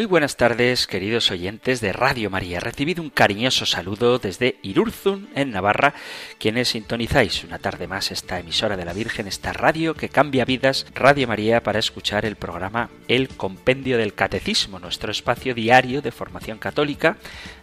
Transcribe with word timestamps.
Muy 0.00 0.06
buenas 0.06 0.38
tardes, 0.38 0.86
queridos 0.86 1.30
oyentes 1.30 1.82
de 1.82 1.92
Radio 1.92 2.30
María. 2.30 2.58
Recibido 2.58 3.02
un 3.02 3.10
cariñoso 3.10 3.66
saludo 3.66 4.18
desde 4.18 4.56
Irurzun, 4.62 5.28
en 5.34 5.50
Navarra, 5.50 5.92
quienes 6.38 6.68
sintonizáis 6.68 7.44
una 7.44 7.58
tarde 7.58 7.86
más 7.86 8.10
esta 8.10 8.38
emisora 8.38 8.78
de 8.78 8.86
la 8.86 8.94
Virgen, 8.94 9.26
esta 9.26 9.52
radio 9.52 9.92
que 9.92 10.08
cambia 10.08 10.46
vidas, 10.46 10.86
Radio 10.94 11.28
María, 11.28 11.62
para 11.62 11.80
escuchar 11.80 12.24
el 12.24 12.36
programa 12.36 12.88
El 13.08 13.28
Compendio 13.28 13.98
del 13.98 14.14
Catecismo, 14.14 14.78
nuestro 14.78 15.12
espacio 15.12 15.54
diario 15.54 16.00
de 16.00 16.12
formación 16.12 16.56
católica, 16.56 17.18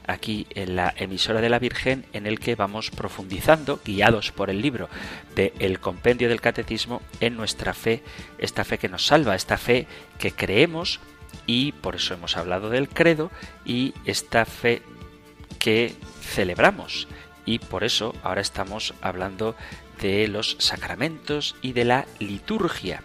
aquí 0.06 0.46
en 0.52 0.76
la 0.76 0.94
emisora 0.96 1.42
de 1.42 1.50
la 1.50 1.58
Virgen, 1.58 2.06
en 2.14 2.28
el 2.28 2.40
que 2.40 2.54
vamos 2.54 2.92
profundizando, 2.92 3.80
guiados 3.84 4.32
por 4.32 4.52
el 4.52 4.62
libro 4.62 4.90
de 5.36 5.54
El 5.58 5.80
Compendio 5.80 6.30
del 6.30 6.40
Catecismo, 6.40 7.02
en 7.20 7.36
nuestra 7.36 7.74
fe, 7.74 8.04
esta 8.38 8.64
fe 8.64 8.78
que 8.78 8.90
nos 8.90 9.08
salva, 9.08 9.34
esta 9.34 9.58
fe 9.58 9.88
que 10.20 10.34
creemos 10.34 11.00
y 11.48 11.72
por 11.72 11.96
eso 11.96 12.14
hemos 12.14 12.38
hablado 12.38 12.70
del 12.70 12.90
credo 12.90 13.32
y 13.66 13.96
esta 14.06 14.46
fe 14.46 14.84
que 15.58 15.96
celebramos 16.22 17.08
y 17.46 17.60
por 17.60 17.84
eso 17.84 18.14
ahora 18.22 18.42
estamos 18.42 18.94
hablando 19.02 19.56
de 20.02 20.28
los 20.28 20.58
sacramentos 20.60 21.56
y 21.64 21.74
de 21.74 21.86
la 21.86 22.06
liturgia. 22.20 23.02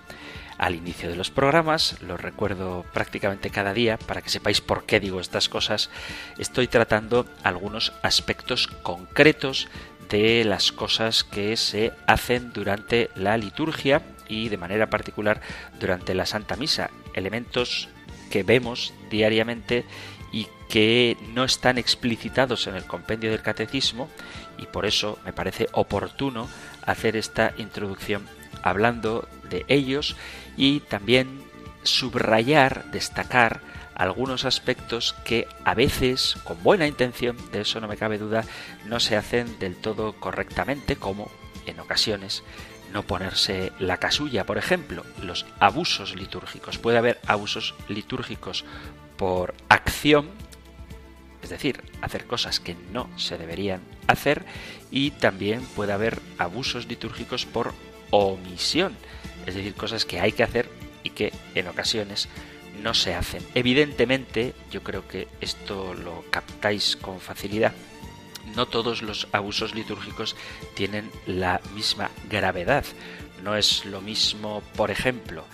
Al 0.58 0.74
inicio 0.74 1.08
de 1.08 1.16
los 1.16 1.30
programas, 1.30 2.00
lo 2.02 2.16
recuerdo 2.16 2.84
prácticamente 2.92 3.50
cada 3.50 3.72
día, 3.72 3.96
para 3.96 4.20
que 4.20 4.28
sepáis 4.28 4.60
por 4.60 4.84
qué 4.84 5.00
digo 5.00 5.20
estas 5.20 5.48
cosas, 5.48 5.90
estoy 6.38 6.68
tratando 6.68 7.26
algunos 7.42 7.92
aspectos 8.02 8.68
concretos 8.68 9.68
de 10.08 10.44
las 10.44 10.70
cosas 10.70 11.24
que 11.24 11.56
se 11.56 11.92
hacen 12.06 12.52
durante 12.52 13.10
la 13.16 13.36
liturgia 13.38 14.02
y 14.28 14.50
de 14.50 14.58
manera 14.58 14.88
particular 14.88 15.40
durante 15.80 16.14
la 16.14 16.26
Santa 16.26 16.56
Misa, 16.56 16.90
elementos 17.14 17.88
que 18.32 18.42
vemos 18.44 18.94
diariamente 19.10 19.84
y 20.32 20.46
que 20.70 21.18
no 21.34 21.44
están 21.44 21.76
explicitados 21.76 22.66
en 22.66 22.76
el 22.76 22.86
compendio 22.86 23.30
del 23.30 23.42
catecismo 23.42 24.08
y 24.56 24.64
por 24.64 24.86
eso 24.86 25.18
me 25.26 25.34
parece 25.34 25.68
oportuno 25.72 26.48
hacer 26.86 27.14
esta 27.14 27.52
introducción 27.58 28.26
hablando 28.62 29.28
de 29.50 29.66
ellos 29.68 30.16
y 30.56 30.80
también 30.80 31.42
subrayar, 31.82 32.90
destacar 32.90 33.60
algunos 33.94 34.46
aspectos 34.46 35.14
que 35.26 35.46
a 35.66 35.74
veces, 35.74 36.36
con 36.42 36.62
buena 36.62 36.86
intención, 36.86 37.36
de 37.52 37.60
eso 37.60 37.82
no 37.82 37.88
me 37.88 37.98
cabe 37.98 38.16
duda, 38.16 38.46
no 38.86 38.98
se 38.98 39.16
hacen 39.16 39.58
del 39.58 39.76
todo 39.76 40.14
correctamente, 40.14 40.96
como 40.96 41.30
en 41.66 41.78
ocasiones 41.80 42.42
no 42.92 43.02
ponerse 43.02 43.72
la 43.78 43.98
casulla. 43.98 44.44
Por 44.44 44.58
ejemplo, 44.58 45.04
los 45.22 45.46
abusos 45.58 46.14
litúrgicos. 46.14 46.78
Puede 46.78 46.98
haber 46.98 47.20
abusos 47.26 47.74
litúrgicos 47.88 48.64
por 49.16 49.54
acción, 49.68 50.30
es 51.42 51.50
decir, 51.50 51.82
hacer 52.00 52.26
cosas 52.26 52.60
que 52.60 52.76
no 52.92 53.08
se 53.16 53.38
deberían 53.38 53.80
hacer, 54.06 54.44
y 54.90 55.12
también 55.12 55.60
puede 55.74 55.92
haber 55.92 56.20
abusos 56.38 56.86
litúrgicos 56.86 57.46
por 57.46 57.72
omisión, 58.10 58.96
es 59.46 59.54
decir, 59.54 59.74
cosas 59.74 60.04
que 60.04 60.20
hay 60.20 60.32
que 60.32 60.42
hacer 60.42 60.68
y 61.02 61.10
que 61.10 61.32
en 61.54 61.68
ocasiones 61.68 62.28
no 62.82 62.94
se 62.94 63.14
hacen. 63.14 63.42
Evidentemente, 63.54 64.54
yo 64.70 64.82
creo 64.82 65.06
que 65.06 65.28
esto 65.40 65.94
lo 65.94 66.24
captáis 66.30 66.96
con 66.96 67.20
facilidad 67.20 67.72
no 68.54 68.66
todos 68.66 69.02
los 69.02 69.28
abusos 69.32 69.74
litúrgicos 69.74 70.36
tienen 70.74 71.10
la 71.26 71.60
misma 71.74 72.10
gravedad. 72.28 72.84
No 73.42 73.56
es 73.56 73.84
lo 73.84 74.00
mismo, 74.00 74.62
por 74.76 74.90
ejemplo, 74.90 75.44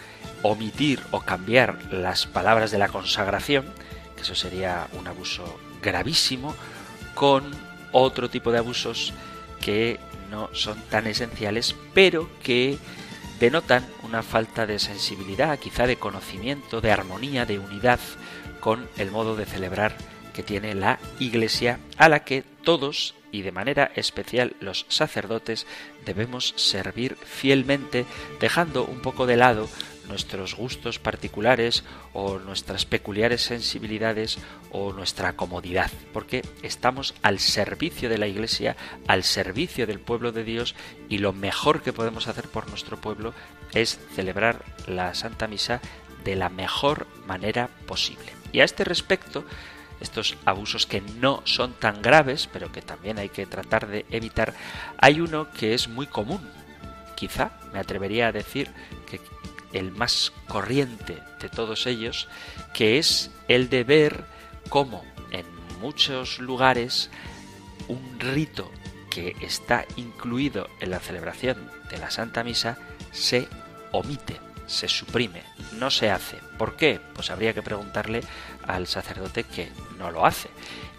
omitir 0.43 1.01
o 1.11 1.21
cambiar 1.21 1.93
las 1.93 2.27
palabras 2.27 2.71
de 2.71 2.79
la 2.79 2.89
consagración, 2.89 3.67
que 4.17 4.23
eso 4.23 4.35
sería 4.35 4.89
un 4.93 5.07
abuso 5.07 5.59
gravísimo, 5.83 6.55
con 7.15 7.51
otro 7.93 8.29
tipo 8.29 8.53
de 8.53 8.59
abusos 8.59 9.13
que 9.61 9.99
no 10.31 10.51
son 10.53 10.81
tan 10.91 11.07
esenciales, 11.07 11.75
pero 11.95 12.29
que 12.43 12.79
denotan 13.41 13.87
una 14.03 14.23
falta 14.23 14.67
de 14.67 14.79
sensibilidad, 14.79 15.59
quizá 15.59 15.87
de 15.87 15.97
conocimiento, 15.97 16.81
de 16.81 16.93
armonía, 16.93 17.47
de 17.47 17.59
unidad 17.59 18.01
con 18.61 18.89
el 18.97 19.11
modo 19.11 19.37
de 19.37 19.47
celebrar 19.47 19.97
que 20.39 20.45
tiene 20.45 20.77
la 20.77 21.01
Iglesia 21.19 21.81
a 21.97 22.09
la 22.09 22.23
que 22.23 22.45
todos 22.63 23.17
y 23.33 23.43
de 23.43 23.51
manera 23.51 23.91
especial 23.97 24.55
los 24.61 24.87
sacerdotes 24.89 25.67
debemos 26.07 26.55
servir 26.55 27.17
fielmente 27.17 28.07
dejando 28.39 28.85
un 28.85 29.01
poco 29.01 29.27
de 29.27 29.37
lado 29.37 29.69
nuestros 30.07 30.55
gustos 30.55 31.01
particulares 31.01 31.83
o 32.13 32.39
nuestras 32.39 32.87
peculiares 32.87 33.43
sensibilidades 33.43 34.39
o 34.71 34.93
nuestra 34.93 35.33
comodidad, 35.33 35.91
porque 36.13 36.43
estamos 36.63 37.17
al 37.23 37.41
servicio 37.41 38.09
de 38.09 38.19
la 38.19 38.29
Iglesia, 38.29 38.77
al 39.09 39.25
servicio 39.25 39.89
del 39.89 39.99
pueblo 39.99 40.31
de 40.31 40.45
Dios 40.45 40.77
y 41.09 41.19
lo 41.19 41.33
mejor 41.33 41.83
que 41.83 41.93
podemos 41.93 42.29
hacer 42.29 42.47
por 42.47 42.69
nuestro 42.69 42.97
pueblo 43.01 43.35
es 43.75 43.99
celebrar 44.15 44.65
la 44.87 45.15
Santa 45.15 45.49
Misa 45.49 45.81
de 46.23 46.37
la 46.37 46.49
mejor 46.49 47.09
manera 47.27 47.71
posible. 47.89 48.39
Y 48.53 48.61
a 48.61 48.65
este 48.65 48.85
respecto, 48.85 49.45
estos 50.01 50.37
abusos 50.45 50.87
que 50.87 51.01
no 51.01 51.43
son 51.45 51.73
tan 51.73 52.03
graves, 52.03 52.49
pero 52.53 52.71
que 52.73 52.83
también 52.83 53.19
hay 53.19 53.29
que 53.29 53.47
tratar 53.47 53.87
de 53.89 54.07
evitar, 54.11 54.55
hay 54.99 55.21
uno 55.21 55.51
que 55.53 55.75
es 55.75 55.89
muy 55.89 56.07
común. 56.07 56.41
Quizá 57.17 57.53
me 57.73 57.81
atrevería 57.81 58.29
a 58.29 58.33
decir 58.33 58.71
que 59.11 59.21
el 59.73 59.91
más 59.93 60.33
corriente 60.47 61.19
de 61.41 61.49
todos 61.49 61.87
ellos, 61.87 62.29
que 62.73 62.99
es 62.99 63.31
el 63.49 63.69
de 63.69 63.85
ver 63.85 64.25
cómo 64.69 65.05
en 65.31 65.45
muchos 65.81 66.39
lugares 66.39 67.11
un 67.89 68.21
rito 68.21 68.71
que 69.11 69.37
está 69.41 69.85
incluido 69.97 70.69
en 70.81 70.91
la 70.91 71.01
celebración 71.01 71.71
de 71.91 71.99
la 71.99 72.11
Santa 72.11 72.45
Misa 72.45 72.79
se 73.13 73.49
omite, 73.93 74.41
se 74.69 74.87
suprime, 74.87 75.43
no 75.73 75.91
se 75.91 76.11
hace. 76.11 76.37
¿Por 76.57 76.77
qué? 76.77 77.01
Pues 77.15 77.31
habría 77.31 77.55
que 77.55 77.63
preguntarle 77.63 78.21
al 78.67 78.87
sacerdote 78.87 79.43
que 79.43 79.71
no 79.99 80.13
lo 80.13 80.25
hace. 80.25 80.51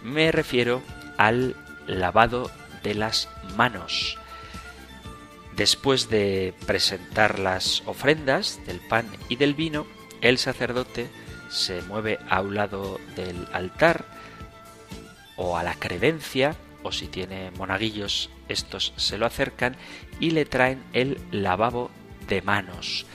Me 0.02 0.30
refiero 0.32 0.82
al 1.16 1.56
lavado 1.86 2.50
de 2.82 2.94
las 2.94 3.28
manos. 3.56 4.18
Después 5.56 6.10
de 6.10 6.54
presentar 6.66 7.38
las 7.38 7.82
ofrendas 7.86 8.60
del 8.66 8.80
pan 8.80 9.06
y 9.28 9.36
del 9.36 9.54
vino, 9.54 9.86
el 10.20 10.38
sacerdote 10.38 11.08
se 11.48 11.82
mueve 11.82 12.18
a 12.28 12.40
un 12.40 12.54
lado 12.54 12.98
del 13.16 13.46
altar 13.52 14.04
o 15.36 15.56
a 15.56 15.62
la 15.62 15.74
credencia, 15.74 16.56
o 16.82 16.92
si 16.92 17.08
tiene 17.08 17.50
monaguillos, 17.52 18.30
estos 18.48 18.92
se 18.96 19.18
lo 19.18 19.26
acercan 19.26 19.76
y 20.18 20.30
le 20.30 20.44
traen 20.44 20.82
el 20.92 21.20
lavabo 21.30 21.90
de 22.28 22.42
manos. 22.42 23.06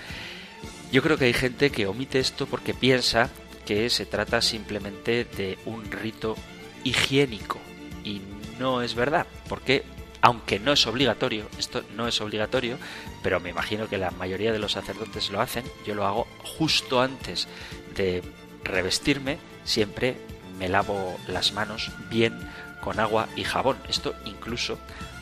Yo 0.91 1.01
creo 1.01 1.17
que 1.17 1.25
hay 1.25 1.33
gente 1.33 1.71
que 1.71 1.87
omite 1.87 2.19
esto 2.19 2.45
porque 2.45 2.73
piensa 2.73 3.29
que 3.65 3.89
se 3.89 4.05
trata 4.05 4.41
simplemente 4.41 5.25
de 5.25 5.57
un 5.65 5.91
rito 5.91 6.35
higiénico 6.83 7.59
y 8.03 8.21
no 8.59 8.81
es 8.81 8.95
verdad, 8.95 9.25
porque 9.49 9.83
aunque 10.21 10.59
no 10.59 10.71
es 10.71 10.87
obligatorio, 10.87 11.47
esto 11.57 11.83
no 11.95 12.07
es 12.07 12.21
obligatorio, 12.21 12.77
pero 13.21 13.39
me 13.39 13.49
imagino 13.49 13.87
que 13.87 13.97
la 13.97 14.11
mayoría 14.11 14.51
de 14.51 14.59
los 14.59 14.71
sacerdotes 14.71 15.29
lo 15.29 15.41
hacen, 15.41 15.65
yo 15.85 15.95
lo 15.95 16.05
hago 16.05 16.27
justo 16.43 17.01
antes 17.01 17.47
de 17.95 18.23
revestirme, 18.63 19.37
siempre 19.63 20.17
me 20.57 20.69
lavo 20.69 21.17
las 21.27 21.53
manos 21.53 21.91
bien 22.09 22.33
con 22.81 22.99
agua 22.99 23.27
y 23.35 23.43
jabón. 23.43 23.77
Esto 23.89 24.15
incluso 24.25 24.77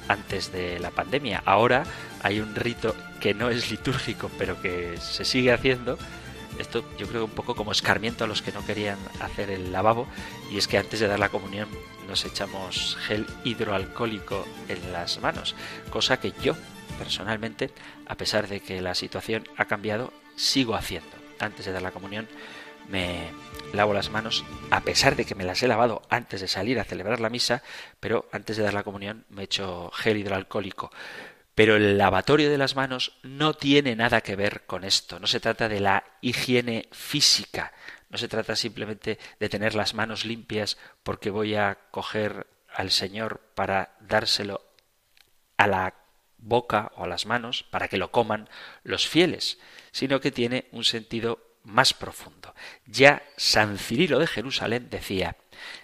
antes 0.07 0.51
de 0.51 0.79
la 0.79 0.91
pandemia. 0.91 1.41
Ahora 1.45 1.83
hay 2.23 2.39
un 2.39 2.55
rito 2.55 2.95
que 3.19 3.33
no 3.33 3.49
es 3.49 3.69
litúrgico, 3.69 4.31
pero 4.37 4.61
que 4.61 4.97
se 4.97 5.25
sigue 5.25 5.51
haciendo. 5.51 5.97
Esto 6.57 6.83
yo 6.97 7.07
creo 7.07 7.25
un 7.25 7.31
poco 7.31 7.55
como 7.55 7.71
escarmiento 7.71 8.23
a 8.23 8.27
los 8.27 8.41
que 8.41 8.51
no 8.51 8.65
querían 8.65 8.99
hacer 9.19 9.49
el 9.49 9.71
lavabo, 9.71 10.07
y 10.51 10.57
es 10.57 10.67
que 10.67 10.77
antes 10.77 10.99
de 10.99 11.07
dar 11.07 11.19
la 11.19 11.29
comunión 11.29 11.67
nos 12.07 12.25
echamos 12.25 12.97
gel 13.07 13.25
hidroalcohólico 13.43 14.45
en 14.69 14.91
las 14.91 15.19
manos, 15.19 15.55
cosa 15.89 16.19
que 16.19 16.33
yo 16.43 16.55
personalmente, 16.97 17.71
a 18.07 18.15
pesar 18.15 18.47
de 18.47 18.59
que 18.59 18.81
la 18.81 18.93
situación 18.93 19.47
ha 19.57 19.65
cambiado, 19.65 20.13
sigo 20.35 20.75
haciendo. 20.75 21.09
Antes 21.39 21.65
de 21.65 21.71
dar 21.71 21.81
la 21.81 21.91
comunión 21.91 22.27
me 22.89 23.31
lavo 23.73 23.93
las 23.93 24.11
manos, 24.11 24.45
a 24.69 24.81
pesar 24.81 25.15
de 25.15 25.25
que 25.25 25.35
me 25.35 25.45
las 25.45 25.63
he 25.63 25.67
lavado 25.67 26.01
antes 26.09 26.41
de 26.41 26.47
salir 26.47 26.79
a 26.79 26.83
celebrar 26.83 27.19
la 27.19 27.29
misa, 27.29 27.63
pero 27.99 28.27
antes 28.31 28.57
de 28.57 28.63
dar 28.63 28.73
la 28.73 28.83
comunión 28.83 29.25
me 29.29 29.43
echo 29.43 29.89
gel 29.91 30.17
hidroalcohólico. 30.17 30.91
Pero 31.55 31.75
el 31.75 31.97
lavatorio 31.97 32.49
de 32.49 32.57
las 32.57 32.75
manos 32.75 33.17
no 33.21 33.53
tiene 33.53 33.95
nada 33.95 34.21
que 34.21 34.35
ver 34.35 34.65
con 34.65 34.83
esto. 34.83 35.19
No 35.19 35.27
se 35.27 35.39
trata 35.39 35.69
de 35.69 35.79
la 35.79 36.03
higiene 36.21 36.87
física. 36.91 37.73
No 38.09 38.17
se 38.17 38.27
trata 38.27 38.55
simplemente 38.55 39.19
de 39.39 39.49
tener 39.49 39.75
las 39.75 39.93
manos 39.93 40.25
limpias 40.25 40.77
porque 41.03 41.29
voy 41.29 41.55
a 41.55 41.77
coger 41.91 42.47
al 42.73 42.91
Señor 42.91 43.39
para 43.55 43.95
dárselo 43.99 44.61
a 45.57 45.67
la 45.67 45.93
boca 46.37 46.91
o 46.95 47.05
a 47.05 47.07
las 47.07 47.25
manos 47.25 47.63
para 47.63 47.87
que 47.87 47.97
lo 47.97 48.11
coman 48.11 48.49
los 48.83 49.07
fieles, 49.07 49.59
sino 49.91 50.19
que 50.19 50.31
tiene 50.31 50.67
un 50.71 50.83
sentido 50.83 51.39
más 51.63 51.93
profundo. 51.93 52.53
Ya 52.85 53.23
San 53.37 53.77
Cirilo 53.77 54.19
de 54.19 54.27
Jerusalén 54.27 54.89
decía 54.89 55.37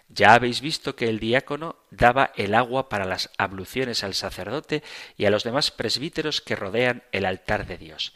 ya 0.10 0.34
habéis 0.34 0.62
visto 0.62 0.96
que 0.96 1.08
el 1.08 1.20
diácono 1.20 1.76
daba 1.92 2.32
el 2.36 2.56
agua 2.56 2.90
para 2.90 3.06
las 3.06 3.30
abluciones 3.38 4.04
al 4.04 4.16
sacerdote 4.16 4.84
y 5.18 5.26
a 5.26 5.30
los 5.30 5.44
demás 5.44 5.72
presbíteros 5.72 6.42
que 6.42 6.56
rodean 6.56 7.04
el 7.12 7.26
altar 7.26 7.68
de 7.68 7.78
Dios. 7.78 8.14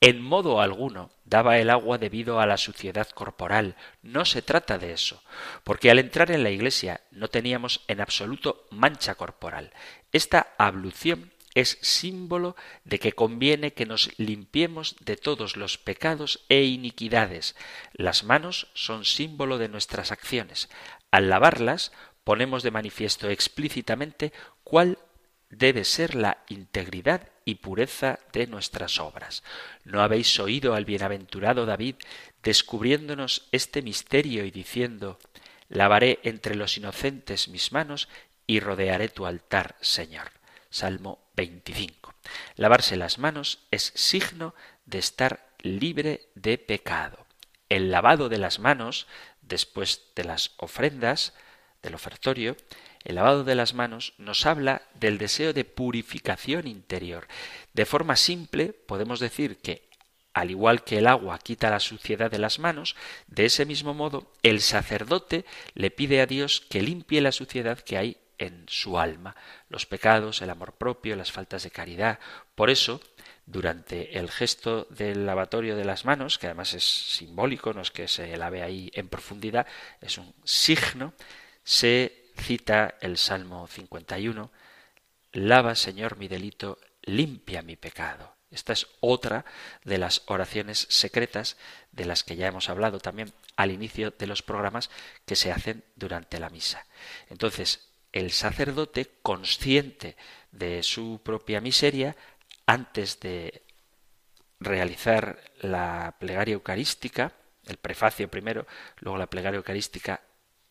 En 0.00 0.20
modo 0.20 0.60
alguno 0.60 1.10
daba 1.24 1.58
el 1.58 1.70
agua 1.70 1.98
debido 1.98 2.40
a 2.40 2.46
la 2.46 2.58
suciedad 2.58 3.08
corporal. 3.10 3.76
No 4.02 4.24
se 4.24 4.42
trata 4.42 4.76
de 4.76 4.92
eso, 4.92 5.22
porque 5.64 5.90
al 5.90 5.98
entrar 5.98 6.30
en 6.30 6.42
la 6.42 6.50
iglesia 6.50 7.00
no 7.10 7.28
teníamos 7.28 7.80
en 7.88 8.00
absoluto 8.00 8.66
mancha 8.70 9.14
corporal. 9.14 9.72
Esta 10.12 10.54
ablución 10.58 11.32
es 11.56 11.78
símbolo 11.80 12.54
de 12.84 12.98
que 12.98 13.12
conviene 13.12 13.72
que 13.72 13.86
nos 13.86 14.10
limpiemos 14.18 14.94
de 15.00 15.16
todos 15.16 15.56
los 15.56 15.78
pecados 15.78 16.44
e 16.50 16.64
iniquidades. 16.64 17.56
Las 17.94 18.24
manos 18.24 18.68
son 18.74 19.06
símbolo 19.06 19.56
de 19.56 19.70
nuestras 19.70 20.12
acciones. 20.12 20.68
Al 21.10 21.28
lavarlas 21.28 21.92
ponemos 22.24 22.62
de 22.62 22.70
manifiesto 22.70 23.28
explícitamente 23.28 24.32
cuál 24.64 24.98
debe 25.48 25.84
ser 25.84 26.14
la 26.14 26.44
integridad 26.48 27.28
y 27.44 27.56
pureza 27.56 28.18
de 28.32 28.46
nuestras 28.46 28.98
obras. 28.98 29.44
¿No 29.84 30.02
habéis 30.02 30.38
oído 30.40 30.74
al 30.74 30.84
bienaventurado 30.84 31.66
David 31.66 31.96
descubriéndonos 32.42 33.48
este 33.52 33.82
misterio 33.82 34.44
y 34.44 34.50
diciendo 34.50 35.18
Lavaré 35.68 36.20
entre 36.22 36.54
los 36.54 36.76
inocentes 36.76 37.48
mis 37.48 37.72
manos 37.72 38.08
y 38.46 38.60
rodearé 38.60 39.08
tu 39.08 39.26
altar, 39.26 39.76
Señor? 39.80 40.30
Salmo 40.70 41.30
25. 41.34 42.14
Lavarse 42.56 42.96
las 42.96 43.18
manos 43.18 43.66
es 43.70 43.92
signo 43.94 44.54
de 44.84 44.98
estar 44.98 45.54
libre 45.62 46.28
de 46.34 46.58
pecado. 46.58 47.25
El 47.68 47.90
lavado 47.90 48.28
de 48.28 48.38
las 48.38 48.58
manos, 48.58 49.06
después 49.42 50.12
de 50.14 50.24
las 50.24 50.52
ofrendas, 50.58 51.34
del 51.82 51.94
ofertorio, 51.94 52.56
el 53.04 53.14
lavado 53.14 53.44
de 53.44 53.54
las 53.54 53.74
manos 53.74 54.14
nos 54.18 54.46
habla 54.46 54.82
del 54.94 55.18
deseo 55.18 55.52
de 55.52 55.64
purificación 55.64 56.66
interior. 56.66 57.28
De 57.72 57.86
forma 57.86 58.16
simple, 58.16 58.72
podemos 58.72 59.20
decir 59.20 59.58
que, 59.58 59.88
al 60.34 60.50
igual 60.50 60.82
que 60.82 60.98
el 60.98 61.06
agua 61.06 61.38
quita 61.38 61.70
la 61.70 61.80
suciedad 61.80 62.30
de 62.30 62.38
las 62.38 62.58
manos, 62.58 62.96
de 63.28 63.46
ese 63.46 63.64
mismo 63.64 63.94
modo 63.94 64.32
el 64.42 64.60
sacerdote 64.60 65.44
le 65.74 65.90
pide 65.90 66.20
a 66.20 66.26
Dios 66.26 66.60
que 66.68 66.82
limpie 66.82 67.20
la 67.20 67.32
suciedad 67.32 67.78
que 67.78 67.96
hay 67.96 68.16
en 68.38 68.64
su 68.68 68.98
alma, 68.98 69.36
los 69.68 69.86
pecados, 69.86 70.42
el 70.42 70.50
amor 70.50 70.72
propio, 70.72 71.16
las 71.16 71.32
faltas 71.32 71.62
de 71.62 71.70
caridad. 71.70 72.18
Por 72.54 72.70
eso, 72.70 73.00
durante 73.46 74.18
el 74.18 74.30
gesto 74.30 74.86
del 74.90 75.24
lavatorio 75.24 75.76
de 75.76 75.84
las 75.84 76.04
manos, 76.04 76.38
que 76.38 76.46
además 76.46 76.74
es 76.74 76.84
simbólico, 76.84 77.72
no 77.72 77.80
es 77.80 77.92
que 77.92 78.08
se 78.08 78.36
lave 78.36 78.62
ahí 78.62 78.90
en 78.92 79.08
profundidad, 79.08 79.66
es 80.00 80.18
un 80.18 80.34
signo, 80.44 81.14
se 81.62 82.26
cita 82.36 82.96
el 83.00 83.16
Salmo 83.16 83.66
51, 83.68 84.50
Lava, 85.32 85.74
Señor, 85.74 86.16
mi 86.16 86.28
delito, 86.28 86.78
limpia 87.02 87.62
mi 87.62 87.76
pecado. 87.76 88.34
Esta 88.50 88.72
es 88.72 88.86
otra 89.00 89.44
de 89.84 89.98
las 89.98 90.22
oraciones 90.26 90.86
secretas 90.88 91.56
de 91.92 92.04
las 92.04 92.24
que 92.24 92.36
ya 92.36 92.46
hemos 92.46 92.68
hablado 92.68 93.00
también 93.00 93.32
al 93.56 93.70
inicio 93.70 94.12
de 94.12 94.26
los 94.26 94.42
programas 94.42 94.90
que 95.24 95.36
se 95.36 95.52
hacen 95.52 95.84
durante 95.94 96.38
la 96.38 96.50
misa. 96.50 96.86
Entonces, 97.28 97.88
el 98.12 98.30
sacerdote, 98.30 99.10
consciente 99.22 100.16
de 100.52 100.82
su 100.82 101.20
propia 101.22 101.60
miseria, 101.60 102.16
antes 102.66 103.20
de 103.20 103.62
realizar 104.60 105.40
la 105.60 106.16
plegaria 106.18 106.54
eucarística, 106.54 107.32
el 107.66 107.76
prefacio 107.76 108.30
primero, 108.30 108.66
luego 108.98 109.18
la 109.18 109.30
plegaria 109.30 109.58
eucarística, 109.58 110.20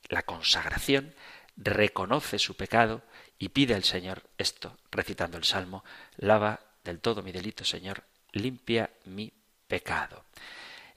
la 0.10 0.24
consagración, 0.24 1.14
reconoce 1.58 2.40
su 2.40 2.56
pecado 2.56 3.02
y 3.40 3.50
pide 3.50 3.76
al 3.76 3.84
Señor 3.84 4.24
esto, 4.38 4.78
recitando 4.92 5.38
el 5.38 5.44
Salmo, 5.44 5.84
lava 6.18 6.60
del 6.84 7.00
todo 7.00 7.24
mi 7.24 7.32
delito, 7.32 7.64
Señor, 7.64 8.04
limpia 8.32 8.92
mi 9.06 9.32
pecado. 9.68 10.26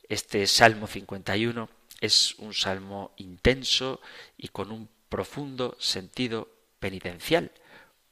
Este 0.08 0.46
Salmo 0.46 0.86
51 0.86 1.68
es 2.00 2.34
un 2.38 2.54
salmo 2.54 3.12
intenso 3.16 4.00
y 4.36 4.48
con 4.48 4.70
un 4.70 4.88
profundo 5.08 5.76
sentido 5.80 6.48
penitencial. 6.78 7.50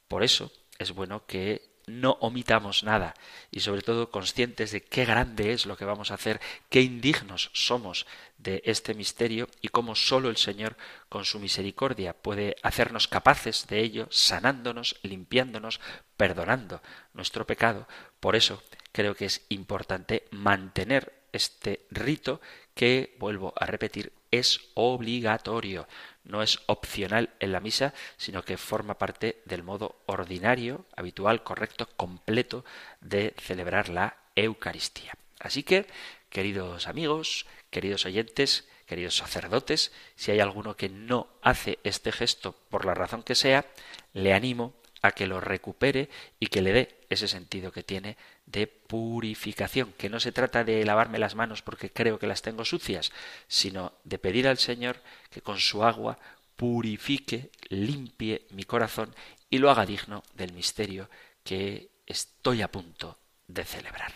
Por 0.08 0.22
eso 0.22 0.52
es 0.78 0.92
bueno 0.92 1.26
que 1.26 1.75
no 1.86 2.18
omitamos 2.20 2.82
nada 2.82 3.14
y 3.50 3.60
sobre 3.60 3.82
todo 3.82 4.10
conscientes 4.10 4.72
de 4.72 4.82
qué 4.82 5.04
grande 5.04 5.52
es 5.52 5.66
lo 5.66 5.76
que 5.76 5.84
vamos 5.84 6.10
a 6.10 6.14
hacer, 6.14 6.40
qué 6.68 6.80
indignos 6.80 7.50
somos 7.52 8.06
de 8.38 8.60
este 8.64 8.94
misterio 8.94 9.48
y 9.60 9.68
cómo 9.68 9.94
sólo 9.94 10.28
el 10.28 10.36
Señor 10.36 10.76
con 11.08 11.24
su 11.24 11.38
misericordia 11.38 12.12
puede 12.12 12.56
hacernos 12.62 13.06
capaces 13.06 13.66
de 13.68 13.80
ello, 13.80 14.08
sanándonos, 14.10 14.98
limpiándonos, 15.02 15.80
perdonando 16.16 16.82
nuestro 17.14 17.46
pecado. 17.46 17.86
Por 18.18 18.34
eso 18.34 18.62
creo 18.92 19.14
que 19.14 19.26
es 19.26 19.46
importante 19.48 20.26
mantener 20.32 21.12
este 21.32 21.86
rito 21.90 22.40
que, 22.74 23.14
vuelvo 23.18 23.54
a 23.56 23.66
repetir, 23.66 24.12
es 24.30 24.60
obligatorio 24.74 25.86
no 26.26 26.42
es 26.42 26.60
opcional 26.66 27.30
en 27.40 27.52
la 27.52 27.60
misa, 27.60 27.94
sino 28.16 28.42
que 28.42 28.56
forma 28.56 28.98
parte 28.98 29.40
del 29.44 29.62
modo 29.62 29.96
ordinario, 30.06 30.84
habitual, 30.96 31.42
correcto, 31.42 31.88
completo 31.96 32.64
de 33.00 33.34
celebrar 33.38 33.88
la 33.88 34.16
Eucaristía. 34.34 35.14
Así 35.38 35.62
que, 35.62 35.86
queridos 36.28 36.88
amigos, 36.88 37.46
queridos 37.70 38.04
oyentes, 38.04 38.68
queridos 38.86 39.16
sacerdotes, 39.16 39.92
si 40.14 40.30
hay 40.30 40.40
alguno 40.40 40.76
que 40.76 40.88
no 40.88 41.28
hace 41.42 41.78
este 41.84 42.12
gesto 42.12 42.54
por 42.70 42.84
la 42.84 42.94
razón 42.94 43.22
que 43.22 43.34
sea, 43.34 43.66
le 44.12 44.32
animo 44.34 44.74
que 45.12 45.26
lo 45.26 45.40
recupere 45.40 46.08
y 46.40 46.46
que 46.46 46.62
le 46.62 46.72
dé 46.72 47.00
ese 47.10 47.28
sentido 47.28 47.72
que 47.72 47.82
tiene 47.82 48.16
de 48.46 48.66
purificación, 48.66 49.92
que 49.96 50.08
no 50.08 50.20
se 50.20 50.32
trata 50.32 50.64
de 50.64 50.84
lavarme 50.84 51.18
las 51.18 51.34
manos 51.34 51.62
porque 51.62 51.90
creo 51.90 52.18
que 52.18 52.26
las 52.26 52.42
tengo 52.42 52.64
sucias, 52.64 53.12
sino 53.48 53.92
de 54.04 54.18
pedir 54.18 54.48
al 54.48 54.58
Señor 54.58 55.00
que 55.30 55.42
con 55.42 55.58
su 55.58 55.84
agua 55.84 56.18
purifique, 56.56 57.50
limpie 57.68 58.46
mi 58.50 58.64
corazón 58.64 59.14
y 59.50 59.58
lo 59.58 59.70
haga 59.70 59.86
digno 59.86 60.22
del 60.34 60.52
misterio 60.52 61.10
que 61.44 61.90
estoy 62.06 62.62
a 62.62 62.70
punto 62.70 63.18
de 63.46 63.64
celebrar. 63.64 64.12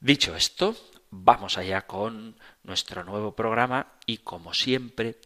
Dicho 0.00 0.34
esto, 0.34 0.76
vamos 1.10 1.58
allá 1.58 1.86
con 1.86 2.36
nuestro 2.62 3.04
nuevo 3.04 3.34
programa 3.34 3.92
y 4.06 4.18
como 4.18 4.52
siempre 4.54 5.18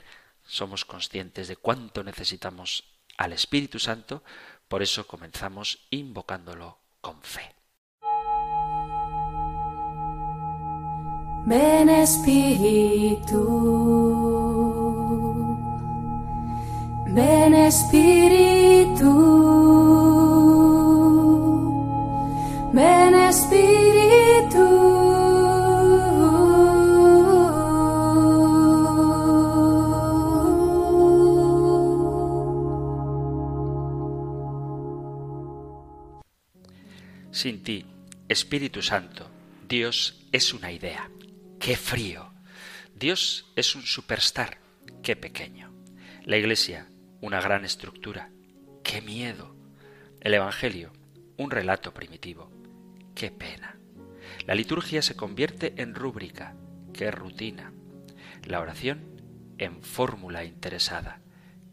somos 0.46 0.84
conscientes 0.84 1.48
de 1.48 1.56
cuánto 1.56 2.02
necesitamos 2.04 2.84
al 3.16 3.32
Espíritu 3.32 3.78
Santo, 3.78 4.22
por 4.68 4.82
eso 4.82 5.06
comenzamos 5.06 5.86
invocándolo 5.90 6.78
con 7.00 7.20
fe. 7.22 7.54
Ven 11.46 11.88
Espíritu, 11.88 13.40
ven 17.14 17.54
Espíritu, 17.54 19.10
ven 22.72 23.14
Espíritu. 23.14 23.87
Sin 37.48 37.62
ti, 37.62 37.86
Espíritu 38.28 38.82
Santo, 38.82 39.26
Dios 39.66 40.26
es 40.32 40.52
una 40.52 40.70
idea. 40.70 41.10
¡Qué 41.58 41.78
frío! 41.78 42.34
Dios 42.94 43.50
es 43.56 43.74
un 43.74 43.84
superstar. 43.84 44.58
¡Qué 45.02 45.16
pequeño! 45.16 45.72
La 46.26 46.36
Iglesia, 46.36 46.90
una 47.22 47.40
gran 47.40 47.64
estructura. 47.64 48.30
¡Qué 48.84 49.00
miedo! 49.00 49.56
El 50.20 50.34
Evangelio, 50.34 50.92
un 51.38 51.50
relato 51.50 51.94
primitivo. 51.94 52.52
¡Qué 53.14 53.30
pena! 53.30 53.78
La 54.46 54.54
liturgia 54.54 55.00
se 55.00 55.16
convierte 55.16 55.72
en 55.78 55.94
rúbrica. 55.94 56.54
¡Qué 56.92 57.10
rutina! 57.10 57.72
La 58.44 58.60
oración 58.60 59.22
en 59.56 59.82
fórmula 59.82 60.44
interesada. 60.44 61.22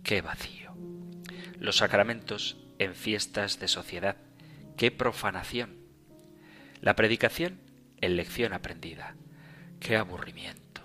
¡Qué 0.03 0.21
vacío! 0.21 0.73
Los 1.59 1.75
sacramentos 1.75 2.55
en 2.79 2.95
fiestas 2.95 3.59
de 3.59 3.67
sociedad. 3.67 4.15
Qué 4.77 4.91
profanación. 4.91 5.77
La 6.81 6.95
predicación 6.95 7.59
en 8.01 8.15
lección 8.15 8.53
aprendida, 8.53 9.15
qué 9.79 9.97
aburrimiento. 9.97 10.81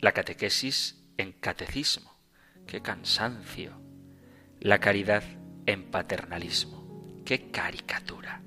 La 0.00 0.12
catequesis 0.12 1.02
en 1.16 1.32
catecismo, 1.32 2.18
qué 2.66 2.82
cansancio. 2.82 3.80
La 4.60 4.78
caridad 4.78 5.22
en 5.66 5.90
paternalismo, 5.90 7.22
qué 7.24 7.50
caricatura. 7.50 8.42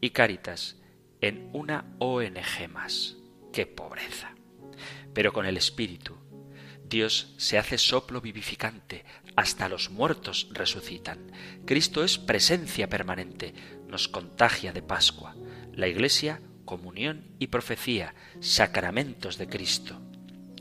Y 0.00 0.10
Caritas 0.10 0.76
en 1.20 1.50
una 1.52 1.84
ONG 1.98 2.68
más, 2.70 3.16
qué 3.52 3.66
pobreza. 3.66 4.34
Pero 5.12 5.32
con 5.32 5.46
el 5.46 5.56
Espíritu, 5.56 6.16
Dios 6.88 7.34
se 7.36 7.58
hace 7.58 7.76
soplo 7.76 8.20
vivificante, 8.20 9.04
hasta 9.36 9.68
los 9.68 9.90
muertos 9.90 10.48
resucitan. 10.52 11.30
Cristo 11.66 12.02
es 12.02 12.18
presencia 12.18 12.88
permanente, 12.88 13.54
nos 13.86 14.08
contagia 14.08 14.72
de 14.72 14.82
Pascua. 14.82 15.36
La 15.74 15.86
Iglesia, 15.86 16.40
comunión 16.64 17.24
y 17.38 17.48
profecía, 17.48 18.14
sacramentos 18.40 19.38
de 19.38 19.48
Cristo. 19.48 20.00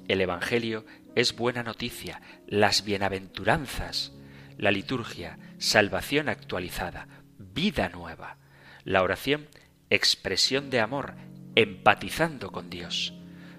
El 0.07 0.21
Evangelio 0.21 0.85
es 1.15 1.35
buena 1.35 1.63
noticia, 1.63 2.21
las 2.45 2.83
bienaventuranzas, 2.83 4.13
la 4.57 4.71
liturgia, 4.71 5.39
salvación 5.57 6.29
actualizada, 6.29 7.07
vida 7.39 7.89
nueva, 7.89 8.37
la 8.83 9.01
oración, 9.01 9.47
expresión 9.89 10.69
de 10.69 10.79
amor, 10.79 11.15
empatizando 11.55 12.51
con 12.51 12.69
Dios, 12.69 13.13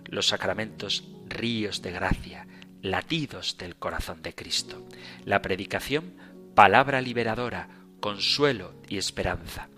los 0.05 0.29
sacramentos, 0.29 1.05
ríos 1.29 1.83
de 1.83 1.93
gracia, 1.93 2.47
latidos 2.82 3.56
del 3.58 3.76
corazón 3.76 4.23
de 4.23 4.35
Cristo. 4.35 4.87
La 5.25 5.42
predicación, 5.42 6.16
palabra 6.54 7.00
liberadora, 7.00 7.68
consuelo 8.00 8.75
y 8.88 8.99
esperanza. 8.99 9.68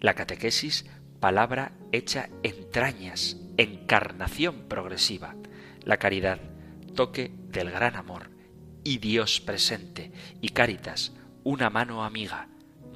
La 0.00 0.14
catequesis, 0.14 0.86
palabra 1.20 1.72
hecha 1.92 2.28
entrañas, 2.42 3.36
encarnación 3.56 4.68
progresiva. 4.68 5.34
La 5.82 5.98
caridad, 5.98 6.40
toque 6.94 7.32
del 7.48 7.70
gran 7.70 7.96
amor. 7.96 8.30
Y 8.84 8.98
Dios 8.98 9.40
presente. 9.40 10.12
Y 10.40 10.50
Caritas, 10.50 11.12
una 11.42 11.70
mano 11.70 12.04
amiga, 12.04 12.48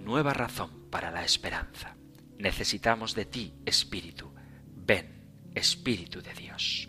nueva 0.02 0.34
razón 0.34 0.88
para 0.90 1.10
la 1.10 1.24
esperanza. 1.24 1.96
Necesitamos 2.38 3.14
de 3.14 3.24
ti, 3.24 3.54
Espíritu. 3.66 4.32
Ven, 4.74 5.50
Espíritu 5.54 6.22
de 6.22 6.34
Dios. 6.34 6.88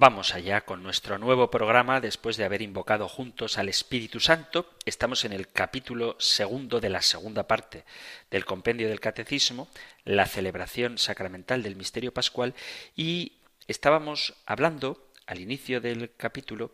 Vamos 0.00 0.32
allá 0.32 0.60
con 0.60 0.84
nuestro 0.84 1.18
nuevo 1.18 1.50
programa 1.50 2.00
después 2.00 2.36
de 2.36 2.44
haber 2.44 2.62
invocado 2.62 3.08
juntos 3.08 3.58
al 3.58 3.68
Espíritu 3.68 4.20
Santo. 4.20 4.70
Estamos 4.84 5.24
en 5.24 5.32
el 5.32 5.48
capítulo 5.48 6.14
segundo 6.20 6.78
de 6.78 6.88
la 6.88 7.02
segunda 7.02 7.48
parte 7.48 7.84
del 8.30 8.44
compendio 8.44 8.88
del 8.88 9.00
Catecismo, 9.00 9.66
la 10.04 10.26
celebración 10.26 10.98
sacramental 10.98 11.64
del 11.64 11.74
misterio 11.74 12.14
pascual, 12.14 12.54
y 12.94 13.38
estábamos 13.66 14.34
hablando 14.46 15.10
al 15.26 15.40
inicio 15.40 15.80
del 15.80 16.12
capítulo 16.16 16.70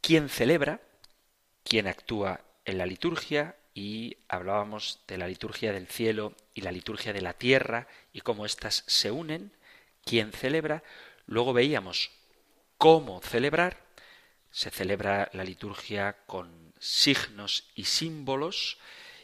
quién 0.00 0.30
celebra, 0.30 0.80
quién 1.62 1.88
actúa 1.88 2.40
en 2.64 2.78
la 2.78 2.86
liturgia, 2.86 3.56
y 3.74 4.16
hablábamos 4.28 5.00
de 5.06 5.18
la 5.18 5.28
liturgia 5.28 5.74
del 5.74 5.88
cielo 5.88 6.32
y 6.54 6.62
la 6.62 6.72
liturgia 6.72 7.12
de 7.12 7.20
la 7.20 7.34
tierra 7.34 7.86
y 8.14 8.22
cómo 8.22 8.46
éstas 8.46 8.82
se 8.86 9.10
unen, 9.10 9.52
quién 10.06 10.32
celebra, 10.32 10.82
Luego 11.26 11.52
veíamos 11.52 12.10
cómo 12.78 13.20
celebrar. 13.20 13.86
Se 14.50 14.70
celebra 14.70 15.30
la 15.32 15.44
liturgia 15.44 16.24
con 16.26 16.74
signos 16.78 17.70
y 17.74 17.84
símbolos 17.84 18.78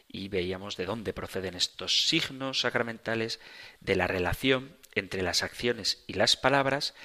y 0.07 0.27
veíamos 0.27 0.75
de 0.75 0.85
dónde 0.85 1.13
proceden 1.13 1.55
estos 1.55 2.07
signos 2.07 2.61
sacramentales, 2.61 3.39
de 3.79 3.95
la 3.95 4.07
relación 4.07 4.77
entre 4.95 5.21
las 5.21 5.43
acciones 5.43 6.03
y 6.07 6.13
las 6.13 6.35
palabras 6.35 6.95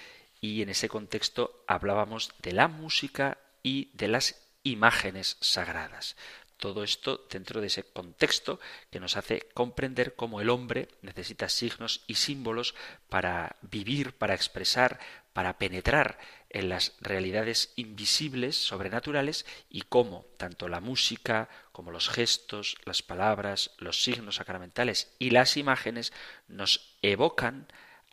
y 0.40 0.62
en 0.62 0.70
ese 0.70 0.88
contexto 0.88 1.64
hablábamos 1.66 2.32
de 2.42 2.52
la 2.52 2.68
música 2.68 3.38
y 3.62 3.90
de 3.94 4.08
las 4.08 4.44
imágenes 4.62 5.36
sagradas. 5.40 6.16
Todo 6.64 6.83
esto 6.83 7.26
dentro 7.28 7.61
de 7.61 7.66
ese 7.66 7.83
contexto 7.83 8.59
que 8.90 8.99
nos 8.99 9.18
hace 9.18 9.50
comprender 9.52 10.14
cómo 10.14 10.40
el 10.40 10.49
hombre 10.49 10.88
necesita 11.02 11.50
signos 11.50 12.04
y 12.06 12.14
símbolos 12.14 12.75
para 13.11 13.56
vivir, 13.61 14.14
para 14.14 14.33
expresar, 14.33 14.99
para 15.35 15.59
penetrar 15.59 16.18
en 16.49 16.71
las 16.71 16.94
realidades 17.02 17.75
invisibles, 17.76 18.56
sobrenaturales, 18.56 19.44
y 19.68 19.83
cómo 19.83 20.25
tanto 20.38 20.68
la 20.68 20.80
música 20.80 21.50
como 21.71 21.90
los 21.90 22.09
gestos, 22.09 22.78
las 22.87 23.02
palabras, 23.02 23.73
los 23.76 24.02
signos 24.02 24.37
sacramentales 24.37 25.14
y 25.18 25.33
las 25.33 25.59
imágenes 25.59 26.14
nos 26.49 26.97
evocan 27.02 27.71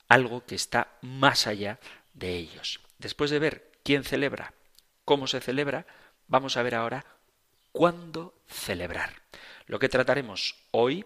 algo 0.09 0.45
que 0.45 0.55
está 0.55 0.97
más 0.99 1.47
allá 1.47 1.79
de 2.13 2.35
ellos. 2.35 2.81
Después 2.99 3.31
de 3.31 3.39
ver 3.39 3.71
quién 3.85 4.03
celebra, 4.03 4.53
cómo 5.05 5.27
se 5.27 5.39
celebra, 5.39 5.87
vamos 6.27 6.57
a 6.57 6.63
ver 6.63 6.75
ahora 6.75 7.05
cuándo 7.71 8.33
celebrar. 8.47 9.21
Lo 9.67 9.77
que 9.79 9.89
trataremos 9.89 10.55
hoy 10.71 11.05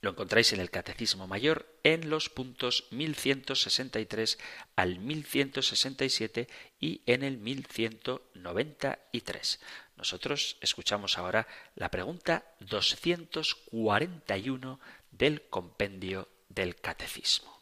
lo 0.00 0.10
encontráis 0.10 0.52
en 0.52 0.60
el 0.60 0.70
Catecismo 0.70 1.26
Mayor 1.26 1.66
en 1.84 2.08
los 2.08 2.30
puntos 2.30 2.86
1163 2.90 4.38
al 4.76 4.98
1167 4.98 6.48
y 6.80 7.02
en 7.04 7.22
el 7.22 7.36
1193. 7.36 9.60
Nosotros 9.96 10.56
escuchamos 10.62 11.18
ahora 11.18 11.46
la 11.74 11.90
pregunta 11.90 12.44
241 12.60 14.80
del 15.10 15.42
compendio 15.50 16.28
del 16.48 16.76
Catecismo. 16.76 17.60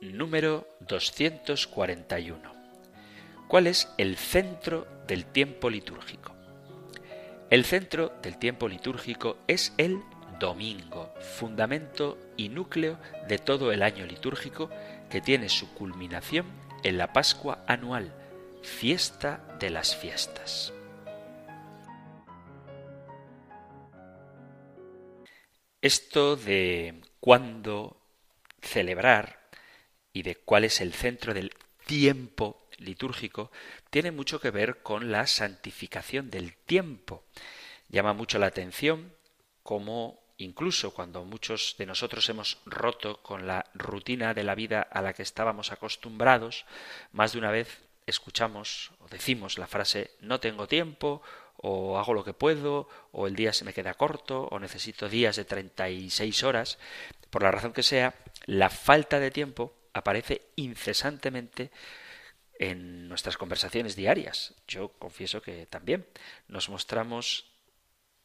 Número 0.00 0.68
241. 0.80 2.57
¿Cuál 3.48 3.66
es 3.66 3.88
el 3.96 4.18
centro 4.18 4.86
del 5.06 5.24
tiempo 5.24 5.70
litúrgico? 5.70 6.34
El 7.48 7.64
centro 7.64 8.12
del 8.22 8.36
tiempo 8.36 8.68
litúrgico 8.68 9.38
es 9.46 9.72
el 9.78 10.02
domingo, 10.38 11.14
fundamento 11.38 12.18
y 12.36 12.50
núcleo 12.50 12.98
de 13.26 13.38
todo 13.38 13.72
el 13.72 13.82
año 13.82 14.04
litúrgico 14.04 14.68
que 15.08 15.22
tiene 15.22 15.48
su 15.48 15.72
culminación 15.72 16.44
en 16.84 16.98
la 16.98 17.14
Pascua 17.14 17.64
anual, 17.66 18.12
fiesta 18.62 19.56
de 19.58 19.70
las 19.70 19.96
fiestas. 19.96 20.74
Esto 25.80 26.36
de 26.36 27.00
cuándo 27.18 27.96
celebrar 28.60 29.48
y 30.12 30.20
de 30.20 30.34
cuál 30.36 30.64
es 30.64 30.82
el 30.82 30.92
centro 30.92 31.32
del 31.32 31.54
tiempo 31.86 32.67
litúrgico 32.78 33.50
tiene 33.90 34.10
mucho 34.10 34.40
que 34.40 34.50
ver 34.50 34.82
con 34.82 35.12
la 35.12 35.26
santificación 35.26 36.30
del 36.30 36.56
tiempo. 36.56 37.24
Llama 37.88 38.12
mucho 38.12 38.38
la 38.38 38.46
atención 38.46 39.12
cómo 39.62 40.20
incluso 40.38 40.94
cuando 40.94 41.24
muchos 41.24 41.74
de 41.78 41.86
nosotros 41.86 42.28
hemos 42.28 42.58
roto 42.64 43.20
con 43.22 43.46
la 43.46 43.66
rutina 43.74 44.34
de 44.34 44.44
la 44.44 44.54
vida 44.54 44.82
a 44.82 45.02
la 45.02 45.12
que 45.12 45.22
estábamos 45.22 45.72
acostumbrados, 45.72 46.64
más 47.12 47.32
de 47.32 47.38
una 47.38 47.50
vez 47.50 47.82
escuchamos 48.06 48.92
o 49.00 49.08
decimos 49.08 49.58
la 49.58 49.66
frase 49.66 50.12
no 50.20 50.40
tengo 50.40 50.66
tiempo 50.66 51.22
o 51.56 51.98
hago 51.98 52.14
lo 52.14 52.24
que 52.24 52.32
puedo 52.32 52.88
o 53.12 53.26
el 53.26 53.34
día 53.34 53.52
se 53.52 53.64
me 53.64 53.74
queda 53.74 53.94
corto 53.94 54.44
o 54.44 54.58
necesito 54.58 55.08
días 55.08 55.36
de 55.36 55.44
36 55.44 56.44
horas. 56.44 56.78
Por 57.30 57.42
la 57.42 57.50
razón 57.50 57.72
que 57.72 57.82
sea, 57.82 58.14
la 58.46 58.70
falta 58.70 59.18
de 59.18 59.30
tiempo 59.30 59.74
aparece 59.92 60.42
incesantemente 60.56 61.70
en 62.58 63.08
nuestras 63.08 63.36
conversaciones 63.36 63.96
diarias. 63.96 64.54
Yo 64.66 64.88
confieso 64.98 65.42
que 65.42 65.66
también 65.66 66.06
nos 66.48 66.68
mostramos 66.68 67.46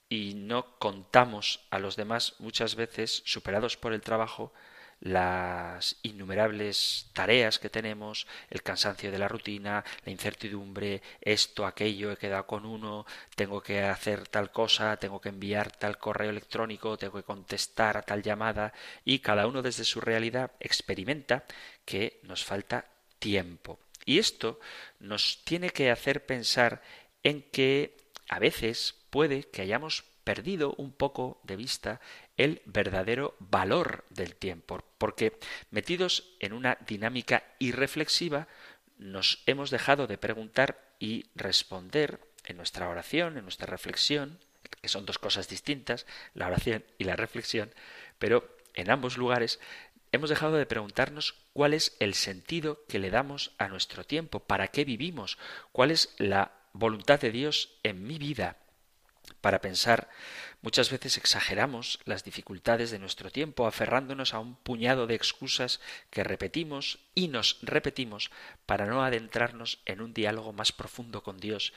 y 0.10 0.34
no 0.36 0.78
contamos 0.78 1.62
a 1.72 1.80
los 1.80 1.96
demás 1.96 2.36
muchas 2.40 2.76
veces, 2.76 3.24
superados 3.26 3.78
por 3.78 3.94
el 3.94 4.02
trabajo, 4.02 4.54
las 5.00 5.98
innumerables 6.02 7.10
tareas 7.14 7.60
que 7.60 7.70
tenemos, 7.70 8.26
el 8.50 8.64
cansancio 8.64 9.12
de 9.12 9.18
la 9.18 9.28
rutina, 9.28 9.84
la 10.06 10.12
incertidumbre, 10.12 11.02
esto, 11.20 11.66
aquello, 11.66 12.12
he 12.12 12.18
quedado 12.18 12.48
con 12.48 12.66
uno, 12.66 13.06
tengo 13.36 13.62
que 13.62 13.82
hacer 13.82 14.28
tal 14.30 14.52
cosa, 14.52 14.96
tengo 14.98 15.20
que 15.20 15.30
enviar 15.30 15.72
tal 15.72 15.98
correo 15.98 16.30
electrónico, 16.30 16.98
tengo 16.98 17.18
que 17.18 17.24
contestar 17.24 17.98
a 17.98 18.04
tal 18.04 18.24
llamada 18.24 18.72
y 19.04 19.20
cada 19.20 19.46
uno 19.46 19.62
desde 19.62 19.84
su 19.84 20.00
realidad 20.00 20.52
experimenta 20.60 21.44
que 21.86 22.22
nos 22.24 22.46
falta 22.46 22.86
tiempo. 23.20 23.83
Y 24.06 24.20
esto 24.20 24.60
nos 25.00 25.44
tiene 25.44 25.70
que 25.70 25.92
hacer 25.92 26.26
pensar 26.26 26.82
en 27.24 27.42
que 27.42 27.98
a 28.30 28.40
veces 28.40 28.96
puede 29.10 29.44
que 29.44 29.62
hayamos 29.62 30.04
perdido 30.24 30.74
un 30.78 30.92
poco 30.92 31.40
de 31.44 31.56
vista 31.56 32.00
el 32.38 32.62
verdadero 32.66 33.36
valor 33.40 34.06
del 34.10 34.36
tiempo, 34.36 34.84
porque 34.98 35.38
metidos 35.70 36.36
en 36.40 36.54
una 36.54 36.78
dinámica 36.88 37.44
irreflexiva 37.60 38.48
nos 38.98 39.44
hemos 39.46 39.70
dejado 39.70 40.08
de 40.08 40.18
preguntar 40.18 40.80
y 41.00 41.26
responder 41.36 42.20
en 42.46 42.58
nuestra 42.58 42.90
oración, 42.90 43.38
en 43.38 43.44
nuestra 43.44 43.68
reflexión, 43.68 44.40
que 44.82 44.88
son 44.88 45.06
dos 45.06 45.20
cosas 45.20 45.48
distintas, 45.48 46.06
la 46.34 46.48
oración 46.48 46.84
y 46.98 47.04
la 47.04 47.16
reflexión, 47.16 47.74
pero 48.18 48.58
en 48.74 48.90
ambos 48.90 49.18
lugares 49.18 49.60
hemos 50.14 50.30
dejado 50.30 50.56
de 50.56 50.68
preguntarnos 50.68 51.36
cuál 51.54 51.74
es 51.74 51.98
el 52.00 52.14
sentido 52.14 52.86
que 52.88 53.00
le 53.00 53.10
damos 53.10 53.52
a 53.58 53.68
nuestro 53.68 54.06
tiempo, 54.06 54.40
para 54.40 54.70
qué 54.70 54.86
vivimos, 54.86 55.40
cuál 55.72 55.92
es 55.92 56.14
la 56.18 56.52
voluntad 56.72 57.20
de 57.20 57.32
Dios 57.32 57.72
en 57.82 58.06
mi 58.06 58.20
vida. 58.20 58.58
Para 59.42 59.60
pensar, 59.60 60.10
muchas 60.62 60.92
veces 60.92 61.18
exageramos 61.18 62.00
las 62.06 62.24
dificultades 62.24 62.92
de 62.92 63.00
nuestro 63.00 63.32
tiempo, 63.32 63.66
aferrándonos 63.66 64.36
a 64.36 64.40
un 64.40 64.56
puñado 64.56 65.08
de 65.08 65.16
excusas 65.16 65.82
que 66.12 66.24
repetimos 66.24 67.00
y 67.16 67.28
nos 67.28 67.58
repetimos 67.64 68.30
para 68.68 68.86
no 68.86 69.04
adentrarnos 69.04 69.80
en 69.86 70.02
un 70.02 70.14
diálogo 70.14 70.54
más 70.54 70.72
profundo 70.72 71.24
con 71.24 71.40
Dios, 71.40 71.74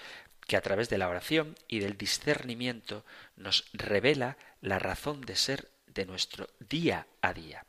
que 0.46 0.56
a 0.56 0.60
través 0.60 0.90
de 0.90 0.98
la 0.98 1.08
oración 1.08 1.56
y 1.68 1.78
del 1.78 1.96
discernimiento 1.96 3.04
nos 3.34 3.64
revela 3.72 4.36
la 4.60 4.78
razón 4.78 5.22
de 5.22 5.36
ser 5.36 5.70
de 5.86 6.04
nuestro 6.04 6.50
día 6.60 7.06
a 7.22 7.32
día. 7.32 7.64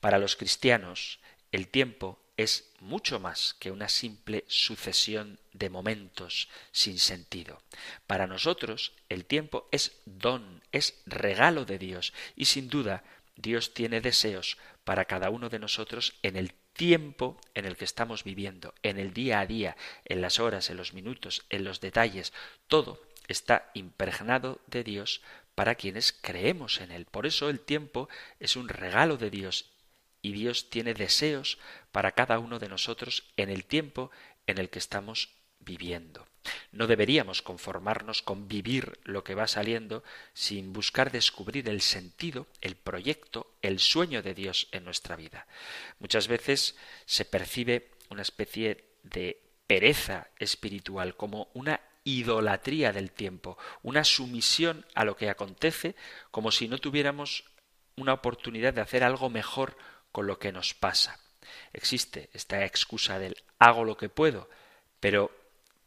Para 0.00 0.18
los 0.18 0.36
cristianos, 0.36 1.20
el 1.52 1.68
tiempo 1.68 2.20
es 2.36 2.70
mucho 2.80 3.18
más 3.18 3.54
que 3.58 3.72
una 3.72 3.88
simple 3.88 4.44
sucesión 4.46 5.40
de 5.52 5.70
momentos 5.70 6.48
sin 6.70 6.98
sentido. 6.98 7.60
Para 8.06 8.26
nosotros, 8.28 8.92
el 9.08 9.24
tiempo 9.24 9.68
es 9.72 10.00
don, 10.06 10.62
es 10.70 11.02
regalo 11.04 11.64
de 11.64 11.78
Dios, 11.78 12.12
y 12.36 12.44
sin 12.44 12.68
duda 12.68 13.02
Dios 13.34 13.74
tiene 13.74 14.00
deseos 14.00 14.56
para 14.84 15.04
cada 15.04 15.30
uno 15.30 15.48
de 15.48 15.58
nosotros 15.58 16.14
en 16.22 16.36
el 16.36 16.52
tiempo 16.78 17.40
en 17.54 17.64
el 17.64 17.76
que 17.76 17.84
estamos 17.84 18.22
viviendo, 18.22 18.72
en 18.84 18.98
el 18.98 19.12
día 19.12 19.40
a 19.40 19.46
día, 19.46 19.76
en 20.04 20.20
las 20.20 20.38
horas, 20.38 20.70
en 20.70 20.76
los 20.76 20.94
minutos, 20.94 21.44
en 21.50 21.64
los 21.64 21.80
detalles. 21.80 22.32
Todo 22.68 23.02
está 23.26 23.70
impregnado 23.74 24.60
de 24.68 24.84
Dios 24.84 25.22
para 25.58 25.74
quienes 25.74 26.12
creemos 26.12 26.80
en 26.80 26.92
Él. 26.92 27.04
Por 27.04 27.26
eso 27.26 27.50
el 27.50 27.58
tiempo 27.58 28.08
es 28.38 28.54
un 28.54 28.68
regalo 28.68 29.16
de 29.16 29.28
Dios 29.28 29.72
y 30.22 30.30
Dios 30.30 30.70
tiene 30.70 30.94
deseos 30.94 31.58
para 31.90 32.12
cada 32.12 32.38
uno 32.38 32.60
de 32.60 32.68
nosotros 32.68 33.24
en 33.36 33.50
el 33.50 33.64
tiempo 33.64 34.12
en 34.46 34.58
el 34.58 34.70
que 34.70 34.78
estamos 34.78 35.30
viviendo. 35.58 36.28
No 36.70 36.86
deberíamos 36.86 37.42
conformarnos 37.42 38.22
con 38.22 38.46
vivir 38.46 39.00
lo 39.02 39.24
que 39.24 39.34
va 39.34 39.48
saliendo 39.48 40.04
sin 40.32 40.72
buscar 40.72 41.10
descubrir 41.10 41.68
el 41.68 41.80
sentido, 41.80 42.46
el 42.60 42.76
proyecto, 42.76 43.52
el 43.60 43.80
sueño 43.80 44.22
de 44.22 44.34
Dios 44.34 44.68
en 44.70 44.84
nuestra 44.84 45.16
vida. 45.16 45.48
Muchas 45.98 46.28
veces 46.28 46.76
se 47.04 47.24
percibe 47.24 47.90
una 48.10 48.22
especie 48.22 48.84
de 49.02 49.42
pereza 49.66 50.28
espiritual 50.38 51.16
como 51.16 51.50
una 51.52 51.80
idolatría 52.08 52.92
del 52.92 53.10
tiempo, 53.10 53.58
una 53.82 54.04
sumisión 54.04 54.86
a 54.94 55.04
lo 55.04 55.16
que 55.16 55.28
acontece 55.28 55.94
como 56.30 56.50
si 56.50 56.66
no 56.66 56.78
tuviéramos 56.78 57.44
una 57.96 58.14
oportunidad 58.14 58.72
de 58.72 58.80
hacer 58.80 59.04
algo 59.04 59.28
mejor 59.28 59.76
con 60.10 60.26
lo 60.26 60.38
que 60.38 60.52
nos 60.52 60.72
pasa. 60.72 61.18
Existe 61.72 62.30
esta 62.32 62.64
excusa 62.64 63.18
del 63.18 63.36
hago 63.58 63.84
lo 63.84 63.96
que 63.96 64.08
puedo, 64.08 64.48
pero 65.00 65.30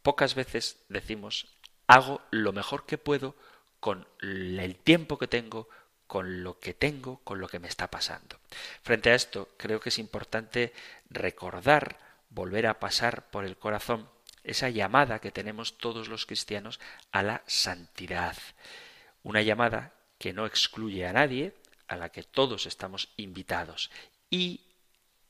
pocas 0.02 0.34
veces 0.34 0.84
decimos 0.88 1.48
hago 1.86 2.22
lo 2.30 2.52
mejor 2.52 2.86
que 2.86 2.98
puedo 2.98 3.34
con 3.80 4.06
el 4.20 4.76
tiempo 4.76 5.18
que 5.18 5.26
tengo, 5.26 5.68
con 6.06 6.44
lo 6.44 6.60
que 6.60 6.72
tengo, 6.72 7.18
con 7.24 7.40
lo 7.40 7.48
que 7.48 7.58
me 7.58 7.68
está 7.68 7.90
pasando. 7.90 8.38
Frente 8.82 9.10
a 9.10 9.14
esto, 9.14 9.48
creo 9.56 9.80
que 9.80 9.88
es 9.88 9.98
importante 9.98 10.72
recordar, 11.10 11.98
volver 12.30 12.66
a 12.66 12.78
pasar 12.78 13.28
por 13.30 13.44
el 13.44 13.56
corazón 13.56 14.08
esa 14.44 14.68
llamada 14.68 15.20
que 15.20 15.30
tenemos 15.30 15.78
todos 15.78 16.08
los 16.08 16.26
cristianos 16.26 16.80
a 17.10 17.22
la 17.22 17.42
santidad. 17.46 18.36
Una 19.22 19.42
llamada 19.42 19.94
que 20.18 20.32
no 20.32 20.46
excluye 20.46 21.06
a 21.06 21.12
nadie, 21.12 21.54
a 21.88 21.96
la 21.96 22.10
que 22.10 22.22
todos 22.22 22.66
estamos 22.66 23.08
invitados. 23.16 23.90
Y 24.30 24.60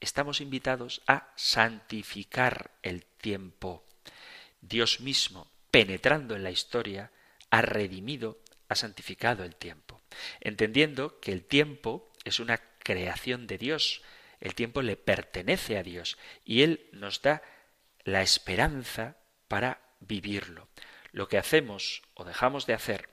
estamos 0.00 0.40
invitados 0.40 1.02
a 1.06 1.28
santificar 1.36 2.70
el 2.82 3.04
tiempo. 3.04 3.84
Dios 4.60 5.00
mismo, 5.00 5.48
penetrando 5.70 6.36
en 6.36 6.42
la 6.42 6.50
historia, 6.50 7.10
ha 7.50 7.62
redimido, 7.62 8.38
ha 8.68 8.74
santificado 8.74 9.44
el 9.44 9.56
tiempo, 9.56 10.00
entendiendo 10.40 11.20
que 11.20 11.32
el 11.32 11.44
tiempo 11.44 12.10
es 12.24 12.40
una 12.40 12.58
creación 12.78 13.46
de 13.46 13.58
Dios, 13.58 14.02
el 14.40 14.54
tiempo 14.54 14.82
le 14.82 14.96
pertenece 14.96 15.76
a 15.76 15.82
Dios 15.82 16.18
y 16.44 16.62
Él 16.62 16.88
nos 16.92 17.22
da 17.22 17.42
la 18.04 18.22
esperanza 18.22 19.16
para 19.48 19.80
vivirlo. 20.00 20.68
Lo 21.12 21.28
que 21.28 21.38
hacemos 21.38 22.02
o 22.14 22.24
dejamos 22.24 22.66
de 22.66 22.74
hacer 22.74 23.08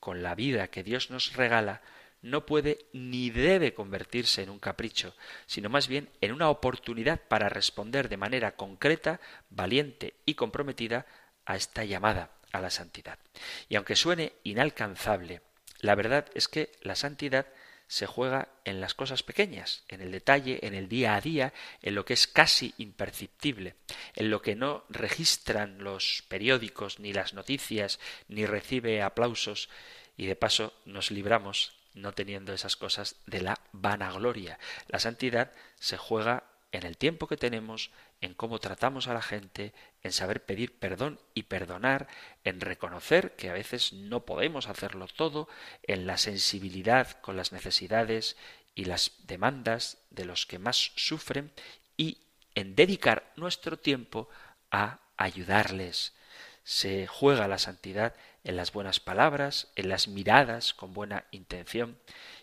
con 0.00 0.22
la 0.22 0.34
vida 0.34 0.68
que 0.68 0.84
Dios 0.84 1.10
nos 1.10 1.34
regala 1.34 1.82
no 2.20 2.46
puede 2.46 2.86
ni 2.92 3.30
debe 3.30 3.74
convertirse 3.74 4.42
en 4.42 4.50
un 4.50 4.58
capricho, 4.58 5.14
sino 5.46 5.68
más 5.68 5.88
bien 5.88 6.10
en 6.20 6.32
una 6.32 6.50
oportunidad 6.50 7.20
para 7.20 7.48
responder 7.48 8.08
de 8.08 8.16
manera 8.16 8.56
concreta, 8.56 9.20
valiente 9.50 10.14
y 10.24 10.34
comprometida 10.34 11.06
a 11.46 11.56
esta 11.56 11.84
llamada 11.84 12.30
a 12.52 12.60
la 12.60 12.70
santidad. 12.70 13.18
Y 13.68 13.76
aunque 13.76 13.96
suene 13.96 14.32
inalcanzable, 14.42 15.42
la 15.80 15.94
verdad 15.94 16.26
es 16.34 16.48
que 16.48 16.72
la 16.82 16.96
santidad 16.96 17.46
se 17.88 18.06
juega 18.06 18.48
en 18.64 18.80
las 18.80 18.94
cosas 18.94 19.22
pequeñas, 19.22 19.82
en 19.88 20.02
el 20.02 20.12
detalle, 20.12 20.60
en 20.62 20.74
el 20.74 20.88
día 20.88 21.14
a 21.14 21.20
día, 21.20 21.54
en 21.82 21.94
lo 21.94 22.04
que 22.04 22.12
es 22.12 22.26
casi 22.26 22.74
imperceptible, 22.76 23.76
en 24.14 24.30
lo 24.30 24.42
que 24.42 24.54
no 24.54 24.84
registran 24.90 25.82
los 25.82 26.22
periódicos 26.28 27.00
ni 27.00 27.14
las 27.14 27.32
noticias, 27.32 27.98
ni 28.28 28.44
recibe 28.44 29.02
aplausos, 29.02 29.70
y 30.16 30.26
de 30.26 30.36
paso 30.36 30.74
nos 30.84 31.10
libramos, 31.10 31.72
no 31.94 32.12
teniendo 32.12 32.52
esas 32.52 32.76
cosas, 32.76 33.16
de 33.26 33.40
la 33.40 33.58
vanagloria. 33.72 34.58
La 34.88 34.98
santidad 34.98 35.52
se 35.80 35.96
juega 35.96 36.44
en 36.72 36.84
el 36.84 36.96
tiempo 36.96 37.26
que 37.26 37.36
tenemos, 37.36 37.90
en 38.20 38.34
cómo 38.34 38.58
tratamos 38.58 39.08
a 39.08 39.14
la 39.14 39.22
gente, 39.22 39.72
en 40.02 40.12
saber 40.12 40.44
pedir 40.44 40.78
perdón 40.78 41.18
y 41.34 41.44
perdonar, 41.44 42.08
en 42.44 42.60
reconocer 42.60 43.36
que 43.36 43.48
a 43.48 43.54
veces 43.54 43.92
no 43.92 44.24
podemos 44.24 44.68
hacerlo 44.68 45.06
todo, 45.06 45.48
en 45.82 46.06
la 46.06 46.18
sensibilidad 46.18 47.20
con 47.20 47.36
las 47.36 47.52
necesidades 47.52 48.36
y 48.74 48.84
las 48.84 49.12
demandas 49.26 49.98
de 50.10 50.24
los 50.24 50.46
que 50.46 50.58
más 50.58 50.92
sufren 50.96 51.52
y 51.96 52.18
en 52.54 52.74
dedicar 52.74 53.32
nuestro 53.36 53.78
tiempo 53.78 54.28
a 54.70 55.00
ayudarles. 55.16 56.12
Se 56.64 57.06
juega 57.06 57.48
la 57.48 57.58
santidad 57.58 58.14
en 58.44 58.56
las 58.56 58.72
buenas 58.72 59.00
palabras, 59.00 59.68
en 59.74 59.88
las 59.88 60.06
miradas 60.06 60.74
con 60.74 60.92
buena 60.92 61.24
intención, 61.30 61.98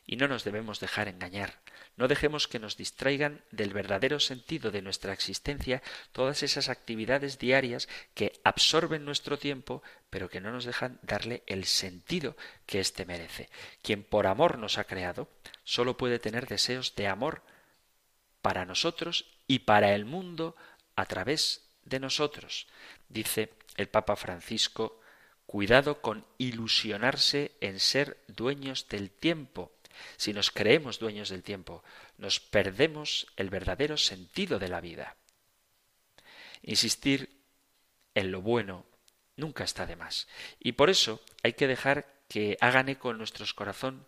y 0.05 0.15
no 0.15 0.27
nos 0.27 0.43
debemos 0.43 0.79
dejar 0.79 1.07
engañar. 1.07 1.64
No 1.97 2.07
dejemos 2.07 2.47
que 2.47 2.59
nos 2.59 2.75
distraigan 2.75 3.41
del 3.51 3.71
verdadero 3.71 4.19
sentido 4.19 4.71
de 4.71 4.81
nuestra 4.81 5.13
existencia 5.13 5.81
todas 6.11 6.43
esas 6.43 6.67
actividades 6.67 7.39
diarias 7.39 7.87
que 8.13 8.33
absorben 8.43 9.05
nuestro 9.05 9.39
tiempo, 9.39 9.81
pero 10.09 10.29
que 10.29 10.41
no 10.41 10.51
nos 10.51 10.65
dejan 10.65 10.99
darle 11.03 11.43
el 11.47 11.65
sentido 11.65 12.35
que 12.65 12.81
éste 12.81 13.05
merece. 13.05 13.49
Quien 13.81 14.03
por 14.03 14.27
amor 14.27 14.57
nos 14.57 14.77
ha 14.77 14.83
creado, 14.83 15.29
solo 15.63 15.95
puede 15.95 16.19
tener 16.19 16.47
deseos 16.47 16.95
de 16.95 17.07
amor 17.07 17.43
para 18.41 18.65
nosotros 18.65 19.25
y 19.47 19.59
para 19.59 19.95
el 19.95 20.05
mundo 20.05 20.55
a 20.95 21.05
través 21.05 21.69
de 21.83 21.99
nosotros. 21.99 22.67
Dice 23.07 23.53
el 23.77 23.87
Papa 23.87 24.15
Francisco, 24.15 24.99
cuidado 25.45 26.01
con 26.01 26.25
ilusionarse 26.37 27.51
en 27.61 27.79
ser 27.79 28.17
dueños 28.27 28.87
del 28.89 29.11
tiempo, 29.11 29.71
si 30.17 30.33
nos 30.33 30.51
creemos 30.51 30.99
dueños 30.99 31.29
del 31.29 31.43
tiempo, 31.43 31.83
nos 32.17 32.39
perdemos 32.39 33.27
el 33.35 33.49
verdadero 33.49 33.97
sentido 33.97 34.59
de 34.59 34.67
la 34.67 34.81
vida. 34.81 35.15
Insistir 36.61 37.41
en 38.13 38.31
lo 38.31 38.41
bueno 38.41 38.85
nunca 39.35 39.63
está 39.63 39.85
de 39.85 39.95
más. 39.95 40.27
Y 40.59 40.73
por 40.73 40.89
eso 40.89 41.21
hay 41.43 41.53
que 41.53 41.67
dejar 41.67 42.07
que 42.27 42.57
hagan 42.61 42.89
eco 42.89 43.11
en 43.11 43.17
nuestros 43.17 43.53
corazones 43.53 44.05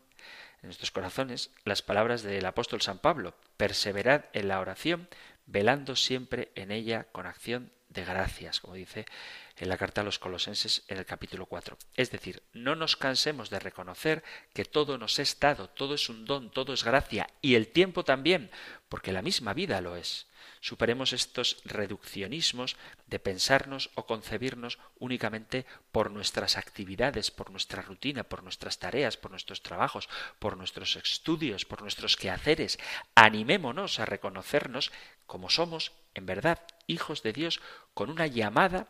las 1.64 1.82
palabras 1.82 2.24
del 2.24 2.46
apóstol 2.46 2.82
San 2.82 3.00
Pablo, 3.00 3.36
perseverad 3.58 4.26
en 4.34 4.48
la 4.48 4.60
oración, 4.60 5.08
velando 5.46 5.96
siempre 5.96 6.52
en 6.56 6.72
ella 6.72 7.06
con 7.12 7.26
acción 7.26 7.72
de 7.90 8.04
gracias, 8.04 8.60
como 8.60 8.74
dice 8.74 9.06
en 9.58 9.70
la 9.70 9.78
carta 9.78 10.02
a 10.02 10.04
los 10.04 10.20
colosenses 10.20 10.84
en 10.88 10.98
el 10.98 11.06
capítulo 11.06 11.46
4. 11.46 11.78
Es 11.96 12.12
decir, 12.12 12.44
no 12.54 12.76
nos 12.76 12.96
cansemos 12.96 13.50
de 13.50 13.60
reconocer 13.60 14.24
que 14.54 14.66
todo 14.66 14.98
nos 14.98 15.20
es 15.20 15.40
dado, 15.40 15.70
todo 15.70 15.96
es 15.96 16.10
un 16.10 16.26
don, 16.26 16.52
todo 16.52 16.74
es 16.74 16.84
gracia, 16.84 17.28
y 17.42 17.56
el 17.56 17.68
tiempo 17.68 18.04
también, 18.04 18.52
porque 18.90 19.12
la 19.12 19.22
misma 19.22 19.54
vida 19.54 19.82
lo 19.82 19.96
es. 19.96 20.28
Superemos 20.60 21.14
estos 21.14 21.62
reduccionismos 21.66 22.78
de 23.06 23.20
pensarnos 23.20 23.92
o 23.96 24.06
concebirnos 24.06 24.80
únicamente 24.98 25.66
por 25.92 26.12
nuestras 26.12 26.58
actividades, 26.58 27.32
por 27.32 27.52
nuestra 27.52 27.82
rutina, 27.82 28.24
por 28.24 28.44
nuestras 28.44 28.80
tareas, 28.80 29.18
por 29.18 29.32
nuestros 29.32 29.62
trabajos, 29.62 30.10
por 30.40 30.58
nuestros 30.58 30.96
estudios, 30.96 31.66
por 31.66 31.82
nuestros 31.82 32.18
quehaceres. 32.18 32.80
Animémonos 33.16 34.00
a 34.00 34.06
reconocernos 34.06 34.92
como 35.26 35.50
somos, 35.50 35.92
en 36.16 36.26
verdad, 36.26 36.66
hijos 36.88 37.22
de 37.22 37.34
Dios, 37.34 37.62
con 37.94 38.10
una 38.10 38.28
llamada 38.28 38.88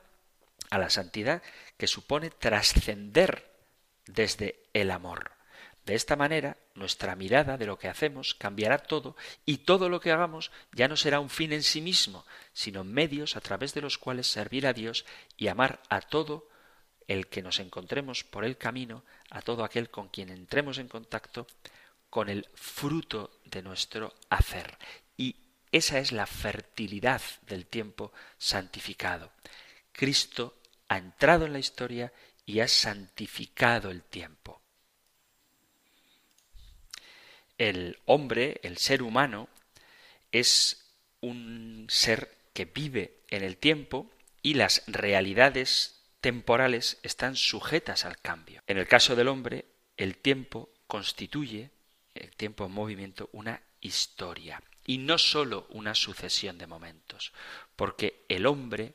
a 0.69 0.77
la 0.77 0.89
santidad 0.89 1.41
que 1.77 1.87
supone 1.87 2.29
trascender 2.29 3.51
desde 4.05 4.63
el 4.73 4.91
amor. 4.91 5.31
De 5.87 5.95
esta 5.95 6.17
manera, 6.17 6.57
nuestra 6.75 7.15
mirada 7.15 7.57
de 7.57 7.65
lo 7.65 7.79
que 7.79 7.87
hacemos 7.87 8.35
cambiará 8.35 8.77
todo 8.77 9.15
y 9.45 9.59
todo 9.59 9.87
lo 9.87 10.01
que 10.01 10.11
hagamos 10.11 10.51
ya 10.73 10.89
no 10.89 10.97
será 10.97 11.21
un 11.21 11.29
fin 11.29 11.53
en 11.53 11.63
sí 11.63 11.79
mismo, 11.79 12.25
sino 12.51 12.83
medios 12.83 13.37
a 13.37 13.41
través 13.41 13.73
de 13.73 13.79
los 13.79 13.97
cuales 13.97 14.27
servir 14.27 14.67
a 14.67 14.73
Dios 14.73 15.05
y 15.37 15.47
amar 15.47 15.81
a 15.89 16.01
todo 16.01 16.49
el 17.07 17.27
que 17.27 17.41
nos 17.41 17.61
encontremos 17.61 18.25
por 18.25 18.43
el 18.43 18.57
camino, 18.57 19.05
a 19.29 19.41
todo 19.41 19.63
aquel 19.63 19.89
con 19.89 20.09
quien 20.09 20.29
entremos 20.29 20.77
en 20.77 20.89
contacto, 20.89 21.47
con 22.09 22.27
el 22.27 22.49
fruto 22.53 23.39
de 23.45 23.61
nuestro 23.61 24.13
hacer. 24.29 24.77
Y 25.15 25.37
esa 25.71 25.99
es 25.99 26.11
la 26.11 26.25
fertilidad 26.25 27.21
del 27.43 27.65
tiempo 27.65 28.11
santificado. 28.37 29.31
Cristo 29.97 30.61
ha 30.89 30.99
entrado 30.99 31.47
en 31.47 31.53
la 31.53 31.59
historia 31.59 32.13
y 32.45 32.59
ha 32.59 32.67
santificado 32.67 33.89
el 33.89 34.03
tiempo. 34.03 34.61
El 37.57 37.99
hombre, 38.05 38.59
el 38.61 38.77
ser 38.77 39.01
humano, 39.01 39.49
es 40.31 40.93
un 41.19 41.87
ser 41.89 42.31
que 42.53 42.65
vive 42.65 43.21
en 43.29 43.43
el 43.43 43.57
tiempo 43.57 44.11
y 44.43 44.53
las 44.53 44.83
realidades 44.85 46.03
temporales 46.21 46.99
están 47.01 47.35
sujetas 47.35 48.05
al 48.05 48.19
cambio. 48.19 48.61
En 48.67 48.77
el 48.77 48.87
caso 48.87 49.15
del 49.15 49.27
hombre, 49.27 49.65
el 49.97 50.17
tiempo 50.17 50.69
constituye, 50.85 51.71
el 52.13 52.35
tiempo 52.35 52.65
en 52.65 52.71
movimiento, 52.71 53.29
una 53.31 53.63
historia 53.81 54.61
y 54.85 54.99
no 54.99 55.17
sólo 55.17 55.65
una 55.71 55.95
sucesión 55.95 56.59
de 56.59 56.67
momentos, 56.67 57.33
porque 57.75 58.23
el 58.29 58.45
hombre 58.45 58.93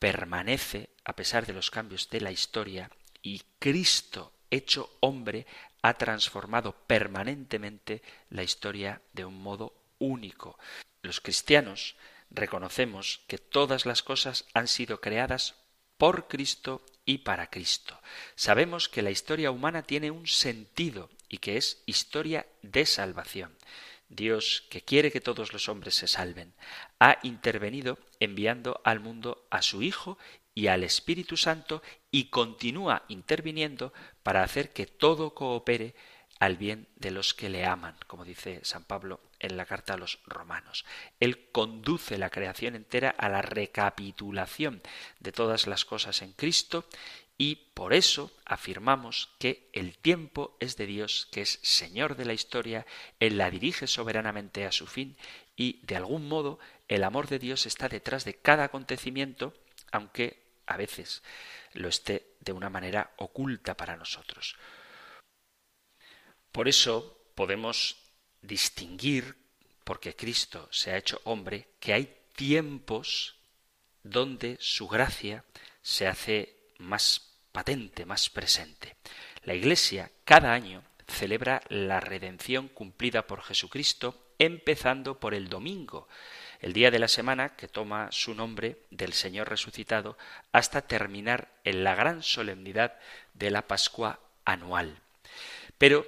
permanece 0.00 0.90
a 1.04 1.14
pesar 1.14 1.46
de 1.46 1.52
los 1.52 1.70
cambios 1.70 2.10
de 2.10 2.20
la 2.20 2.32
historia 2.32 2.90
y 3.22 3.42
Cristo 3.60 4.32
hecho 4.50 4.90
hombre 4.98 5.46
ha 5.82 5.94
transformado 5.94 6.72
permanentemente 6.86 8.02
la 8.30 8.42
historia 8.42 9.02
de 9.12 9.24
un 9.24 9.40
modo 9.40 9.74
único. 9.98 10.58
Los 11.02 11.20
cristianos 11.20 11.94
reconocemos 12.30 13.20
que 13.28 13.38
todas 13.38 13.86
las 13.86 14.02
cosas 14.02 14.46
han 14.54 14.68
sido 14.68 15.00
creadas 15.00 15.54
por 15.96 16.28
Cristo 16.28 16.84
y 17.04 17.18
para 17.18 17.50
Cristo. 17.50 18.00
Sabemos 18.34 18.88
que 18.88 19.02
la 19.02 19.10
historia 19.10 19.50
humana 19.50 19.82
tiene 19.82 20.10
un 20.10 20.26
sentido 20.26 21.10
y 21.28 21.38
que 21.38 21.56
es 21.56 21.82
historia 21.86 22.46
de 22.62 22.86
salvación. 22.86 23.54
Dios, 24.10 24.66
que 24.68 24.82
quiere 24.82 25.12
que 25.12 25.20
todos 25.20 25.52
los 25.52 25.68
hombres 25.68 25.94
se 25.94 26.08
salven, 26.08 26.52
ha 26.98 27.18
intervenido 27.22 27.98
enviando 28.18 28.80
al 28.84 29.00
mundo 29.00 29.46
a 29.50 29.62
su 29.62 29.82
Hijo 29.82 30.18
y 30.52 30.66
al 30.66 30.82
Espíritu 30.82 31.36
Santo 31.36 31.80
y 32.10 32.24
continúa 32.24 33.04
interviniendo 33.08 33.92
para 34.24 34.42
hacer 34.42 34.72
que 34.72 34.86
todo 34.86 35.32
coopere 35.32 35.94
al 36.40 36.56
bien 36.56 36.88
de 36.96 37.12
los 37.12 37.34
que 37.34 37.50
le 37.50 37.64
aman, 37.64 37.96
como 38.06 38.24
dice 38.24 38.60
San 38.64 38.84
Pablo 38.84 39.20
en 39.38 39.56
la 39.56 39.66
carta 39.66 39.94
a 39.94 39.98
los 39.98 40.18
romanos. 40.26 40.84
Él 41.20 41.50
conduce 41.52 42.18
la 42.18 42.30
creación 42.30 42.74
entera 42.74 43.10
a 43.10 43.28
la 43.28 43.42
recapitulación 43.42 44.82
de 45.20 45.32
todas 45.32 45.66
las 45.66 45.84
cosas 45.84 46.22
en 46.22 46.32
Cristo 46.32 46.84
y 47.40 47.56
por 47.72 47.94
eso 47.94 48.30
afirmamos 48.44 49.30
que 49.38 49.70
el 49.72 49.96
tiempo 49.96 50.58
es 50.60 50.76
de 50.76 50.84
Dios, 50.84 51.26
que 51.32 51.40
es 51.40 51.58
Señor 51.62 52.14
de 52.16 52.26
la 52.26 52.34
historia, 52.34 52.84
Él 53.18 53.38
la 53.38 53.50
dirige 53.50 53.86
soberanamente 53.86 54.66
a 54.66 54.72
su 54.72 54.86
fin 54.86 55.16
y, 55.56 55.80
de 55.86 55.96
algún 55.96 56.28
modo, 56.28 56.58
el 56.86 57.02
amor 57.02 57.28
de 57.28 57.38
Dios 57.38 57.64
está 57.64 57.88
detrás 57.88 58.26
de 58.26 58.34
cada 58.34 58.64
acontecimiento, 58.64 59.54
aunque 59.90 60.42
a 60.66 60.76
veces 60.76 61.22
lo 61.72 61.88
esté 61.88 62.26
de 62.40 62.52
una 62.52 62.68
manera 62.68 63.14
oculta 63.16 63.74
para 63.74 63.96
nosotros. 63.96 64.56
Por 66.52 66.68
eso 66.68 67.24
podemos 67.34 67.96
distinguir, 68.42 69.34
porque 69.84 70.14
Cristo 70.14 70.68
se 70.70 70.90
ha 70.90 70.98
hecho 70.98 71.22
hombre, 71.24 71.70
que 71.80 71.94
hay 71.94 72.18
tiempos 72.36 73.36
donde 74.02 74.58
su 74.60 74.88
gracia 74.88 75.42
se 75.80 76.06
hace 76.06 76.54
más 76.76 77.29
patente, 77.52 78.04
más 78.04 78.30
presente. 78.30 78.96
La 79.44 79.54
Iglesia 79.54 80.10
cada 80.24 80.52
año 80.52 80.82
celebra 81.06 81.62
la 81.68 82.00
redención 82.00 82.68
cumplida 82.68 83.26
por 83.26 83.42
Jesucristo, 83.42 84.32
empezando 84.38 85.18
por 85.18 85.34
el 85.34 85.48
domingo, 85.48 86.08
el 86.60 86.72
día 86.72 86.90
de 86.90 86.98
la 86.98 87.08
semana 87.08 87.56
que 87.56 87.68
toma 87.68 88.08
su 88.12 88.34
nombre 88.34 88.82
del 88.90 89.12
Señor 89.12 89.48
resucitado, 89.48 90.16
hasta 90.52 90.82
terminar 90.82 91.48
en 91.64 91.84
la 91.84 91.94
gran 91.94 92.22
solemnidad 92.22 92.98
de 93.34 93.50
la 93.50 93.66
Pascua 93.66 94.20
anual. 94.44 95.00
Pero 95.78 96.06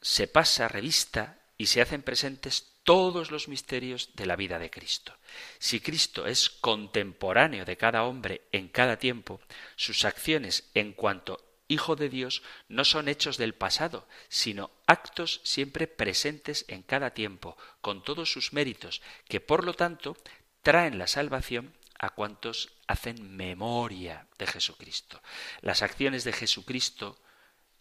se 0.00 0.26
pasa 0.26 0.68
revista 0.68 1.38
y 1.56 1.66
se 1.66 1.80
hacen 1.80 2.02
presentes 2.02 2.71
todos 2.84 3.30
los 3.30 3.48
misterios 3.48 4.10
de 4.14 4.26
la 4.26 4.36
vida 4.36 4.58
de 4.58 4.70
Cristo. 4.70 5.16
Si 5.58 5.80
Cristo 5.80 6.26
es 6.26 6.50
contemporáneo 6.50 7.64
de 7.64 7.76
cada 7.76 8.04
hombre 8.04 8.42
en 8.52 8.68
cada 8.68 8.98
tiempo, 8.98 9.40
sus 9.76 10.04
acciones 10.04 10.70
en 10.74 10.92
cuanto 10.92 11.52
Hijo 11.72 11.96
de 11.96 12.10
Dios 12.10 12.42
no 12.68 12.84
son 12.84 13.08
hechos 13.08 13.38
del 13.38 13.54
pasado, 13.54 14.06
sino 14.28 14.70
actos 14.86 15.40
siempre 15.42 15.86
presentes 15.86 16.66
en 16.68 16.82
cada 16.82 17.14
tiempo, 17.14 17.56
con 17.80 18.04
todos 18.04 18.30
sus 18.30 18.52
méritos, 18.52 19.00
que 19.26 19.40
por 19.40 19.64
lo 19.64 19.72
tanto 19.72 20.14
traen 20.60 20.98
la 20.98 21.06
salvación 21.06 21.74
a 21.98 22.10
cuantos 22.10 22.74
hacen 22.88 23.36
memoria 23.36 24.26
de 24.36 24.46
Jesucristo. 24.46 25.22
Las 25.62 25.80
acciones 25.80 26.24
de 26.24 26.34
Jesucristo, 26.34 27.18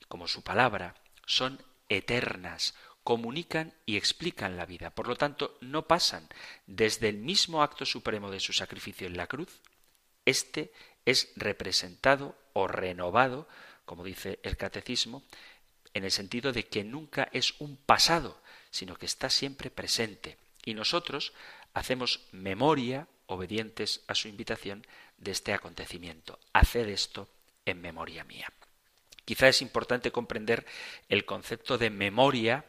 como 0.08 0.30
su 0.30 0.42
palabra, 0.42 0.96
son 1.26 1.62
eternas, 1.90 2.76
comunican 3.04 3.74
y 3.86 3.98
explican 3.98 4.58
la 4.58 4.66
vida. 4.66 4.92
Por 4.92 5.08
lo 5.08 5.16
tanto, 5.16 5.58
no 5.62 5.88
pasan 5.88 6.28
desde 6.68 7.10
el 7.10 7.18
mismo 7.18 7.64
acto 7.64 7.86
supremo 7.86 8.30
de 8.32 8.40
su 8.40 8.54
sacrificio 8.54 9.08
en 9.08 9.18
la 9.18 9.28
cruz. 9.28 9.60
Este 10.26 10.72
es 11.06 11.32
representado 11.36 12.36
o 12.54 12.68
renovado, 12.68 13.48
como 13.86 14.04
dice 14.04 14.40
el 14.44 14.58
catecismo, 14.58 15.24
en 15.94 16.04
el 16.04 16.12
sentido 16.12 16.54
de 16.54 16.68
que 16.68 16.84
nunca 16.84 17.28
es 17.32 17.60
un 17.60 17.76
pasado, 17.76 18.42
sino 18.70 18.96
que 18.96 19.06
está 19.06 19.30
siempre 19.30 19.72
presente. 19.72 20.38
Y 20.64 20.74
nosotros 20.74 21.34
hacemos 21.74 22.22
memoria, 22.32 23.08
obedientes 23.26 24.02
a 24.08 24.16
su 24.16 24.28
invitación, 24.28 24.86
de 25.18 25.32
este 25.32 25.54
acontecimiento. 25.54 26.40
Haced 26.54 26.88
esto 26.90 27.28
en 27.66 27.82
memoria 27.82 28.24
mía. 28.24 28.52
Quizá 29.26 29.48
es 29.48 29.62
importante 29.62 30.12
comprender 30.12 30.66
el 31.10 31.26
concepto 31.26 31.78
de 31.78 31.90
memoria 31.90 32.66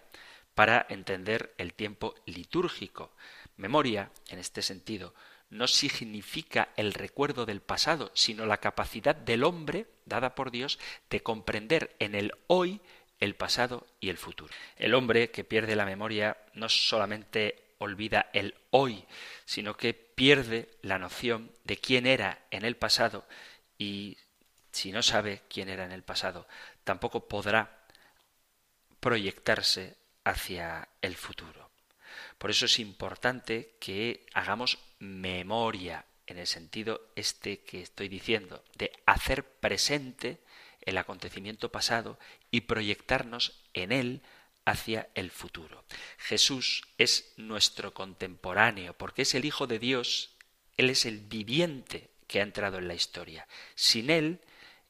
para 0.55 0.87
entender 0.89 1.55
el 1.59 1.75
tiempo 1.75 2.15
litúrgico. 2.27 3.13
Memoria, 3.57 4.11
en 4.29 4.39
este 4.39 4.63
sentido, 4.63 5.15
no 5.51 5.67
significa 5.67 6.71
el 6.77 6.95
recuerdo 6.95 7.45
del 7.45 7.61
pasado, 7.61 8.11
sino 8.15 8.47
la 8.47 8.59
capacidad 8.59 9.15
del 9.15 9.45
hombre, 9.45 9.87
dada 10.07 10.35
por 10.35 10.51
Dios, 10.51 10.79
de 11.11 11.23
comprender 11.23 11.95
en 11.99 12.15
el 12.15 12.33
hoy 12.47 12.81
el 13.21 13.35
pasado 13.35 13.87
y 14.01 14.09
el 14.09 14.17
futuro. 14.17 14.53
El 14.77 14.95
hombre 14.95 15.31
que 15.31 15.45
pierde 15.45 15.77
la 15.77 15.85
memoria 15.85 16.39
no 16.55 16.69
solamente 16.69 17.63
olvida 17.79 18.31
el 18.33 18.55
hoy, 18.71 19.05
sino 19.45 19.77
que 19.77 19.93
pierde 19.95 20.71
la 20.83 20.99
noción 20.99 21.53
de 21.65 21.77
quién 21.77 22.07
era 22.07 22.47
en 22.51 22.65
el 22.65 22.77
pasado 22.77 23.27
y 23.79 24.17
si 24.71 24.91
no 24.91 25.03
sabe 25.03 25.43
quién 25.49 25.69
era 25.69 25.85
en 25.85 25.93
el 25.93 26.03
pasado, 26.03 26.49
tampoco 26.85 27.29
podrá 27.29 27.79
proyectarse 29.01 29.97
hacia 30.25 30.89
el 31.01 31.17
futuro. 31.17 31.71
Por 32.39 32.51
eso 32.51 32.67
es 32.67 32.79
importante 32.79 33.77
que 33.81 34.27
hagamos 34.35 34.79
memoria 34.99 36.05
en 36.27 36.39
el 36.39 36.47
sentido 36.47 37.13
este 37.17 37.61
que 37.61 37.83
estoy 37.83 38.09
diciendo, 38.09 38.65
de 38.77 38.93
hacer 39.07 39.45
presente 39.45 40.41
el 40.81 40.99
acontecimiento 40.99 41.71
pasado 41.71 42.19
y 42.51 42.63
proyectarnos 42.63 43.61
en 43.75 43.93
él 43.93 44.23
hacia 44.65 45.09
el 45.15 45.31
futuro. 45.31 45.85
Jesús 46.19 46.85
es 46.99 47.33
nuestro 47.37 47.95
contemporáneo 47.95 48.95
porque 48.95 49.23
es 49.23 49.35
el 49.35 49.45
Hijo 49.45 49.67
de 49.67 49.79
Dios, 49.79 50.37
Él 50.77 50.91
es 50.91 51.05
el 51.05 51.21
viviente 51.21 52.11
que 52.27 52.41
ha 52.41 52.45
entrado 52.45 52.79
en 52.79 52.89
la 52.89 52.95
historia. 52.95 53.47
Sin 53.75 54.11
Él, 54.11 54.41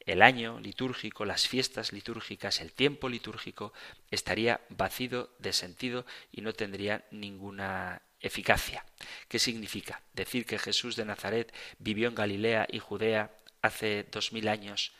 el 0.07 0.23
año 0.23 0.59
litúrgico, 0.61 1.25
las 1.25 1.47
fiestas 1.49 1.93
litúrgicas, 1.93 2.61
el 2.61 2.73
tiempo 2.73 3.09
litúrgico 3.09 3.73
estaría 4.11 4.61
vacío 4.69 5.31
de 5.39 5.53
sentido 5.53 6.07
y 6.33 6.41
no 6.41 6.53
tendría 6.53 7.05
ninguna 7.11 8.03
eficacia. 8.21 8.85
¿Qué 9.29 9.39
significa? 9.39 10.03
Decir 10.13 10.47
que 10.47 10.59
Jesús 10.59 10.97
de 10.97 11.05
Nazaret 11.05 11.53
vivió 11.79 12.09
en 12.09 12.15
Galilea 12.15 12.67
y 12.71 12.79
Judea 12.79 13.31
hace 13.63 14.05
dos 14.11 14.33
mil 14.33 14.49
años 14.49 14.93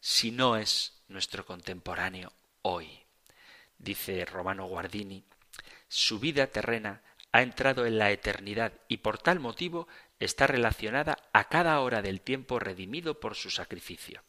si 0.00 0.30
no 0.30 0.56
es 0.56 1.02
nuestro 1.08 1.46
contemporáneo 1.46 2.32
hoy. 2.62 3.00
Dice 3.78 4.24
Romano 4.24 4.66
Guardini, 4.66 5.24
su 5.88 6.18
vida 6.18 6.46
terrena 6.46 7.02
ha 7.34 7.42
entrado 7.42 7.84
en 7.84 7.98
la 7.98 8.12
eternidad 8.12 8.72
y 8.86 8.98
por 8.98 9.18
tal 9.18 9.40
motivo 9.40 9.88
está 10.20 10.46
relacionada 10.46 11.18
a 11.32 11.48
cada 11.48 11.80
hora 11.80 12.00
del 12.00 12.20
tiempo 12.20 12.60
redimido 12.60 13.18
por 13.18 13.34
su 13.34 13.50
sacrificio. 13.50 14.22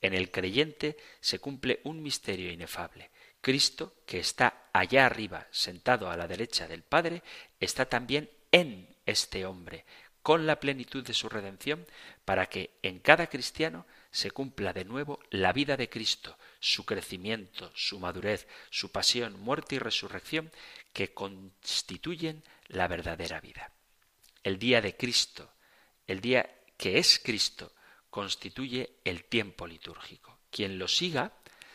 En 0.00 0.14
el 0.14 0.30
creyente 0.30 0.96
se 1.18 1.40
cumple 1.40 1.80
un 1.82 2.00
misterio 2.00 2.52
inefable. 2.52 3.10
Cristo, 3.40 3.96
que 4.06 4.20
está 4.20 4.68
allá 4.72 5.04
arriba, 5.04 5.48
sentado 5.50 6.08
a 6.08 6.16
la 6.16 6.28
derecha 6.28 6.68
del 6.68 6.84
Padre, 6.84 7.24
está 7.58 7.86
también 7.86 8.30
en 8.52 8.88
este 9.04 9.46
hombre, 9.46 9.84
con 10.22 10.46
la 10.46 10.60
plenitud 10.60 11.04
de 11.04 11.12
su 11.12 11.28
redención, 11.28 11.84
para 12.24 12.46
que 12.46 12.78
en 12.82 13.00
cada 13.00 13.26
cristiano 13.26 13.84
se 14.12 14.30
cumpla 14.30 14.72
de 14.72 14.84
nuevo 14.84 15.18
la 15.30 15.52
vida 15.52 15.76
de 15.76 15.88
Cristo, 15.88 16.38
su 16.60 16.86
crecimiento, 16.86 17.72
su 17.74 17.98
madurez, 17.98 18.46
su 18.70 18.92
pasión, 18.92 19.40
muerte 19.40 19.74
y 19.74 19.78
resurrección, 19.80 20.52
que 20.94 21.12
constituyen 21.12 22.42
la 22.68 22.88
verdadera 22.88 23.40
vida. 23.40 23.72
El 24.42 24.58
día 24.58 24.80
de 24.80 24.96
Cristo, 24.96 25.52
el 26.06 26.20
día 26.20 26.48
que 26.78 26.98
es 26.98 27.20
Cristo, 27.22 27.74
constituye 28.08 29.00
el 29.04 29.24
tiempo 29.24 29.66
litúrgico. 29.66 30.38
Quien 30.50 30.78
lo 30.78 30.88
siga 30.88 31.32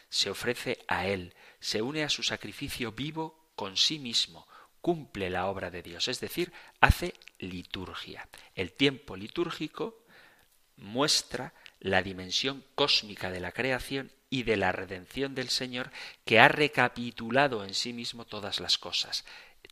se 0.10 0.30
ofrece 0.30 0.80
a 0.88 1.06
Él, 1.06 1.36
se 1.60 1.82
une 1.82 2.04
a 2.04 2.10
su 2.10 2.24
sacrificio 2.24 2.94
vivo 2.94 3.52
con 3.56 3.76
sí 3.76 4.00
mismo, 4.00 4.48
cumple 4.82 5.30
la 5.30 5.48
obra 5.48 5.70
de 5.70 5.84
Dios, 5.84 6.08
es 6.08 6.22
decir, 6.22 6.54
hace 6.80 7.14
liturgia. 7.40 8.30
El 8.56 8.72
tiempo 8.72 9.18
litúrgico 9.18 10.06
muestra 10.78 11.54
la 11.82 12.02
dimensión 12.02 12.64
cósmica 12.74 13.30
de 13.30 13.42
la 13.42 13.52
creación 13.52 14.12
y 14.30 14.44
de 14.44 14.58
la 14.58 14.72
redención 14.72 15.36
del 15.36 15.50
Señor 15.50 15.92
que 16.26 16.40
ha 16.40 16.48
recapitulado 16.48 17.64
en 17.64 17.74
sí 17.74 17.94
mismo 17.94 18.26
todas 18.26 18.60
las 18.60 18.78
cosas. 18.78 19.26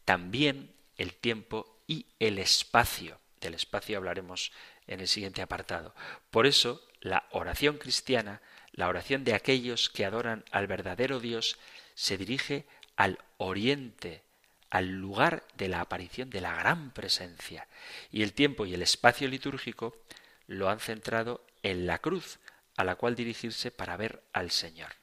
También 0.05 0.73
el 0.97 1.13
tiempo 1.13 1.81
y 1.87 2.07
el 2.19 2.39
espacio. 2.39 3.19
Del 3.39 3.53
espacio 3.53 3.97
hablaremos 3.97 4.51
en 4.87 4.99
el 4.99 5.07
siguiente 5.07 5.41
apartado. 5.41 5.93
Por 6.31 6.47
eso, 6.47 6.81
la 7.01 7.27
oración 7.31 7.77
cristiana, 7.77 8.41
la 8.71 8.87
oración 8.87 9.23
de 9.23 9.33
aquellos 9.33 9.89
que 9.89 10.05
adoran 10.05 10.43
al 10.51 10.67
verdadero 10.67 11.19
Dios, 11.19 11.57
se 11.93 12.17
dirige 12.17 12.65
al 12.95 13.19
oriente, 13.37 14.23
al 14.69 14.89
lugar 14.89 15.43
de 15.55 15.67
la 15.67 15.81
aparición 15.81 16.29
de 16.29 16.41
la 16.41 16.55
gran 16.55 16.91
presencia. 16.91 17.67
Y 18.11 18.23
el 18.23 18.33
tiempo 18.33 18.65
y 18.65 18.73
el 18.73 18.81
espacio 18.81 19.27
litúrgico 19.27 19.95
lo 20.47 20.69
han 20.69 20.79
centrado 20.79 21.45
en 21.63 21.85
la 21.85 21.99
cruz, 21.99 22.39
a 22.77 22.83
la 22.83 22.95
cual 22.95 23.15
dirigirse 23.15 23.71
para 23.71 23.97
ver 23.97 24.23
al 24.31 24.51
Señor. 24.51 24.93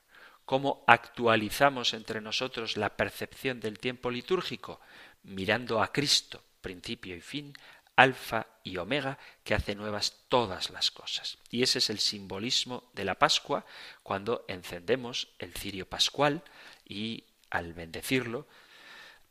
¿Cómo 0.44 0.84
actualizamos 0.86 1.94
entre 1.94 2.20
nosotros 2.20 2.76
la 2.76 2.96
percepción 2.96 3.60
del 3.60 3.78
tiempo 3.78 4.10
litúrgico? 4.10 4.80
Mirando 5.22 5.82
a 5.82 5.92
Cristo, 5.92 6.42
principio 6.60 7.16
y 7.16 7.20
fin, 7.20 7.54
alfa 7.96 8.46
y 8.62 8.76
omega, 8.76 9.18
que 9.42 9.54
hace 9.54 9.74
nuevas 9.74 10.24
todas 10.28 10.70
las 10.70 10.90
cosas. 10.90 11.38
Y 11.50 11.62
ese 11.62 11.78
es 11.78 11.90
el 11.90 11.98
simbolismo 11.98 12.90
de 12.92 13.04
la 13.04 13.18
Pascua 13.18 13.64
cuando 14.02 14.44
encendemos 14.48 15.28
el 15.38 15.54
cirio 15.54 15.88
pascual 15.88 16.42
y 16.84 17.24
al 17.50 17.72
bendecirlo 17.72 18.46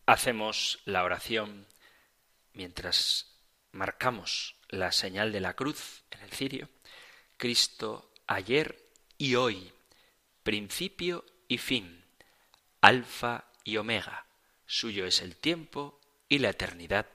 hacemos 0.06 0.80
la 0.86 1.04
oración 1.04 1.68
mientras 2.54 3.38
marcamos 3.72 4.56
la 4.70 4.92
señal 4.92 5.32
de 5.32 5.40
la 5.40 5.56
cruz 5.56 6.04
en 6.12 6.22
el 6.22 6.32
cirio, 6.32 6.70
Cristo 7.38 8.13
ayer 8.28 8.90
y 9.18 9.36
hoy, 9.36 9.72
principio 10.44 11.26
y 11.48 11.58
fin, 11.58 12.04
alfa 12.82 13.46
y 13.64 13.78
omega, 13.78 14.26
suyo 14.66 15.06
es 15.06 15.22
el 15.22 15.36
tiempo 15.36 16.00
y 16.30 16.40
la 16.40 16.50
eternidad 16.50 17.08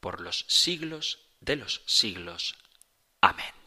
por 0.00 0.20
los 0.20 0.44
siglos 0.48 1.20
de 1.40 1.56
los 1.56 1.82
siglos. 1.86 2.56
Amén. 3.20 3.63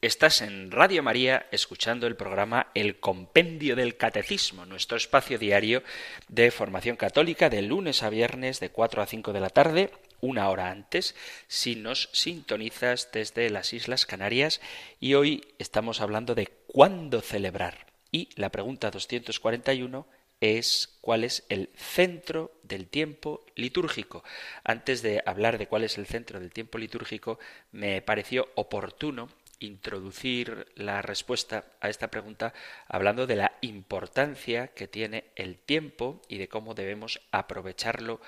Estás 0.00 0.42
en 0.42 0.70
Radio 0.70 1.02
María 1.02 1.48
escuchando 1.50 2.06
el 2.06 2.14
programa 2.14 2.68
El 2.72 3.00
Compendio 3.00 3.74
del 3.74 3.96
Catecismo, 3.96 4.64
nuestro 4.64 4.96
espacio 4.96 5.40
diario 5.40 5.82
de 6.28 6.52
formación 6.52 6.94
católica 6.94 7.50
de 7.50 7.62
lunes 7.62 8.04
a 8.04 8.08
viernes 8.08 8.60
de 8.60 8.70
4 8.70 9.02
a 9.02 9.06
5 9.06 9.32
de 9.32 9.40
la 9.40 9.50
tarde, 9.50 9.90
una 10.20 10.50
hora 10.50 10.70
antes, 10.70 11.16
si 11.48 11.74
nos 11.74 12.10
sintonizas 12.12 13.10
desde 13.10 13.50
las 13.50 13.72
Islas 13.72 14.06
Canarias 14.06 14.60
y 15.00 15.14
hoy 15.14 15.44
estamos 15.58 16.00
hablando 16.00 16.36
de 16.36 16.46
cuándo 16.68 17.20
celebrar. 17.20 17.86
Y 18.12 18.28
la 18.36 18.50
pregunta 18.50 18.92
241 18.92 20.06
es 20.40 20.96
cuál 21.00 21.24
es 21.24 21.44
el 21.48 21.70
centro 21.74 22.52
del 22.62 22.86
tiempo 22.86 23.44
litúrgico. 23.56 24.22
Antes 24.62 25.02
de 25.02 25.22
hablar 25.26 25.58
de 25.58 25.66
cuál 25.66 25.82
es 25.82 25.98
el 25.98 26.06
centro 26.06 26.38
del 26.38 26.52
tiempo 26.52 26.78
litúrgico, 26.78 27.40
me 27.72 28.00
pareció 28.02 28.48
oportuno 28.54 29.28
introducir 29.60 30.66
la 30.74 31.02
respuesta 31.02 31.64
a 31.80 31.88
esta 31.88 32.08
pregunta 32.08 32.54
hablando 32.86 33.26
de 33.26 33.36
la 33.36 33.52
importancia 33.60 34.68
que 34.68 34.88
tiene 34.88 35.24
el 35.36 35.56
tiempo 35.56 36.22
y 36.28 36.38
de 36.38 36.48
cómo 36.48 36.74
debemos 36.74 37.20
aprovecharlo 37.32 38.20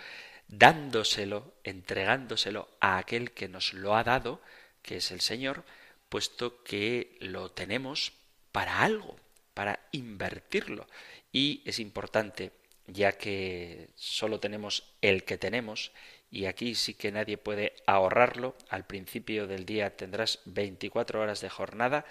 dándoselo, 0.50 1.54
entregándoselo 1.64 2.68
a 2.80 2.98
aquel 2.98 3.30
que 3.32 3.48
nos 3.48 3.72
lo 3.72 3.96
ha 3.96 4.04
dado, 4.04 4.40
que 4.82 4.96
es 4.96 5.10
el 5.10 5.20
Señor, 5.20 5.64
puesto 6.08 6.62
que 6.64 7.16
lo 7.20 7.50
tenemos 7.50 8.12
para 8.52 8.80
algo, 8.80 9.16
para 9.54 9.80
invertirlo. 9.92 10.86
Y 11.32 11.62
es 11.64 11.78
importante, 11.78 12.50
ya 12.86 13.12
que 13.12 13.88
solo 13.94 14.40
tenemos 14.40 14.82
el 15.00 15.24
que 15.24 15.38
tenemos, 15.38 15.92
y 16.30 16.46
aquí 16.46 16.74
sí 16.74 16.94
que 16.94 17.12
nadie 17.12 17.36
puede 17.36 17.74
ahorrarlo. 17.86 18.56
Al 18.68 18.86
principio 18.86 19.46
del 19.46 19.66
día 19.66 19.96
tendrás 19.96 20.40
24 20.44 21.20
horas 21.20 21.40
de 21.40 21.50
jornada, 21.50 22.04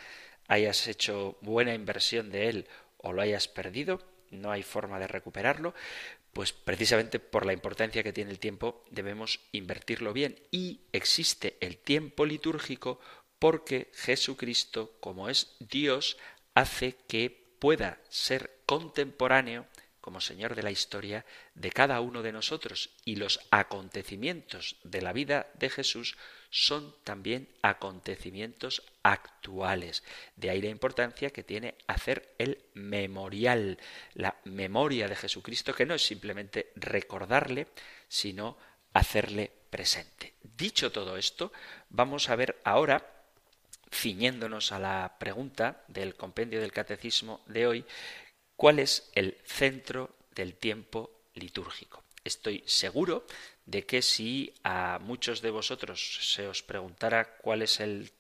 hayas 0.47 0.87
hecho 0.87 1.37
buena 1.41 1.73
inversión 1.73 2.29
de 2.29 2.49
él 2.49 2.67
o 2.97 3.13
lo 3.13 3.21
hayas 3.21 3.47
perdido, 3.47 4.01
no 4.29 4.51
hay 4.51 4.63
forma 4.63 4.99
de 4.99 5.07
recuperarlo, 5.07 5.73
pues 6.33 6.53
precisamente 6.53 7.19
por 7.19 7.45
la 7.45 7.53
importancia 7.53 8.03
que 8.03 8.13
tiene 8.13 8.31
el 8.31 8.39
tiempo 8.39 8.83
debemos 8.91 9.39
invertirlo 9.51 10.13
bien. 10.13 10.39
Y 10.51 10.81
existe 10.91 11.57
el 11.61 11.77
tiempo 11.77 12.25
litúrgico 12.25 12.99
porque 13.39 13.89
Jesucristo, 13.93 14.97
como 14.99 15.29
es 15.29 15.55
Dios, 15.59 16.17
hace 16.53 16.95
que 17.07 17.55
pueda 17.59 17.99
ser 18.09 18.59
contemporáneo 18.65 19.65
como 20.09 20.21
Señor 20.21 20.55
de 20.55 20.63
la 20.63 20.71
historia 20.71 21.23
de 21.53 21.69
cada 21.69 22.01
uno 22.01 22.23
de 22.23 22.31
nosotros 22.31 22.89
y 23.05 23.17
los 23.17 23.41
acontecimientos 23.51 24.77
de 24.83 25.03
la 25.03 25.13
vida 25.13 25.51
de 25.53 25.69
Jesús 25.69 26.17
son 26.49 26.95
también 27.03 27.47
acontecimientos 27.61 28.81
actuales. 29.03 30.03
De 30.35 30.49
ahí 30.49 30.63
la 30.63 30.69
importancia 30.69 31.29
que 31.29 31.43
tiene 31.43 31.75
hacer 31.85 32.33
el 32.39 32.57
memorial, 32.73 33.77
la 34.15 34.35
memoria 34.45 35.07
de 35.07 35.15
Jesucristo, 35.15 35.75
que 35.75 35.85
no 35.85 35.93
es 35.93 36.03
simplemente 36.03 36.71
recordarle, 36.75 37.67
sino 38.07 38.57
hacerle 38.93 39.51
presente. 39.69 40.33
Dicho 40.41 40.91
todo 40.91 41.17
esto, 41.17 41.53
vamos 41.89 42.29
a 42.29 42.35
ver 42.35 42.59
ahora, 42.63 43.27
ciñéndonos 43.93 44.71
a 44.71 44.79
la 44.79 45.17
pregunta 45.19 45.83
del 45.87 46.15
compendio 46.15 46.61
del 46.61 46.71
catecismo 46.71 47.41
de 47.45 47.67
hoy, 47.67 47.85
cuál 48.59 48.79
es 48.79 49.09
el 49.15 49.37
centro 49.45 50.17
del 50.35 50.53
tiempo 50.53 51.21
litúrgico. 51.35 52.03
Estoy 52.25 52.61
seguro 52.65 53.25
de 53.65 53.85
que 53.85 54.01
si 54.01 54.53
a 54.65 54.99
muchos 55.01 55.41
de 55.41 55.49
vosotros 55.49 56.19
se 56.33 56.45
os 56.45 56.61
preguntara 56.61 57.37
cuál 57.37 57.61
es 57.61 57.79
el 57.79 58.11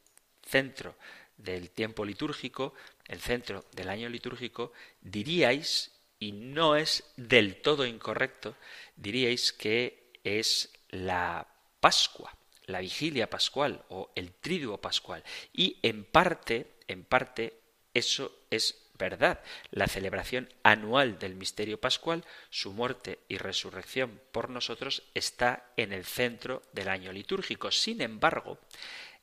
centro 0.41 0.95
del 1.35 1.71
tiempo 1.71 2.05
litúrgico, 2.05 2.73
el 3.09 3.19
centro 3.19 3.65
del 3.73 3.89
año 3.89 4.07
litúrgico, 4.07 4.71
diríais, 5.01 5.91
y 6.19 6.31
no 6.31 6.77
es 6.77 7.03
del 7.17 7.61
todo 7.61 7.85
incorrecto, 7.85 8.55
diríais 8.95 9.51
que 9.51 10.13
es 10.23 10.71
la 10.87 11.45
Pascua, 11.81 12.33
la 12.67 12.79
vigilia 12.79 13.29
pascual 13.29 13.83
o 13.89 14.09
el 14.15 14.31
triduo 14.31 14.77
pascual. 14.77 15.21
Y 15.51 15.79
en 15.81 16.05
parte, 16.05 16.75
en 16.87 17.03
parte, 17.03 17.59
eso 17.93 18.31
es 18.49 18.88
verdad. 18.99 19.39
La 19.71 19.87
celebración 19.87 20.49
anual 20.61 21.17
del 21.17 21.33
misterio 21.33 21.81
pascual, 21.81 22.23
su 22.51 22.71
muerte 22.73 23.19
y 23.27 23.37
resurrección 23.37 24.21
por 24.31 24.51
nosotros, 24.51 25.01
está 25.15 25.71
en 25.77 25.91
el 25.93 26.05
centro 26.05 26.61
del 26.73 26.89
año 26.89 27.11
litúrgico. 27.11 27.71
Sin 27.71 28.01
embargo, 28.01 28.59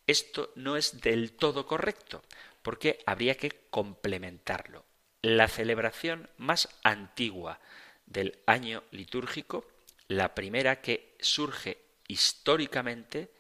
esto 0.08 0.52
no 0.56 0.76
es 0.76 1.00
del 1.00 1.32
todo 1.32 1.66
correcto, 1.66 2.22
porque 2.62 2.98
habría 3.06 3.36
que 3.36 3.52
complementarlo. 3.70 4.84
La 5.22 5.46
celebración 5.46 6.28
más 6.38 6.68
antigua 6.82 7.60
del 8.06 8.38
año 8.46 8.82
litúrgico, 8.90 9.66
la 10.08 10.34
primera 10.34 10.80
que 10.80 11.16
surge 11.20 11.78
históricamente, 12.08 13.30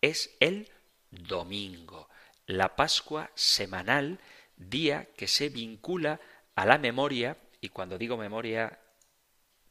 es 0.00 0.34
el 0.40 0.68
domingo, 1.10 2.08
la 2.46 2.74
Pascua 2.76 3.30
semanal 3.34 4.18
día 4.56 5.08
que 5.16 5.28
se 5.28 5.48
vincula 5.48 6.20
a 6.54 6.66
la 6.66 6.78
memoria, 6.78 7.36
y 7.60 7.68
cuando 7.68 7.98
digo 7.98 8.16
memoria, 8.16 8.78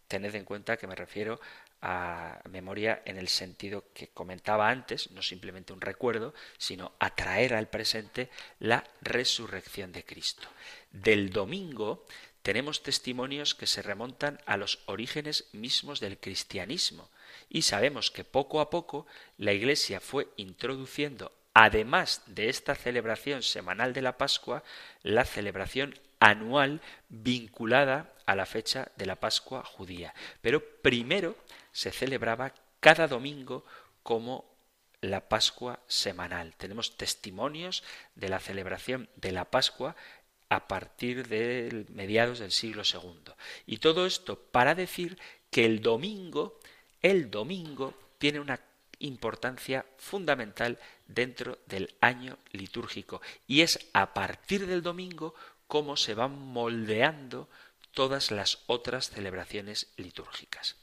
tened 0.08 0.36
en 0.36 0.46
cuenta 0.46 0.78
que 0.78 0.88
me 0.88 0.96
refiero 0.96 1.40
a 1.82 2.42
memoria 2.50 3.02
en 3.06 3.18
el 3.18 3.28
sentido 3.28 3.86
que 3.94 4.10
comentaba 4.10 4.70
antes, 4.70 5.10
no 5.12 5.22
simplemente 5.22 5.74
un 5.74 5.82
recuerdo, 5.82 6.34
sino 6.58 6.94
atraer 7.00 7.54
al 7.56 7.70
presente 7.70 8.30
la 8.60 8.84
resurrección 9.02 9.92
de 9.92 10.06
Cristo. 10.06 10.48
Del 10.92 11.32
domingo 11.32 12.06
tenemos 12.44 12.84
testimonios 12.84 13.56
que 13.56 13.68
se 13.68 13.82
remontan 13.82 14.40
a 14.46 14.58
los 14.58 14.80
orígenes 14.86 15.48
mismos 15.54 16.00
del 16.00 16.20
cristianismo 16.20 17.10
y 17.50 17.64
sabemos 17.64 18.12
que 18.12 18.24
poco 18.24 18.62
a 18.62 18.70
poco 18.70 19.08
la 19.38 19.54
Iglesia 19.54 20.00
fue 20.00 20.28
introduciendo 20.38 21.32
además 21.54 22.22
de 22.28 22.50
esta 22.50 22.76
celebración 22.76 23.44
semanal 23.44 23.94
de 23.94 24.02
la 24.02 24.18
Pascua, 24.18 24.64
la 25.04 25.26
celebración 25.26 25.98
anual 26.20 26.82
vinculada 27.10 28.14
a 28.26 28.36
la 28.36 28.46
fecha 28.46 28.92
de 28.96 29.06
la 29.06 29.18
Pascua 29.18 29.64
judía. 29.64 30.14
Pero 30.42 30.64
primero 30.82 31.36
se 31.72 31.92
celebraba 31.92 32.54
cada 32.80 33.08
domingo 33.08 33.66
como 34.04 34.46
la 35.02 35.28
Pascua 35.28 35.80
semanal. 35.88 36.56
Tenemos 36.58 36.96
testimonios 36.96 37.84
de 38.16 38.30
la 38.30 38.40
celebración 38.40 39.10
de 39.16 39.32
la 39.32 39.46
Pascua 39.46 39.96
a 40.50 40.68
partir 40.68 41.28
de 41.28 41.86
mediados 41.90 42.40
del 42.40 42.52
siglo 42.52 42.84
II. 42.84 43.34
Y 43.66 43.78
todo 43.78 44.06
esto 44.06 44.38
para 44.40 44.76
decir 44.76 45.18
que 45.50 45.66
el 45.66 45.82
domingo, 45.82 46.60
el 47.02 47.32
domingo 47.32 47.94
tiene 48.20 48.40
una 48.40 48.60
importancia 49.02 49.86
fundamental 49.98 50.80
dentro 51.08 51.60
del 51.68 51.94
año 52.02 52.38
litúrgico 52.52 53.22
y 53.48 53.62
es 53.62 53.80
a 53.94 54.14
partir 54.14 54.68
del 54.68 54.82
domingo 54.82 55.36
cómo 55.68 55.98
se 55.98 56.14
van 56.14 56.38
moldeando 56.38 57.50
todas 57.94 58.32
las 58.32 58.60
otras 58.68 59.10
celebraciones 59.10 59.88
litúrgicas. 59.98 60.76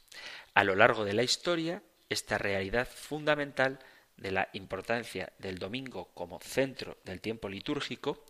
A 0.54 0.64
lo 0.64 0.74
largo 0.74 1.04
de 1.04 1.14
la 1.14 1.22
historia, 1.22 1.82
esta 2.08 2.38
realidad 2.38 2.88
fundamental 2.88 3.78
de 4.16 4.32
la 4.32 4.48
importancia 4.52 5.32
del 5.38 5.58
domingo 5.58 6.10
como 6.14 6.40
centro 6.40 6.98
del 7.04 7.20
tiempo 7.20 7.48
litúrgico 7.48 8.24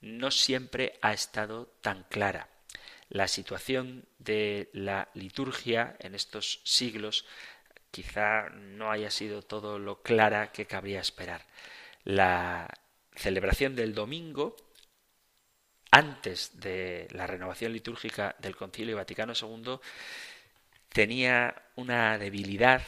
no 0.00 0.30
siempre 0.30 0.98
ha 1.02 1.12
estado 1.12 1.66
tan 1.80 2.04
clara. 2.04 2.48
La 3.08 3.28
situación 3.28 4.04
de 4.18 4.70
la 4.72 5.08
liturgia 5.14 5.96
en 5.98 6.14
estos 6.14 6.60
siglos 6.64 7.26
quizá 7.92 8.48
no 8.50 8.90
haya 8.90 9.10
sido 9.10 9.42
todo 9.42 9.78
lo 9.78 10.02
clara 10.02 10.50
que 10.50 10.66
cabría 10.66 11.00
esperar. 11.00 11.46
La 12.04 12.68
celebración 13.14 13.76
del 13.76 13.94
domingo, 13.94 14.56
antes 15.90 16.58
de 16.58 17.06
la 17.12 17.26
renovación 17.26 17.72
litúrgica 17.72 18.34
del 18.40 18.56
Concilio 18.56 18.96
Vaticano 18.96 19.34
II, 19.40 19.78
tenía 20.88 21.54
una 21.76 22.18
debilidad 22.18 22.82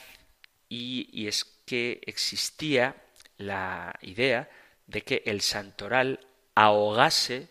y, 0.69 1.09
y 1.13 1.29
es 1.29 1.45
que 1.67 2.01
existía 2.07 2.97
la 3.37 3.95
idea 4.01 4.51
de 4.87 5.03
que 5.03 5.23
el 5.27 5.43
santoral 5.43 6.27
ahogase 6.55 7.49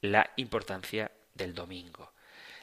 la 0.00 0.28
importancia 0.36 1.10
del 1.34 1.54
domingo. 1.54 2.12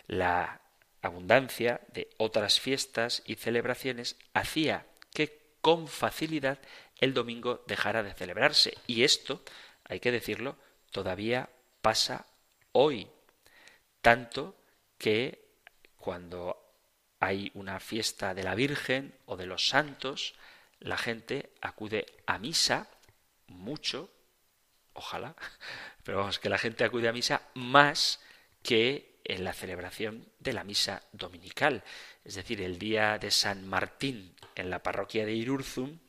La 0.07 0.61
abundancia 1.07 1.81
de 1.93 2.09
otras 2.17 2.59
fiestas 2.59 3.23
y 3.25 3.35
celebraciones 3.35 4.17
hacía 4.33 4.85
que 5.13 5.55
con 5.61 5.87
facilidad 5.87 6.59
el 6.99 7.13
domingo 7.13 7.63
dejara 7.67 8.03
de 8.03 8.13
celebrarse. 8.13 8.77
Y 8.87 9.03
esto, 9.03 9.43
hay 9.83 9.99
que 9.99 10.11
decirlo, 10.11 10.57
todavía 10.91 11.49
pasa 11.81 12.25
hoy. 12.71 13.07
Tanto 14.01 14.55
que 14.97 15.43
cuando 15.97 16.63
hay 17.19 17.51
una 17.55 17.79
fiesta 17.79 18.33
de 18.33 18.43
la 18.43 18.55
Virgen 18.55 19.13
o 19.25 19.35
de 19.35 19.47
los 19.47 19.67
santos, 19.67 20.35
la 20.79 20.97
gente 20.97 21.51
acude 21.61 22.05
a 22.25 22.37
misa 22.37 22.87
mucho 23.47 24.09
ojalá, 24.97 25.35
pero 26.03 26.17
vamos, 26.17 26.39
que 26.39 26.49
la 26.49 26.57
gente 26.57 26.83
acude 26.83 27.07
a 27.07 27.13
misa 27.13 27.41
más 27.53 28.19
que 28.63 29.16
en 29.27 29.43
la 29.43 29.53
celebración 29.53 30.25
de 30.39 30.53
la 30.53 30.63
misa 30.63 31.03
dominical. 31.11 31.83
Es 32.23 32.35
decir, 32.35 32.61
el 32.61 32.79
día 32.79 33.17
de 33.17 33.29
San 33.29 33.67
Martín 33.67 34.33
en 34.55 34.69
la 34.69 34.81
parroquia 34.81 35.25
de 35.25 35.33
Irurzum, 35.33 35.99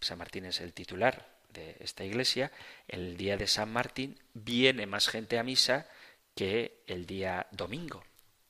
San 0.00 0.18
Martín 0.18 0.46
es 0.46 0.60
el 0.60 0.72
titular 0.72 1.30
de 1.50 1.76
esta 1.78 2.04
iglesia, 2.04 2.50
el 2.88 3.16
día 3.16 3.36
de 3.36 3.46
San 3.46 3.72
Martín 3.72 4.18
viene 4.34 4.86
más 4.86 5.08
gente 5.08 5.38
a 5.38 5.44
misa 5.44 5.86
que 6.34 6.82
el 6.88 7.06
día 7.06 7.46
domingo, 7.52 8.02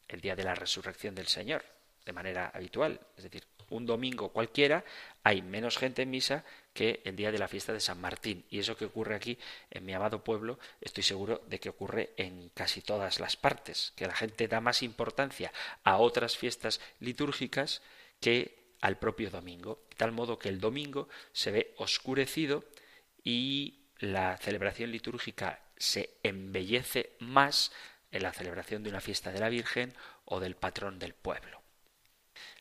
el 0.09 0.23
día 0.23 0.37
de 0.37 0.45
la 0.45 0.55
resurrección 0.55 1.15
del 1.15 1.27
Señor, 1.27 1.63
de 2.07 2.13
manera 2.13 2.51
habitual. 2.55 2.99
Es 3.19 3.25
decir, 3.25 3.45
un 3.73 3.87
domingo 3.87 4.33
cualquiera 4.33 4.85
hay 5.25 5.43
menos 5.43 5.79
gente 5.79 6.03
en 6.03 6.11
misa 6.11 6.45
que 6.73 7.01
el 7.05 7.17
día 7.17 7.33
de 7.33 7.39
la 7.39 7.49
fiesta 7.49 7.73
de 7.73 7.81
San 7.81 8.01
Martín. 8.01 8.45
Y 8.51 8.59
eso 8.59 8.77
que 8.77 8.87
ocurre 8.87 9.15
aquí 9.15 9.39
en 9.71 9.85
mi 9.85 9.93
amado 9.93 10.25
pueblo, 10.25 10.59
estoy 10.81 11.03
seguro 11.03 11.43
de 11.47 11.61
que 11.61 11.69
ocurre 11.69 12.13
en 12.17 12.51
casi 12.55 12.81
todas 12.81 13.21
las 13.21 13.37
partes, 13.37 13.93
que 13.97 14.07
la 14.07 14.15
gente 14.15 14.49
da 14.49 14.61
más 14.61 14.83
importancia 14.83 15.53
a 15.85 15.99
otras 15.99 16.37
fiestas 16.37 16.81
litúrgicas 17.01 17.83
que 18.21 18.77
al 18.81 18.99
propio 18.99 19.31
domingo, 19.31 19.85
de 19.91 19.97
tal 19.97 20.13
modo 20.13 20.39
que 20.39 20.49
el 20.49 20.61
domingo 20.61 21.09
se 21.33 21.53
ve 21.53 21.75
oscurecido 21.77 22.65
y 23.23 23.87
la 23.99 24.37
celebración 24.39 24.91
litúrgica 24.91 25.63
se 25.77 26.19
embellece 26.23 27.17
más 27.21 27.73
en 28.11 28.23
la 28.25 28.33
celebración 28.33 28.83
de 28.83 28.91
una 28.91 29.01
fiesta 29.01 29.31
de 29.31 29.41
la 29.41 29.49
Virgen 29.49 29.95
o 30.25 30.41
del 30.41 30.57
patrón 30.57 30.99
del 30.99 31.15
pueblo. 31.15 31.62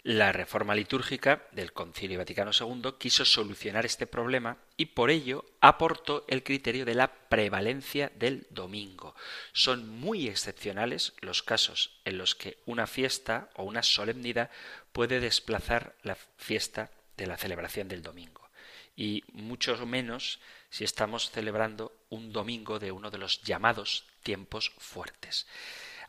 La 0.03 0.31
reforma 0.31 0.73
litúrgica 0.73 1.47
del 1.51 1.73
Concilio 1.73 2.17
Vaticano 2.17 2.49
II 2.59 2.93
quiso 2.97 3.23
solucionar 3.23 3.85
este 3.85 4.07
problema 4.07 4.57
y 4.75 4.87
por 4.87 5.11
ello 5.11 5.45
aportó 5.61 6.25
el 6.27 6.41
criterio 6.41 6.85
de 6.85 6.95
la 6.95 7.13
prevalencia 7.29 8.11
del 8.15 8.47
domingo. 8.49 9.15
Son 9.53 9.87
muy 9.87 10.27
excepcionales 10.27 11.13
los 11.21 11.43
casos 11.43 11.99
en 12.03 12.17
los 12.17 12.33
que 12.33 12.57
una 12.65 12.87
fiesta 12.87 13.51
o 13.53 13.63
una 13.63 13.83
solemnidad 13.83 14.49
puede 14.91 15.19
desplazar 15.19 15.95
la 16.01 16.17
fiesta 16.35 16.89
de 17.15 17.27
la 17.27 17.37
celebración 17.37 17.87
del 17.87 18.01
domingo 18.01 18.49
y 18.95 19.23
mucho 19.33 19.85
menos 19.85 20.39
si 20.71 20.83
estamos 20.83 21.29
celebrando 21.29 21.95
un 22.09 22.33
domingo 22.33 22.79
de 22.79 22.91
uno 22.91 23.11
de 23.11 23.19
los 23.19 23.41
llamados 23.43 24.07
tiempos 24.23 24.71
fuertes. 24.79 25.45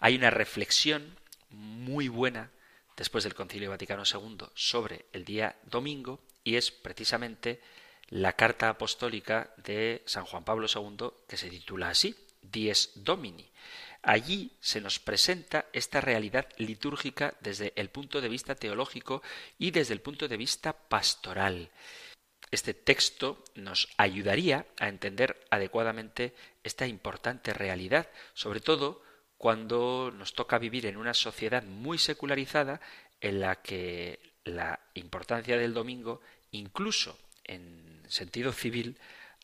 Hay 0.01 0.17
una 0.17 0.31
reflexión 0.31 1.19
muy 1.51 2.09
buena 2.09 2.51
después 2.97 3.25
del 3.25 3.35
Concilio 3.35 3.71
Vaticano 3.71 4.05
II 4.05 4.47
sobre 4.55 5.07
el 5.13 5.25
día 5.25 5.57
domingo 5.65 6.21
y 6.45 6.57
es 6.57 6.71
precisamente 6.71 7.61
la 8.09 8.35
carta 8.35 8.69
apostólica 8.69 9.55
de 9.57 10.03
San 10.07 10.25
Juan 10.25 10.45
Pablo 10.45 10.67
II 10.73 11.11
que 11.27 11.37
se 11.37 11.49
titula 11.49 11.89
así, 11.89 12.15
Dies 12.43 12.93
Domini. 12.97 13.51
Allí 14.03 14.51
se 14.61 14.81
nos 14.81 14.99
presenta 14.99 15.67
esta 15.73 16.01
realidad 16.01 16.49
litúrgica 16.59 17.35
desde 17.41 17.73
el 17.77 17.89
punto 17.89 18.21
de 18.21 18.29
vista 18.29 18.57
teológico 18.57 19.23
y 19.59 19.71
desde 19.71 19.95
el 19.95 20.01
punto 20.01 20.27
de 20.27 20.37
vista 20.37 20.73
pastoral. 20.73 21.71
Este 22.51 22.75
texto 22.75 23.43
nos 23.55 23.89
ayudaría 23.97 24.67
a 24.79 24.89
entender 24.89 25.41
adecuadamente 25.51 26.35
esta 26.65 26.87
importante 26.87 27.55
realidad, 27.55 28.11
sobre 28.35 28.61
todo 28.61 29.03
cuando 29.43 30.13
nos 30.17 30.35
toca 30.35 30.57
vivir 30.61 30.87
en 30.87 30.97
una 30.97 31.15
sociedad 31.15 31.65
muy 31.65 31.99
secularizada 31.99 32.81
en 33.21 33.41
la 33.41 33.57
que 33.57 34.21
la 34.45 34.79
importancia 34.95 35.57
del 35.59 35.75
domingo, 35.75 36.21
incluso 36.53 37.19
en 37.43 38.05
sentido 38.07 38.53
civil, 38.53 38.99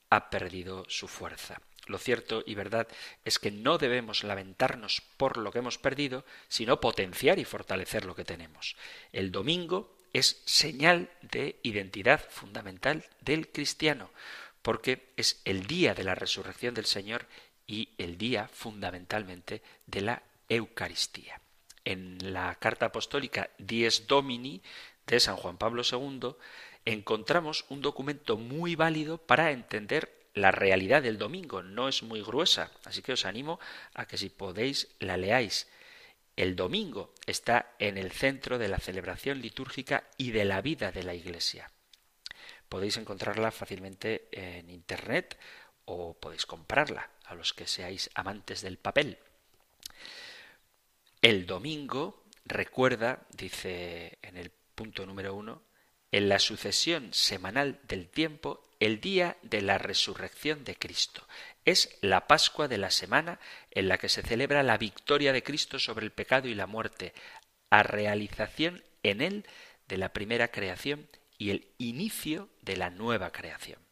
ha 0.09 0.31
perdido 0.31 0.85
su 0.89 1.09
fuerza. 1.09 1.61
Lo 1.89 1.99
cierto 1.99 2.45
y 2.47 2.55
verdad 2.55 2.87
es 3.25 3.41
que 3.41 3.51
no 3.51 3.77
debemos 3.77 4.23
lamentarnos 4.23 5.03
por 5.17 5.37
lo 5.37 5.51
que 5.51 5.59
hemos 5.59 5.79
perdido, 5.79 6.25
sino 6.47 6.81
potenciar 6.81 7.41
y 7.41 7.45
fortalecer 7.45 8.05
lo 8.05 8.15
que 8.15 8.25
tenemos. 8.25 8.77
El 9.11 9.33
domingo 9.33 9.97
es 10.13 10.41
señal 10.45 11.11
de 11.23 11.59
identidad 11.65 12.23
fundamental 12.31 13.05
del 13.21 13.49
cristiano, 13.49 14.13
porque 14.63 15.09
es 15.17 15.41
el 15.45 15.67
día 15.67 15.95
de 15.95 16.05
la 16.05 16.15
resurrección 16.15 16.75
del 16.75 16.87
Señor 16.87 17.27
y 17.69 17.91
el 17.99 18.19
día 18.19 18.49
fundamentalmente 18.49 19.63
de 19.87 20.01
la 20.01 20.23
Eucaristía. 20.49 21.41
En 21.85 22.33
la 22.33 22.57
carta 22.57 22.87
apostólica 22.87 23.51
Dies 23.59 24.09
Domini 24.09 24.61
de 25.07 25.21
San 25.21 25.37
Juan 25.37 25.59
Pablo 25.59 25.83
II 25.89 26.35
encontramos 26.85 27.67
un 27.69 27.83
documento 27.83 28.37
muy 28.37 28.75
válido 28.75 29.19
para 29.19 29.53
entender 29.53 30.13
la 30.35 30.51
realidad 30.51 31.03
del 31.03 31.19
domingo. 31.19 31.63
No 31.63 31.89
es 31.89 32.03
muy 32.03 32.23
gruesa, 32.23 32.73
así 32.85 33.03
que 33.03 33.13
os 33.13 33.27
animo 33.27 33.61
a 33.95 34.07
que 34.07 34.17
si 34.17 34.31
podéis 34.31 34.89
la 34.99 35.17
leáis. 35.17 35.69
El 36.37 36.57
domingo 36.57 37.13
está 37.27 37.75
en 37.79 37.99
el 37.99 38.13
centro 38.13 38.59
de 38.59 38.69
la 38.69 38.79
celebración 38.79 39.41
litúrgica 39.43 40.05
y 40.17 40.31
de 40.31 40.45
la 40.45 40.63
vida 40.63 40.93
de 40.93 41.03
la 41.03 41.15
Iglesia. 41.15 41.71
Podéis 42.69 42.97
encontrarla 42.97 43.51
fácilmente 43.51 44.29
en 44.31 44.71
Internet 44.71 45.39
o 45.89 46.15
podéis 46.15 46.47
comprarla 46.47 47.11
a 47.25 47.35
los 47.35 47.53
que 47.53 47.67
seáis 47.67 48.11
amantes 48.15 48.63
del 48.63 48.79
papel. 48.79 49.19
El 51.21 51.47
domingo 51.47 52.25
recuerda, 52.45 53.27
dice 53.31 54.19
en 54.23 54.37
el 54.37 54.53
punto 54.75 55.07
número 55.07 55.35
uno, 55.35 55.63
en 56.13 56.29
la 56.29 56.39
sucesión 56.39 57.13
semanal 57.13 57.81
del 57.85 58.09
tiempo 58.09 58.69
el 58.81 59.01
día 59.01 59.37
de 59.43 59.61
la 59.61 59.79
resurrección 59.79 60.65
de 60.65 60.77
Cristo. 60.77 61.27
Es 61.65 61.99
la 62.01 62.27
Pascua 62.27 62.69
de 62.69 62.79
la 62.79 62.91
semana 62.91 63.41
en 63.71 63.89
la 63.89 63.99
que 63.99 64.09
se 64.09 64.23
celebra 64.23 64.63
la 64.63 64.79
victoria 64.79 65.33
de 65.33 65.43
Cristo 65.43 65.79
sobre 65.79 66.07
el 66.07 66.13
pecado 66.13 66.49
y 66.49 66.55
la 66.55 66.67
muerte, 66.67 67.13
a 67.71 67.83
realización 67.83 68.85
en 69.03 69.21
él 69.21 69.47
de 69.89 69.99
la 69.99 70.13
primera 70.13 70.49
creación 70.49 71.09
y 71.37 71.51
el 71.51 71.67
inicio 71.79 72.49
de 72.63 72.77
la 72.77 72.91
nueva 72.91 73.33
creación. 73.33 73.88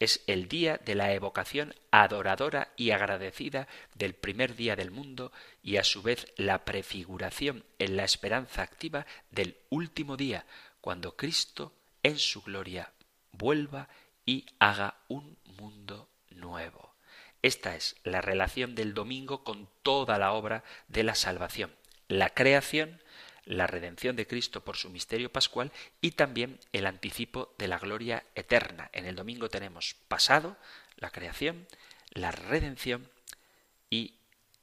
Es 0.00 0.22
el 0.28 0.48
día 0.48 0.78
de 0.78 0.94
la 0.94 1.12
evocación 1.12 1.74
adoradora 1.90 2.72
y 2.76 2.92
agradecida 2.92 3.66
del 3.94 4.14
primer 4.14 4.54
día 4.54 4.76
del 4.76 4.92
mundo 4.92 5.32
y 5.62 5.76
a 5.76 5.84
su 5.84 6.02
vez 6.02 6.32
la 6.36 6.64
prefiguración 6.64 7.64
en 7.80 7.96
la 7.96 8.04
esperanza 8.04 8.62
activa 8.62 9.06
del 9.30 9.56
último 9.70 10.16
día, 10.16 10.46
cuando 10.80 11.16
Cristo 11.16 11.72
en 12.02 12.18
su 12.18 12.42
gloria 12.42 12.92
vuelva 13.32 13.88
y 14.24 14.46
haga 14.60 14.98
un 15.08 15.36
mundo 15.58 16.08
nuevo. 16.30 16.94
Esta 17.42 17.74
es 17.74 17.96
la 18.04 18.20
relación 18.20 18.74
del 18.74 18.94
domingo 18.94 19.42
con 19.42 19.68
toda 19.82 20.18
la 20.18 20.32
obra 20.32 20.64
de 20.88 21.02
la 21.02 21.14
salvación, 21.14 21.74
la 22.08 22.30
creación, 22.30 23.02
la 23.48 23.66
redención 23.66 24.14
de 24.14 24.26
Cristo 24.26 24.62
por 24.62 24.76
su 24.76 24.90
misterio 24.90 25.32
pascual 25.32 25.72
y 26.02 26.12
también 26.12 26.60
el 26.72 26.86
anticipo 26.86 27.54
de 27.56 27.66
la 27.66 27.78
gloria 27.78 28.24
eterna. 28.34 28.90
En 28.92 29.06
el 29.06 29.16
domingo 29.16 29.48
tenemos 29.48 29.94
pasado, 30.06 30.56
la 30.96 31.10
creación, 31.10 31.66
la 32.10 32.30
redención 32.30 33.08
y 33.88 34.14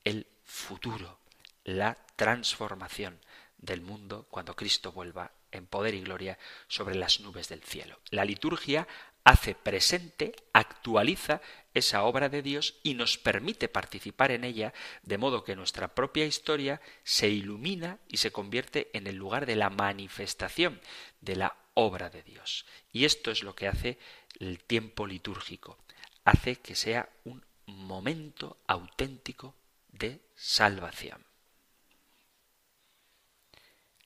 el 0.04 0.28
futuro, 0.44 1.18
la 1.64 1.98
transformación 2.16 3.20
del 3.58 3.82
mundo 3.82 4.28
cuando 4.30 4.56
Cristo 4.56 4.92
vuelva 4.92 5.32
en 5.52 5.66
poder 5.66 5.96
y 5.96 6.02
gloria 6.02 6.38
sobre 6.68 6.96
las 6.96 7.22
nubes 7.22 7.50
del 7.50 7.64
cielo. 7.64 8.00
La 8.12 8.24
liturgia 8.24 8.88
hace 9.26 9.56
presente, 9.56 10.36
actualiza 10.54 11.42
esa 11.74 12.04
obra 12.04 12.30
de 12.30 12.44
Dios 12.44 12.76
y 12.84 12.94
nos 12.94 13.18
permite 13.18 13.68
participar 13.68 14.32
en 14.32 14.44
ella, 14.44 14.72
de 15.02 15.18
modo 15.18 15.44
que 15.44 15.56
nuestra 15.56 15.94
propia 15.94 16.26
historia 16.26 16.80
se 17.04 17.28
ilumina 17.28 17.98
y 18.08 18.18
se 18.18 18.32
convierte 18.32 18.92
en 18.94 19.08
el 19.08 19.16
lugar 19.16 19.48
de 19.48 19.56
la 19.56 19.72
manifestación 19.72 20.80
de 21.22 21.36
la 21.36 21.58
obra 21.74 22.10
de 22.12 22.22
Dios. 22.22 22.66
Y 22.92 23.06
esto 23.06 23.32
es 23.32 23.44
lo 23.44 23.56
que 23.56 23.68
hace 23.68 23.98
el 24.40 24.64
tiempo 24.64 25.08
litúrgico, 25.08 25.80
hace 26.24 26.58
que 26.58 26.76
sea 26.76 27.10
un 27.26 27.44
momento 27.66 28.58
auténtico 28.68 29.56
de 29.88 30.22
salvación. 30.36 31.26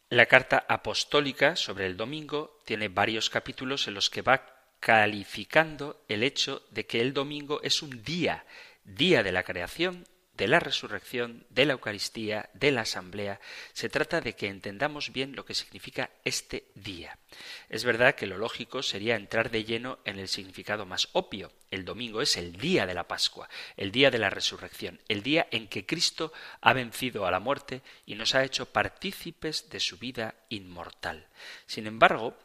La 0.07 0.27
carta 0.27 0.65
apostólica 0.67 1.57
sobre 1.57 1.87
el 1.87 1.97
domingo 1.97 2.61
tiene 2.65 2.87
varios 2.87 3.29
capítulos 3.29 3.87
en 3.87 3.95
los 3.95 4.09
que 4.09 4.21
va 4.21 4.58
calificando 4.79 6.03
el 6.07 6.23
hecho 6.23 6.63
de 6.71 6.85
que 6.85 7.01
el 7.01 7.13
domingo 7.13 7.61
es 7.63 7.81
un 7.81 8.03
día, 8.03 8.45
día 8.83 9.23
de 9.23 9.31
la 9.31 9.43
creación, 9.43 10.05
de 10.39 10.47
la 10.47 10.61
resurrección, 10.61 11.45
de 11.49 11.65
la 11.65 11.73
Eucaristía, 11.73 12.49
de 12.53 12.71
la 12.71 12.81
Asamblea. 12.81 13.41
Se 13.73 13.89
trata 13.89 14.21
de 14.21 14.35
que 14.35 14.47
entendamos 14.47 15.11
bien 15.11 15.35
lo 15.35 15.43
que 15.43 15.53
significa 15.53 16.11
este 16.23 16.71
día. 16.75 17.19
Es 17.67 17.83
verdad 17.83 18.15
que 18.15 18.25
lo 18.25 18.37
lógico 18.37 18.81
sería 18.81 19.17
entrar 19.17 19.51
de 19.51 19.65
lleno 19.65 19.99
en 20.05 20.17
el 20.17 20.29
significado 20.29 20.85
más 20.85 21.09
obvio. 21.11 21.51
El 21.71 21.83
domingo 21.83 22.21
es 22.21 22.37
el 22.37 22.53
día 22.53 22.85
de 22.85 22.93
la 22.93 23.05
Pascua, 23.05 23.49
el 23.75 23.91
día 23.91 24.11
de 24.11 24.17
la 24.17 24.29
resurrección, 24.29 25.01
el 25.09 25.23
día 25.23 25.45
en 25.51 25.67
que 25.67 25.85
Cristo 25.85 26.31
ha 26.61 26.71
vencido 26.71 27.25
a 27.25 27.31
la 27.31 27.41
muerte 27.41 27.81
y 28.05 28.15
nos 28.15 28.33
ha 28.33 28.45
hecho 28.45 28.71
partícipes 28.71 29.69
de 29.69 29.81
su 29.81 29.97
vida 29.97 30.35
inmortal. 30.47 31.27
Sin 31.65 31.85
embargo, 31.85 32.37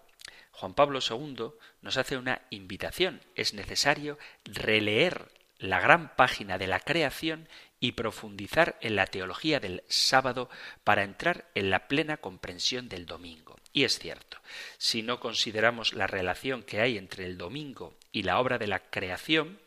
Juan 0.55 0.75
Pablo 0.75 1.01
II 1.01 1.51
nos 1.83 1.97
hace 1.97 2.17
una 2.17 2.43
invitación. 2.51 3.21
Es 3.35 3.55
necesario 3.55 4.19
releer 4.45 5.29
la 5.59 5.81
gran 5.81 6.15
página 6.15 6.59
de 6.59 6.67
la 6.67 6.81
creación 6.81 7.49
y 7.81 7.93
profundizar 7.93 8.79
en 8.81 8.97
la 8.97 9.07
teología 9.07 9.61
del 9.61 9.83
sábado 9.89 10.49
para 10.85 11.03
entrar 11.03 11.51
en 11.55 11.71
la 11.71 11.89
plena 11.89 12.17
comprensión 12.17 12.89
del 12.89 13.05
domingo. 13.07 13.57
Y 13.73 13.85
es 13.85 13.99
cierto, 13.99 14.39
si 14.79 15.03
no 15.03 15.19
consideramos 15.19 15.93
la 15.93 16.07
relación 16.07 16.63
que 16.63 16.81
hay 16.81 16.97
entre 16.97 17.25
el 17.27 17.37
domingo 17.37 17.97
y 18.13 18.23
la 18.23 18.39
obra 18.39 18.57
de 18.57 18.69
la 18.69 18.79
creación, 18.79 19.59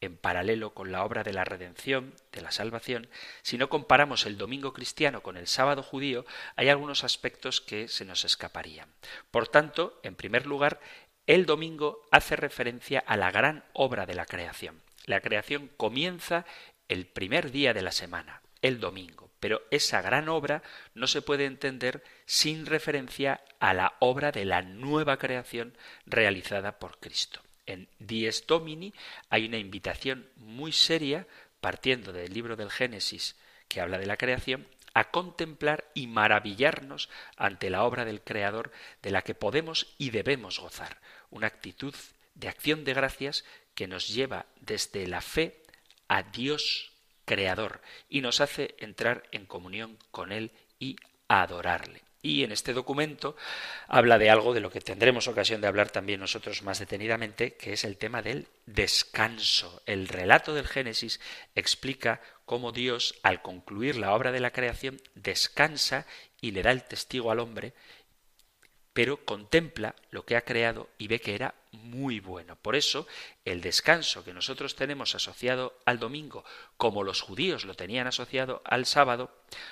en 0.00 0.16
paralelo 0.16 0.74
con 0.74 0.92
la 0.92 1.04
obra 1.04 1.24
de 1.24 1.32
la 1.32 1.44
redención, 1.44 2.14
de 2.32 2.40
la 2.40 2.50
salvación, 2.50 3.08
si 3.42 3.58
no 3.58 3.68
comparamos 3.68 4.26
el 4.26 4.38
domingo 4.38 4.72
cristiano 4.72 5.22
con 5.22 5.36
el 5.36 5.46
sábado 5.46 5.82
judío, 5.82 6.24
hay 6.56 6.68
algunos 6.68 7.04
aspectos 7.04 7.60
que 7.60 7.88
se 7.88 8.04
nos 8.04 8.24
escaparían. 8.24 8.88
Por 9.30 9.48
tanto, 9.48 10.00
en 10.02 10.14
primer 10.14 10.46
lugar, 10.46 10.80
el 11.26 11.46
domingo 11.46 12.06
hace 12.10 12.36
referencia 12.36 13.00
a 13.00 13.16
la 13.16 13.30
gran 13.30 13.64
obra 13.72 14.06
de 14.06 14.14
la 14.14 14.24
creación. 14.24 14.80
La 15.04 15.20
creación 15.20 15.70
comienza 15.76 16.46
el 16.88 17.06
primer 17.06 17.50
día 17.50 17.74
de 17.74 17.82
la 17.82 17.92
semana, 17.92 18.42
el 18.62 18.80
domingo, 18.80 19.30
pero 19.40 19.62
esa 19.70 20.00
gran 20.02 20.28
obra 20.28 20.62
no 20.94 21.06
se 21.06 21.22
puede 21.22 21.44
entender 21.44 22.02
sin 22.24 22.66
referencia 22.66 23.42
a 23.60 23.74
la 23.74 23.94
obra 24.00 24.32
de 24.32 24.44
la 24.44 24.62
nueva 24.62 25.18
creación 25.18 25.76
realizada 26.06 26.78
por 26.78 26.98
Cristo. 26.98 27.42
En 27.68 27.86
Dies 27.98 28.46
Domini 28.46 28.94
hay 29.28 29.44
una 29.44 29.58
invitación 29.58 30.26
muy 30.36 30.72
seria, 30.72 31.26
partiendo 31.60 32.14
del 32.14 32.32
libro 32.32 32.56
del 32.56 32.70
Génesis, 32.70 33.36
que 33.68 33.82
habla 33.82 33.98
de 33.98 34.06
la 34.06 34.16
creación, 34.16 34.66
a 34.94 35.10
contemplar 35.10 35.84
y 35.92 36.06
maravillarnos 36.06 37.10
ante 37.36 37.68
la 37.68 37.84
obra 37.84 38.06
del 38.06 38.22
Creador 38.22 38.72
de 39.02 39.10
la 39.10 39.20
que 39.20 39.34
podemos 39.34 39.94
y 39.98 40.08
debemos 40.10 40.58
gozar, 40.58 40.98
una 41.28 41.46
actitud 41.46 41.94
de 42.34 42.48
acción 42.48 42.84
de 42.84 42.94
gracias 42.94 43.44
que 43.74 43.86
nos 43.86 44.08
lleva 44.08 44.46
desde 44.62 45.06
la 45.06 45.20
fe 45.20 45.62
a 46.08 46.22
Dios 46.22 46.92
Creador 47.26 47.82
y 48.08 48.22
nos 48.22 48.40
hace 48.40 48.76
entrar 48.78 49.24
en 49.30 49.44
comunión 49.44 49.98
con 50.10 50.32
Él 50.32 50.52
y 50.78 50.96
adorarle. 51.28 52.07
Y 52.28 52.44
en 52.44 52.52
este 52.52 52.74
documento 52.74 53.36
habla 53.86 54.18
de 54.18 54.28
algo 54.28 54.52
de 54.52 54.60
lo 54.60 54.70
que 54.70 54.82
tendremos 54.82 55.28
ocasión 55.28 55.62
de 55.62 55.66
hablar 55.66 55.88
también 55.88 56.20
nosotros 56.20 56.62
más 56.62 56.78
detenidamente, 56.78 57.54
que 57.54 57.72
es 57.72 57.84
el 57.84 57.96
tema 57.96 58.20
del 58.20 58.48
descanso. 58.66 59.80
El 59.86 60.08
relato 60.08 60.52
del 60.52 60.66
Génesis 60.66 61.20
explica 61.54 62.20
cómo 62.44 62.70
Dios, 62.70 63.14
al 63.22 63.40
concluir 63.40 63.96
la 63.96 64.12
obra 64.12 64.30
de 64.30 64.40
la 64.40 64.50
creación, 64.50 65.00
descansa 65.14 66.04
y 66.42 66.50
le 66.50 66.62
da 66.62 66.70
el 66.70 66.84
testigo 66.84 67.30
al 67.30 67.40
hombre 67.40 67.72
pero 68.98 69.24
contempla 69.24 69.94
lo 70.10 70.24
que 70.24 70.34
ha 70.34 70.40
creado 70.40 70.88
y 70.98 71.06
ve 71.06 71.20
que 71.20 71.36
era 71.36 71.54
muy 71.70 72.18
bueno. 72.18 72.56
Por 72.56 72.74
eso, 72.74 73.06
el 73.44 73.60
descanso 73.60 74.24
que 74.24 74.34
nosotros 74.34 74.74
tenemos 74.74 75.14
asociado 75.14 75.78
al 75.84 76.00
domingo, 76.00 76.44
como 76.76 77.04
los 77.04 77.20
judíos 77.20 77.64
lo 77.64 77.74
tenían 77.74 78.08
asociado 78.08 78.60
al 78.64 78.86
sábado, 78.86 79.30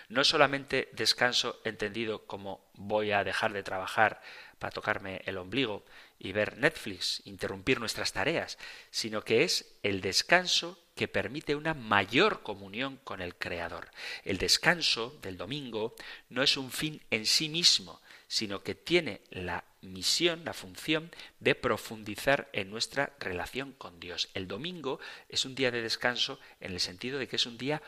no 0.09 0.21
es 0.21 0.29
solamente 0.29 0.91
descanso 0.93 1.61
entendido 1.65 2.25
como 2.27 2.71
voy 2.75 3.11
a 3.11 3.25
dejar 3.25 3.53
de 3.53 3.65
trabajar 3.65 4.23
para 4.61 4.71
tocarme 4.71 5.23
el 5.25 5.39
ombligo 5.39 5.85
y 6.21 6.31
ver 6.31 6.57
Netflix, 6.57 7.21
interrumpir 7.25 7.81
nuestras 7.81 8.13
tareas, 8.13 8.59
sino 8.93 9.25
que 9.25 9.43
es 9.43 9.75
el 9.83 10.03
descanso 10.03 10.79
que 10.95 11.09
permite 11.09 11.57
una 11.57 11.75
mayor 11.75 12.45
comunión 12.45 13.01
con 13.03 13.21
el 13.21 13.35
Creador. 13.35 13.91
El 14.25 14.39
descanso 14.39 15.19
del 15.21 15.37
domingo 15.37 15.97
no 16.31 16.45
es 16.45 16.57
un 16.57 16.71
fin 16.71 17.03
en 17.11 17.27
sí 17.27 17.49
mismo, 17.49 18.01
sino 18.29 18.63
que 18.63 18.75
tiene 18.75 19.21
la 19.31 19.65
misión, 19.83 20.45
la 20.45 20.53
función 20.53 21.11
de 21.41 21.55
profundizar 21.55 22.49
en 22.53 22.71
nuestra 22.71 23.15
relación 23.21 23.73
con 23.73 24.01
Dios. 24.01 24.29
El 24.35 24.49
domingo 24.49 24.99
es 25.29 25.45
un 25.45 25.55
día 25.55 25.71
de 25.71 25.83
descanso 25.83 26.41
en 26.61 26.73
el 26.73 26.81
sentido 26.81 27.19
de 27.19 27.29
que 27.29 27.37
es 27.37 27.47
un 27.47 27.59
día 27.59 27.83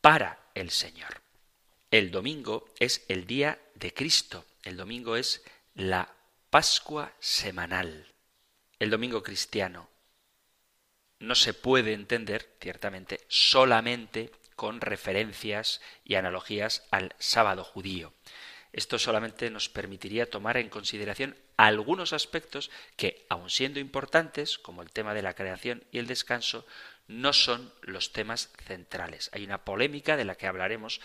para 0.00 0.38
el 0.54 0.70
Señor. 0.70 1.20
El 1.90 2.10
domingo 2.10 2.68
es 2.78 3.04
el 3.08 3.26
día 3.26 3.58
de 3.74 3.92
Cristo. 3.92 4.44
El 4.62 4.76
domingo 4.76 5.16
es 5.16 5.42
la 5.74 6.14
Pascua 6.50 7.12
semanal. 7.18 8.06
El 8.78 8.90
domingo 8.90 9.22
cristiano 9.22 9.88
no 11.18 11.34
se 11.34 11.52
puede 11.52 11.92
entender, 11.92 12.56
ciertamente, 12.60 13.20
solamente 13.28 14.32
con 14.56 14.80
referencias 14.80 15.80
y 16.04 16.14
analogías 16.14 16.86
al 16.90 17.14
sábado 17.18 17.64
judío. 17.64 18.12
Esto 18.72 18.98
solamente 18.98 19.50
nos 19.50 19.68
permitiría 19.68 20.30
tomar 20.30 20.56
en 20.56 20.68
consideración 20.68 21.36
algunos 21.56 22.12
aspectos 22.12 22.70
que, 22.96 23.26
aun 23.28 23.50
siendo 23.50 23.80
importantes, 23.80 24.58
como 24.58 24.82
el 24.82 24.92
tema 24.92 25.14
de 25.14 25.22
la 25.22 25.34
creación 25.34 25.84
y 25.90 25.98
el 25.98 26.06
descanso, 26.06 26.66
no 27.08 27.32
son 27.32 27.72
los 27.82 28.12
temas 28.12 28.50
centrales. 28.66 29.30
Hay 29.32 29.44
una 29.44 29.64
polémica 29.64 30.16
de 30.16 30.24
la 30.24 30.36
que 30.36 30.46
hablaremos 30.46 31.00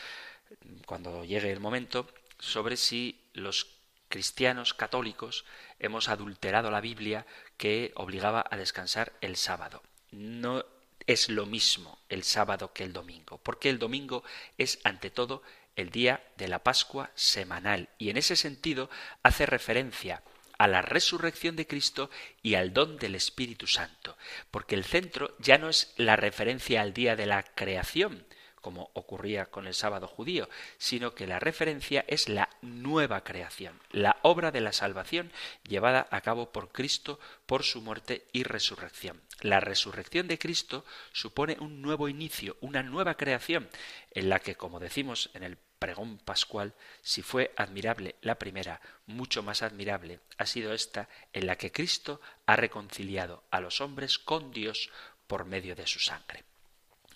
cuando 0.85 1.25
llegue 1.25 1.51
el 1.51 1.59
momento 1.59 2.07
sobre 2.37 2.77
si 2.77 3.19
los 3.33 3.67
cristianos 4.07 4.73
católicos 4.73 5.45
hemos 5.79 6.07
adulterado 6.09 6.69
la 6.69 6.81
Biblia 6.81 7.25
que 7.57 7.91
obligaba 7.95 8.45
a 8.49 8.57
descansar 8.57 9.13
el 9.21 9.35
sábado. 9.35 9.81
No 10.11 10.63
es 11.07 11.29
lo 11.29 11.45
mismo 11.45 11.99
el 12.09 12.23
sábado 12.23 12.71
que 12.73 12.83
el 12.83 12.93
domingo, 12.93 13.39
porque 13.39 13.69
el 13.69 13.79
domingo 13.79 14.23
es 14.57 14.79
ante 14.83 15.09
todo 15.09 15.41
el 15.75 15.89
día 15.89 16.23
de 16.37 16.47
la 16.47 16.63
Pascua 16.63 17.11
semanal 17.15 17.89
y 17.97 18.09
en 18.09 18.17
ese 18.17 18.35
sentido 18.35 18.89
hace 19.23 19.45
referencia 19.45 20.23
a 20.57 20.67
la 20.67 20.81
resurrección 20.81 21.55
de 21.55 21.67
Cristo 21.67 22.09
y 22.41 22.55
al 22.55 22.73
don 22.73 22.97
del 22.97 23.15
Espíritu 23.15 23.67
Santo, 23.67 24.17
porque 24.51 24.75
el 24.75 24.85
centro 24.85 25.35
ya 25.39 25.57
no 25.57 25.69
es 25.69 25.93
la 25.97 26.15
referencia 26.15 26.81
al 26.81 26.93
día 26.93 27.15
de 27.15 27.25
la 27.25 27.43
creación, 27.43 28.25
como 28.65 28.89
ocurría 28.93 29.45
con 29.45 29.67
el 29.67 29.75
sábado 29.75 30.07
judío, 30.07 30.49
sino 30.79 31.13
que 31.13 31.27
la 31.27 31.39
referencia 31.39 32.03
es 32.07 32.29
la 32.29 32.49
nueva 32.63 33.23
creación, 33.23 33.79
la 33.91 34.17
obra 34.23 34.51
de 34.51 34.61
la 34.61 34.71
salvación 34.71 35.31
llevada 35.67 36.07
a 36.09 36.21
cabo 36.21 36.51
por 36.51 36.71
Cristo 36.71 37.19
por 37.45 37.61
su 37.61 37.81
muerte 37.81 38.25
y 38.31 38.41
resurrección. 38.41 39.21
La 39.41 39.59
resurrección 39.59 40.27
de 40.27 40.39
Cristo 40.39 40.83
supone 41.11 41.57
un 41.59 41.83
nuevo 41.83 42.09
inicio, 42.09 42.57
una 42.59 42.81
nueva 42.81 43.17
creación, 43.17 43.69
en 44.09 44.29
la 44.29 44.39
que, 44.39 44.55
como 44.55 44.79
decimos 44.79 45.29
en 45.35 45.43
el 45.43 45.57
pregón 45.85 46.17
pascual, 46.17 46.73
si 47.03 47.21
fue 47.21 47.53
admirable 47.55 48.15
la 48.21 48.39
primera, 48.39 48.81
mucho 49.05 49.43
más 49.43 49.61
admirable 49.61 50.19
ha 50.39 50.47
sido 50.47 50.73
esta 50.73 51.09
en 51.31 51.45
la 51.45 51.59
que 51.59 51.71
Cristo 51.71 52.19
ha 52.47 52.55
reconciliado 52.55 53.43
a 53.51 53.59
los 53.59 53.81
hombres 53.81 54.17
con 54.17 54.51
Dios 54.51 54.89
por 55.27 55.45
medio 55.45 55.75
de 55.75 55.85
su 55.85 55.99
sangre. 55.99 56.43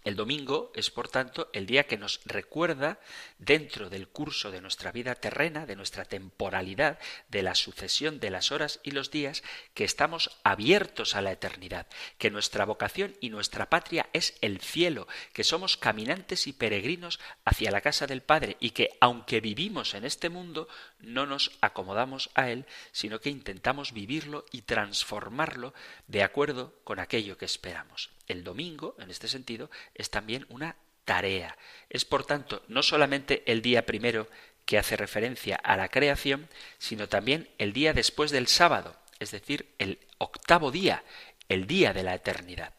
El 0.03 0.15
domingo 0.15 0.71
es, 0.75 0.89
por 0.89 1.09
tanto, 1.09 1.49
el 1.53 1.65
día 1.65 1.85
que 1.85 1.97
nos 1.97 2.21
recuerda, 2.25 2.99
dentro 3.37 3.89
del 3.89 4.07
curso 4.07 4.49
de 4.49 4.61
nuestra 4.61 4.91
vida 4.91 5.15
terrena, 5.15 5.65
de 5.65 5.75
nuestra 5.75 6.05
temporalidad, 6.05 6.99
de 7.27 7.43
la 7.43 7.55
sucesión 7.55 8.19
de 8.19 8.29
las 8.29 8.51
horas 8.51 8.79
y 8.83 8.91
los 8.91 9.11
días, 9.11 9.43
que 9.73 9.83
estamos 9.83 10.39
abiertos 10.43 11.15
a 11.15 11.21
la 11.21 11.31
eternidad, 11.31 11.87
que 12.17 12.31
nuestra 12.31 12.65
vocación 12.65 13.15
y 13.19 13.29
nuestra 13.29 13.69
patria 13.69 14.09
es 14.13 14.37
el 14.41 14.61
cielo, 14.61 15.07
que 15.33 15.43
somos 15.43 15.77
caminantes 15.77 16.47
y 16.47 16.53
peregrinos 16.53 17.19
hacia 17.43 17.71
la 17.71 17.81
casa 17.81 18.07
del 18.07 18.21
Padre 18.21 18.57
y 18.59 18.71
que, 18.71 18.97
aunque 19.01 19.41
vivimos 19.41 19.93
en 19.93 20.05
este 20.05 20.29
mundo, 20.29 20.67
no 20.99 21.25
nos 21.25 21.51
acomodamos 21.61 22.29
a 22.33 22.49
él, 22.49 22.65
sino 22.91 23.19
que 23.19 23.29
intentamos 23.29 23.93
vivirlo 23.93 24.45
y 24.51 24.63
transformarlo 24.63 25.73
de 26.07 26.23
acuerdo 26.23 26.73
con 26.83 26.99
aquello 26.99 27.37
que 27.37 27.45
esperamos. 27.45 28.11
El 28.27 28.43
domingo, 28.43 28.95
en 28.99 29.09
este 29.09 29.27
sentido, 29.27 29.69
es 29.95 30.09
también 30.09 30.45
una 30.49 30.75
tarea. 31.05 31.57
Es, 31.89 32.05
por 32.05 32.25
tanto, 32.25 32.63
no 32.67 32.83
solamente 32.83 33.43
el 33.51 33.61
día 33.61 33.85
primero 33.85 34.27
que 34.65 34.77
hace 34.77 34.95
referencia 34.95 35.55
a 35.55 35.75
la 35.77 35.89
creación, 35.89 36.47
sino 36.77 37.09
también 37.09 37.49
el 37.57 37.73
día 37.73 37.93
después 37.93 38.29
del 38.29 38.47
sábado, 38.47 38.95
es 39.19 39.31
decir, 39.31 39.73
el 39.79 39.99
octavo 40.19 40.69
día, 40.71 41.03
el 41.47 41.65
día 41.65 41.93
de 41.93 42.03
la 42.03 42.13
eternidad. 42.13 42.73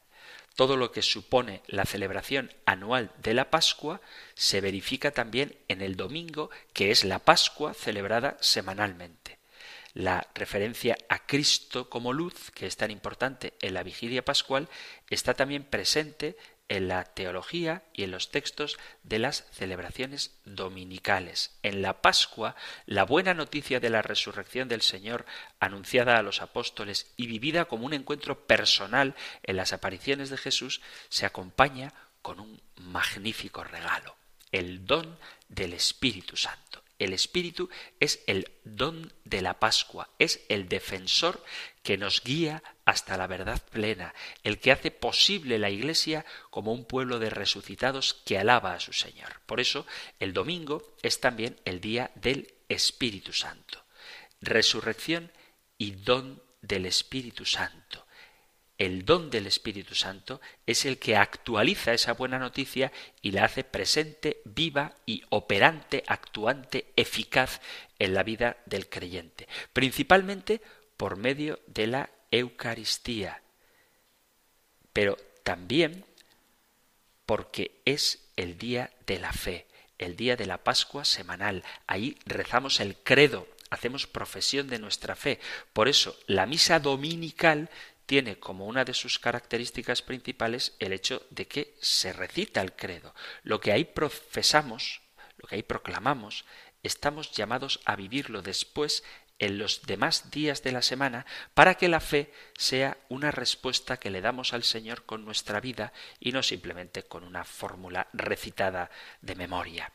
Todo 0.55 0.77
lo 0.77 0.93
que 0.93 1.03
supone 1.03 1.63
la 1.67 1.85
celebración 1.85 2.53
anual 2.67 3.13
de 3.23 3.35
la 3.35 3.51
Pascua 3.51 4.01
se 4.35 4.61
verifica 4.61 5.11
también 5.11 5.57
en 5.69 5.81
el 5.81 5.97
domingo, 5.97 6.51
que 6.73 6.91
es 6.91 7.05
la 7.05 7.19
Pascua 7.19 7.75
celebrada 7.75 8.37
semanalmente. 8.41 9.39
La 9.95 10.29
referencia 10.35 10.97
a 11.09 11.27
Cristo 11.27 11.91
como 11.91 12.13
luz, 12.13 12.51
que 12.53 12.67
es 12.67 12.77
tan 12.77 12.91
importante 12.91 13.55
en 13.61 13.75
la 13.75 13.83
vigilia 13.83 14.25
pascual, 14.25 14.69
está 15.09 15.35
también 15.35 15.65
presente 15.65 16.37
en 16.71 16.87
la 16.87 17.03
teología 17.05 17.83
y 17.93 18.05
en 18.05 18.13
los 18.13 18.31
textos 18.31 18.79
de 19.03 19.19
las 19.19 19.45
celebraciones 19.51 20.39
dominicales. 20.45 21.59
En 21.65 21.83
la 21.83 22.01
Pascua, 22.01 22.55
la 22.87 23.05
buena 23.05 23.35
noticia 23.35 23.81
de 23.81 23.91
la 23.91 24.03
resurrección 24.03 24.69
del 24.69 24.81
Señor, 24.81 25.27
anunciada 25.59 26.17
a 26.17 26.23
los 26.23 26.41
apóstoles 26.41 27.13
y 27.17 27.27
vivida 27.27 27.65
como 27.65 27.87
un 27.87 27.93
encuentro 27.93 28.47
personal 28.47 29.17
en 29.43 29.57
las 29.57 29.73
apariciones 29.73 30.31
de 30.31 30.39
Jesús, 30.39 30.81
se 31.09 31.27
acompaña 31.27 31.93
con 32.23 32.39
un 32.39 32.63
magnífico 32.77 33.65
regalo. 33.65 34.17
el 34.53 34.85
don 34.85 35.17
del 35.49 35.75
Espíritu 35.75 36.37
Santo. 36.37 36.83
El 37.01 37.15
Espíritu 37.15 37.71
es 37.99 38.23
el 38.27 38.53
don 38.63 39.11
de 39.25 39.41
la 39.41 39.59
Pascua, 39.59 40.11
es 40.19 40.45
el 40.51 40.69
defensor 40.69 41.43
que 41.83 41.97
nos 41.97 42.23
guía 42.23 42.63
hasta 42.85 43.17
la 43.17 43.27
verdad 43.27 43.63
plena, 43.71 44.15
el 44.45 44.59
que 44.61 44.71
hace 44.71 44.91
posible 44.91 45.59
la 45.59 45.71
Iglesia 45.71 46.27
como 46.51 46.75
un 46.75 46.85
pueblo 46.85 47.19
de 47.19 47.31
resucitados 47.31 48.13
que 48.13 48.39
alaba 48.39 48.75
a 48.75 48.81
su 48.81 48.93
Señor. 48.93 49.41
Por 49.47 49.61
eso 49.61 49.87
el 50.19 50.35
domingo 50.35 50.95
es 51.03 51.21
también 51.21 51.59
el 51.65 51.81
día 51.81 52.11
del 52.17 52.53
Espíritu 52.69 53.33
Santo. 53.33 53.83
Resurrección 54.43 55.33
y 55.79 55.93
don 55.93 56.43
del 56.61 56.85
Espíritu 56.85 57.47
Santo. 57.47 58.07
El 58.81 59.05
don 59.05 59.29
del 59.29 59.47
Espíritu 59.47 59.95
Santo 59.95 60.41
es 60.65 60.87
el 60.87 60.99
que 60.99 61.15
actualiza 61.15 61.93
esa 61.93 62.15
buena 62.15 62.39
noticia 62.39 62.91
y 63.21 63.33
la 63.33 63.45
hace 63.45 63.63
presente, 63.63 64.41
viva 64.47 64.95
y 65.05 65.23
operante, 65.29 66.03
actuante, 66.07 66.91
eficaz 66.97 67.61
en 67.99 68.15
la 68.15 68.23
vida 68.23 68.57
del 68.65 68.89
creyente, 68.89 69.49
principalmente 69.75 70.63
por 70.97 71.19
medio 71.19 71.61
de 71.67 71.89
la 71.89 72.11
Eucaristía, 72.31 73.43
pero 74.95 75.19
también 75.43 76.07
porque 77.27 77.83
es 77.85 78.31
el 78.37 78.57
día 78.57 78.91
de 79.07 79.21
la 79.21 79.35
fe, 79.35 79.67
el 79.99 80.17
día 80.17 80.37
de 80.37 80.47
la 80.47 80.65
Pascua 80.65 81.05
semanal. 81.05 81.65
Ahí 81.87 82.17
rezamos 82.25 82.81
el 82.81 82.97
credo, 82.97 83.47
hacemos 83.69 84.07
profesión 84.07 84.69
de 84.69 84.79
nuestra 84.79 85.17
fe. 85.17 85.39
Por 85.75 85.89
eso 85.89 86.17
la 86.27 86.47
misa 86.47 86.81
dominical 86.81 87.69
tiene 88.11 88.41
como 88.41 88.67
una 88.67 88.85
de 88.85 88.93
sus 88.93 89.21
características 89.21 90.03
principales 90.03 90.75
el 90.81 90.93
hecho 90.93 91.25
de 91.31 91.47
que 91.47 91.77
se 91.81 92.13
recita 92.13 92.61
el 92.61 92.73
credo. 92.73 93.15
Lo 93.45 93.61
que 93.61 93.71
ahí 93.71 93.85
profesamos, 93.85 95.01
lo 95.37 95.47
que 95.47 95.55
ahí 95.55 95.63
proclamamos, 95.63 96.45
estamos 96.83 97.31
llamados 97.31 97.79
a 97.85 97.95
vivirlo 97.95 98.43
después 98.43 99.05
en 99.39 99.59
los 99.59 99.83
demás 99.83 100.33
días 100.33 100.65
de 100.65 100.73
la 100.73 100.83
semana 100.83 101.25
para 101.55 101.77
que 101.77 101.87
la 101.87 102.01
fe 102.01 102.33
sea 102.59 102.99
una 103.11 103.31
respuesta 103.31 103.99
que 103.99 104.11
le 104.11 104.21
damos 104.21 104.55
al 104.55 104.65
Señor 104.65 105.05
con 105.05 105.25
nuestra 105.25 105.61
vida 105.61 105.93
y 106.19 106.33
no 106.33 106.43
simplemente 106.43 107.05
con 107.05 107.23
una 107.23 107.45
fórmula 107.45 108.09
recitada 108.13 108.91
de 109.21 109.37
memoria. 109.37 109.93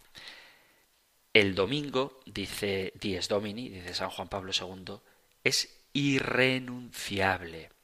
El 1.33 1.53
domingo, 1.53 2.21
dice 2.25 2.93
Dies 2.95 3.27
Domini, 3.27 3.67
dice 3.67 3.93
San 3.93 4.09
Juan 4.09 4.29
Pablo 4.29 4.53
II, 4.57 5.01
es 5.43 5.81
irrenunciable. 5.91 7.74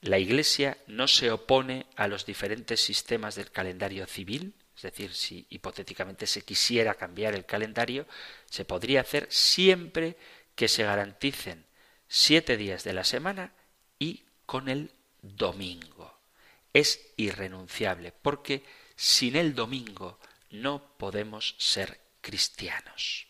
La 0.00 0.18
Iglesia 0.18 0.78
no 0.86 1.08
se 1.08 1.30
opone 1.30 1.86
a 1.96 2.06
los 2.06 2.24
diferentes 2.24 2.80
sistemas 2.80 3.34
del 3.34 3.50
calendario 3.50 4.06
civil, 4.06 4.54
es 4.76 4.82
decir, 4.82 5.12
si 5.12 5.44
hipotéticamente 5.50 6.26
se 6.26 6.42
quisiera 6.42 6.94
cambiar 6.94 7.34
el 7.34 7.44
calendario, 7.44 8.06
se 8.46 8.64
podría 8.64 9.00
hacer 9.00 9.26
siempre 9.28 10.16
que 10.54 10.68
se 10.68 10.84
garanticen 10.84 11.66
siete 12.06 12.56
días 12.56 12.84
de 12.84 12.92
la 12.92 13.02
semana 13.02 13.52
y 13.98 14.24
con 14.46 14.68
el 14.68 14.92
domingo. 15.20 16.16
Es 16.72 17.12
irrenunciable 17.16 18.12
porque 18.12 18.64
sin 18.94 19.34
el 19.34 19.54
domingo 19.54 20.20
no 20.50 20.96
podemos 20.96 21.56
ser 21.58 22.00
cristianos. 22.20 23.26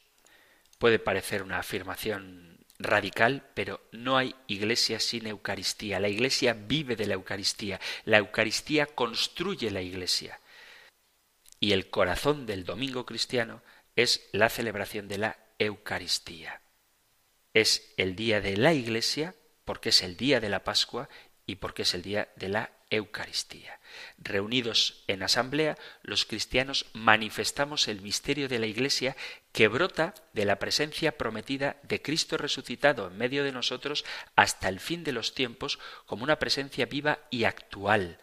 Puede 0.79 0.99
parecer 0.99 1.43
una 1.43 1.59
afirmación 1.59 2.58
radical, 2.79 3.49
pero 3.55 3.81
no 3.93 4.17
hay 4.17 4.35
iglesia 4.47 5.01
sin 5.01 5.27
Eucaristía. 5.27 6.01
La 6.01 6.09
iglesia 6.09 6.55
vive 6.55 6.97
de 6.97 7.07
la 7.07 7.15
Eucaristía. 7.15 7.81
La 8.05 8.19
Eucaristía 8.19 8.87
construye 8.87 9.71
la 9.71 9.83
iglesia. 9.83 10.41
Y 11.61 11.73
el 11.73 11.91
corazón 11.91 12.47
del 12.47 12.65
domingo 12.65 13.05
cristiano 13.05 13.63
es 13.97 14.29
la 14.33 14.49
celebración 14.49 15.09
de 15.09 15.19
la 15.19 15.39
Eucaristía. 15.59 16.61
Es 17.53 17.93
el 17.97 18.15
día 18.15 18.41
de 18.41 18.57
la 18.57 18.75
iglesia 18.75 19.35
porque 19.65 19.89
es 19.89 20.03
el 20.03 20.17
día 20.17 20.41
de 20.41 20.49
la 20.49 20.65
Pascua 20.65 21.09
y 21.49 21.57
porque 21.57 21.83
es 21.83 21.95
el 21.95 22.03
día 22.03 22.29
de 22.37 22.51
la 22.51 22.71
Eucaristía. 22.91 23.81
Reunidos 24.19 25.03
en 25.07 25.23
asamblea, 25.23 25.79
los 26.03 26.27
cristianos 26.27 26.85
manifestamos 26.93 27.89
el 27.89 28.03
misterio 28.03 28.49
de 28.49 28.59
la 28.59 28.67
Iglesia 28.67 29.17
que 29.51 29.67
brota 29.67 30.15
de 30.35 30.45
la 30.45 30.59
presencia 30.59 31.17
prometida 31.17 31.79
de 31.85 32.03
Cristo 32.03 32.37
resucitado 32.37 33.09
en 33.09 33.17
medio 33.17 33.45
de 33.45 33.53
nosotros 33.53 34.05
hasta 34.37 34.69
el 34.69 34.79
fin 34.79 35.05
de 35.05 35.13
los 35.13 35.35
tiempos 35.35 35.79
como 36.05 36.23
una 36.23 36.39
presencia 36.39 36.85
viva 36.85 37.21
y 37.31 37.45
actual. 37.45 38.19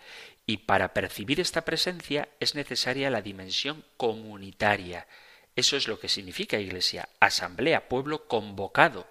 Y 0.45 0.57
para 0.57 0.93
percibir 0.93 1.39
esta 1.39 1.65
presencia 1.65 2.29
es 2.39 2.53
necesaria 2.53 3.09
la 3.09 3.23
dimensión 3.23 3.83
comunitaria. 3.97 5.07
Eso 5.55 5.77
es 5.77 5.87
lo 5.87 5.99
que 5.99 6.09
significa 6.09 6.59
Iglesia, 6.59 7.09
asamblea, 7.19 7.89
pueblo 7.89 8.27
convocado. 8.27 9.07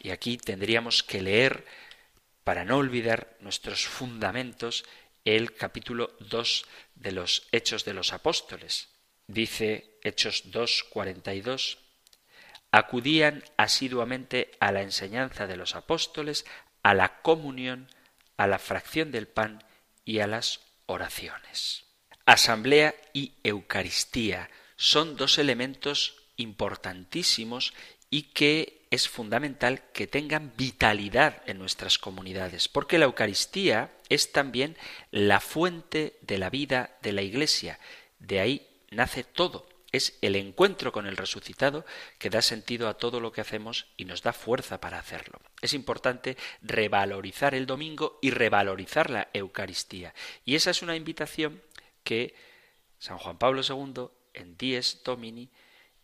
Y 0.00 0.10
aquí 0.10 0.36
tendríamos 0.36 1.04
que 1.04 1.22
leer 1.22 1.64
para 2.44 2.64
no 2.64 2.76
olvidar 2.76 3.36
nuestros 3.40 3.86
fundamentos, 3.86 4.84
el 5.24 5.54
capítulo 5.54 6.16
2 6.20 6.64
de 6.96 7.12
los 7.12 7.48
Hechos 7.52 7.84
de 7.84 7.94
los 7.94 8.12
Apóstoles. 8.12 8.88
Dice 9.26 9.98
Hechos 10.02 10.44
2, 10.46 10.84
42, 10.90 11.78
acudían 12.72 13.44
asiduamente 13.56 14.50
a 14.58 14.72
la 14.72 14.82
enseñanza 14.82 15.46
de 15.46 15.56
los 15.56 15.76
apóstoles, 15.76 16.44
a 16.82 16.94
la 16.94 17.20
comunión, 17.22 17.88
a 18.36 18.46
la 18.46 18.58
fracción 18.58 19.12
del 19.12 19.28
pan 19.28 19.62
y 20.04 20.18
a 20.18 20.26
las 20.26 20.60
oraciones. 20.86 21.84
Asamblea 22.26 22.94
y 23.12 23.34
Eucaristía 23.44 24.50
son 24.76 25.16
dos 25.16 25.38
elementos 25.38 26.16
importantísimos 26.36 27.72
y 28.10 28.22
que 28.34 28.81
es 28.92 29.08
fundamental 29.08 29.82
que 29.94 30.06
tengan 30.06 30.52
vitalidad 30.54 31.42
en 31.46 31.58
nuestras 31.58 31.96
comunidades, 31.96 32.68
porque 32.68 32.98
la 32.98 33.06
Eucaristía 33.06 33.90
es 34.10 34.32
también 34.32 34.76
la 35.10 35.40
fuente 35.40 36.18
de 36.20 36.36
la 36.36 36.50
vida 36.50 36.98
de 37.00 37.12
la 37.12 37.22
Iglesia. 37.22 37.80
De 38.18 38.38
ahí 38.38 38.68
nace 38.90 39.24
todo. 39.24 39.66
Es 39.92 40.18
el 40.20 40.36
encuentro 40.36 40.92
con 40.92 41.06
el 41.06 41.16
resucitado 41.16 41.86
que 42.18 42.28
da 42.28 42.42
sentido 42.42 42.86
a 42.86 42.98
todo 42.98 43.18
lo 43.18 43.32
que 43.32 43.40
hacemos 43.40 43.86
y 43.96 44.04
nos 44.04 44.22
da 44.22 44.34
fuerza 44.34 44.78
para 44.78 44.98
hacerlo. 44.98 45.40
Es 45.62 45.72
importante 45.72 46.36
revalorizar 46.60 47.54
el 47.54 47.64
domingo 47.64 48.18
y 48.20 48.28
revalorizar 48.28 49.08
la 49.08 49.28
Eucaristía. 49.32 50.12
Y 50.44 50.54
esa 50.54 50.70
es 50.70 50.82
una 50.82 50.96
invitación 50.96 51.62
que 52.04 52.34
San 52.98 53.16
Juan 53.16 53.38
Pablo 53.38 53.62
II 53.66 54.08
en 54.34 54.58
Dies 54.58 55.00
Domini 55.02 55.48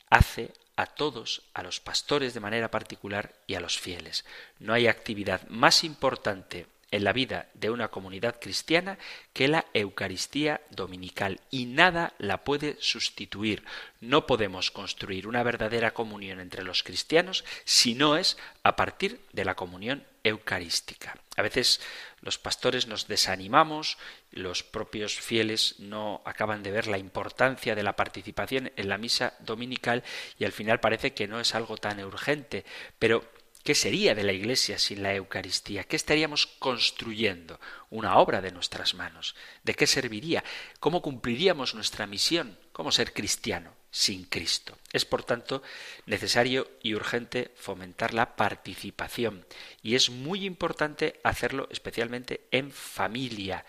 hace 0.08 0.54
a 0.78 0.86
todos, 0.86 1.42
a 1.54 1.64
los 1.64 1.80
pastores 1.80 2.34
de 2.34 2.40
manera 2.40 2.70
particular 2.70 3.34
y 3.48 3.54
a 3.54 3.60
los 3.60 3.80
fieles. 3.80 4.24
No 4.60 4.72
hay 4.72 4.86
actividad 4.86 5.42
más 5.48 5.82
importante 5.82 6.66
en 6.92 7.02
la 7.02 7.12
vida 7.12 7.48
de 7.54 7.70
una 7.70 7.88
comunidad 7.88 8.38
cristiana 8.40 8.96
que 9.32 9.48
la 9.48 9.66
Eucaristía 9.74 10.60
dominical 10.70 11.40
y 11.50 11.66
nada 11.66 12.14
la 12.18 12.44
puede 12.44 12.76
sustituir. 12.78 13.64
No 14.00 14.28
podemos 14.28 14.70
construir 14.70 15.26
una 15.26 15.42
verdadera 15.42 15.94
comunión 15.94 16.38
entre 16.38 16.62
los 16.62 16.84
cristianos 16.84 17.44
si 17.64 17.96
no 17.96 18.16
es 18.16 18.38
a 18.62 18.76
partir 18.76 19.20
de 19.32 19.44
la 19.44 19.56
comunión 19.56 20.04
eucarística. 20.24 21.16
A 21.36 21.42
veces 21.42 21.80
los 22.20 22.38
pastores 22.38 22.86
nos 22.86 23.08
desanimamos, 23.08 23.98
los 24.30 24.62
propios 24.62 25.14
fieles 25.14 25.76
no 25.78 26.22
acaban 26.24 26.62
de 26.62 26.70
ver 26.70 26.86
la 26.86 26.98
importancia 26.98 27.74
de 27.74 27.82
la 27.82 27.96
participación 27.96 28.72
en 28.76 28.88
la 28.88 28.98
misa 28.98 29.34
dominical 29.40 30.02
y 30.38 30.44
al 30.44 30.52
final 30.52 30.80
parece 30.80 31.14
que 31.14 31.28
no 31.28 31.40
es 31.40 31.54
algo 31.54 31.76
tan 31.76 32.02
urgente, 32.04 32.64
pero 32.98 33.24
¿Qué 33.64 33.74
sería 33.74 34.14
de 34.14 34.22
la 34.22 34.32
Iglesia 34.32 34.78
sin 34.78 35.02
la 35.02 35.14
Eucaristía? 35.14 35.84
¿Qué 35.84 35.96
estaríamos 35.96 36.46
construyendo? 36.46 37.60
Una 37.90 38.16
obra 38.16 38.40
de 38.40 38.50
nuestras 38.50 38.94
manos. 38.94 39.34
¿De 39.62 39.74
qué 39.74 39.86
serviría? 39.86 40.42
¿Cómo 40.80 41.02
cumpliríamos 41.02 41.74
nuestra 41.74 42.06
misión? 42.06 42.56
¿Cómo 42.72 42.92
ser 42.92 43.12
cristiano 43.12 43.77
sin 43.90 44.24
Cristo? 44.24 44.76
Es, 44.92 45.04
por 45.04 45.22
tanto, 45.22 45.62
necesario 46.06 46.68
y 46.82 46.94
urgente 46.94 47.50
fomentar 47.56 48.14
la 48.14 48.36
participación. 48.36 49.46
Y 49.82 49.94
es 49.94 50.10
muy 50.10 50.44
importante 50.44 51.20
hacerlo 51.22 51.68
especialmente 51.70 52.42
en 52.50 52.70
familia, 52.70 53.64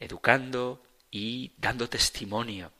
educando 0.00 0.82
y 1.10 1.52
dando 1.58 1.88
testimonio. 1.88 2.72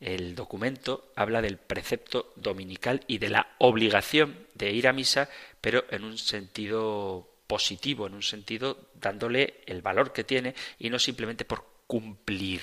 El 0.00 0.34
documento 0.34 1.12
habla 1.16 1.40
del 1.40 1.56
precepto 1.56 2.32
dominical 2.36 3.02
y 3.06 3.18
de 3.18 3.30
la 3.30 3.54
obligación 3.58 4.46
de 4.54 4.72
ir 4.72 4.88
a 4.88 4.92
misa, 4.92 5.30
pero 5.60 5.84
en 5.90 6.04
un 6.04 6.18
sentido 6.18 7.28
positivo, 7.46 8.06
en 8.06 8.14
un 8.14 8.22
sentido 8.22 8.90
dándole 8.94 9.62
el 9.66 9.80
valor 9.80 10.12
que 10.12 10.24
tiene 10.24 10.54
y 10.78 10.90
no 10.90 10.98
simplemente 10.98 11.44
por 11.44 11.66
cumplir. 11.86 12.60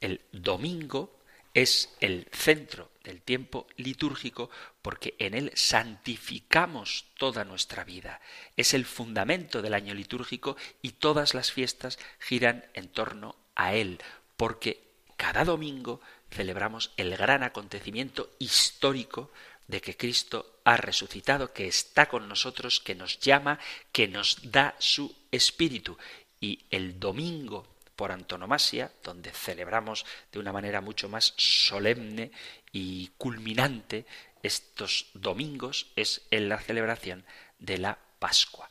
El 0.00 0.20
domingo 0.32 1.21
es 1.54 1.94
el 2.00 2.28
centro 2.32 2.90
del 3.04 3.20
tiempo 3.20 3.66
litúrgico 3.76 4.50
porque 4.80 5.14
en 5.18 5.34
él 5.34 5.52
santificamos 5.54 7.06
toda 7.18 7.44
nuestra 7.44 7.84
vida. 7.84 8.20
Es 8.56 8.74
el 8.74 8.84
fundamento 8.84 9.62
del 9.62 9.74
año 9.74 9.94
litúrgico 9.94 10.56
y 10.80 10.90
todas 10.90 11.34
las 11.34 11.52
fiestas 11.52 11.98
giran 12.18 12.64
en 12.74 12.88
torno 12.88 13.36
a 13.54 13.74
él, 13.74 13.98
porque 14.36 14.82
cada 15.16 15.44
domingo 15.44 16.00
celebramos 16.30 16.92
el 16.96 17.16
gran 17.16 17.42
acontecimiento 17.42 18.30
histórico 18.38 19.30
de 19.68 19.80
que 19.80 19.96
Cristo 19.96 20.60
ha 20.64 20.76
resucitado, 20.76 21.52
que 21.52 21.66
está 21.66 22.08
con 22.08 22.28
nosotros, 22.28 22.80
que 22.80 22.94
nos 22.94 23.18
llama, 23.20 23.58
que 23.92 24.08
nos 24.08 24.50
da 24.50 24.74
su 24.78 25.14
espíritu. 25.30 25.96
Y 26.40 26.60
el 26.70 26.98
domingo 26.98 27.71
por 27.96 28.12
antonomasia, 28.12 28.90
donde 29.02 29.30
celebramos 29.30 30.04
de 30.32 30.38
una 30.38 30.52
manera 30.52 30.80
mucho 30.80 31.08
más 31.08 31.34
solemne 31.36 32.30
y 32.72 33.08
culminante 33.18 34.06
estos 34.42 35.06
domingos, 35.14 35.88
es 35.96 36.22
en 36.30 36.48
la 36.48 36.58
celebración 36.58 37.24
de 37.58 37.78
la 37.78 37.98
Pascua. 38.18 38.68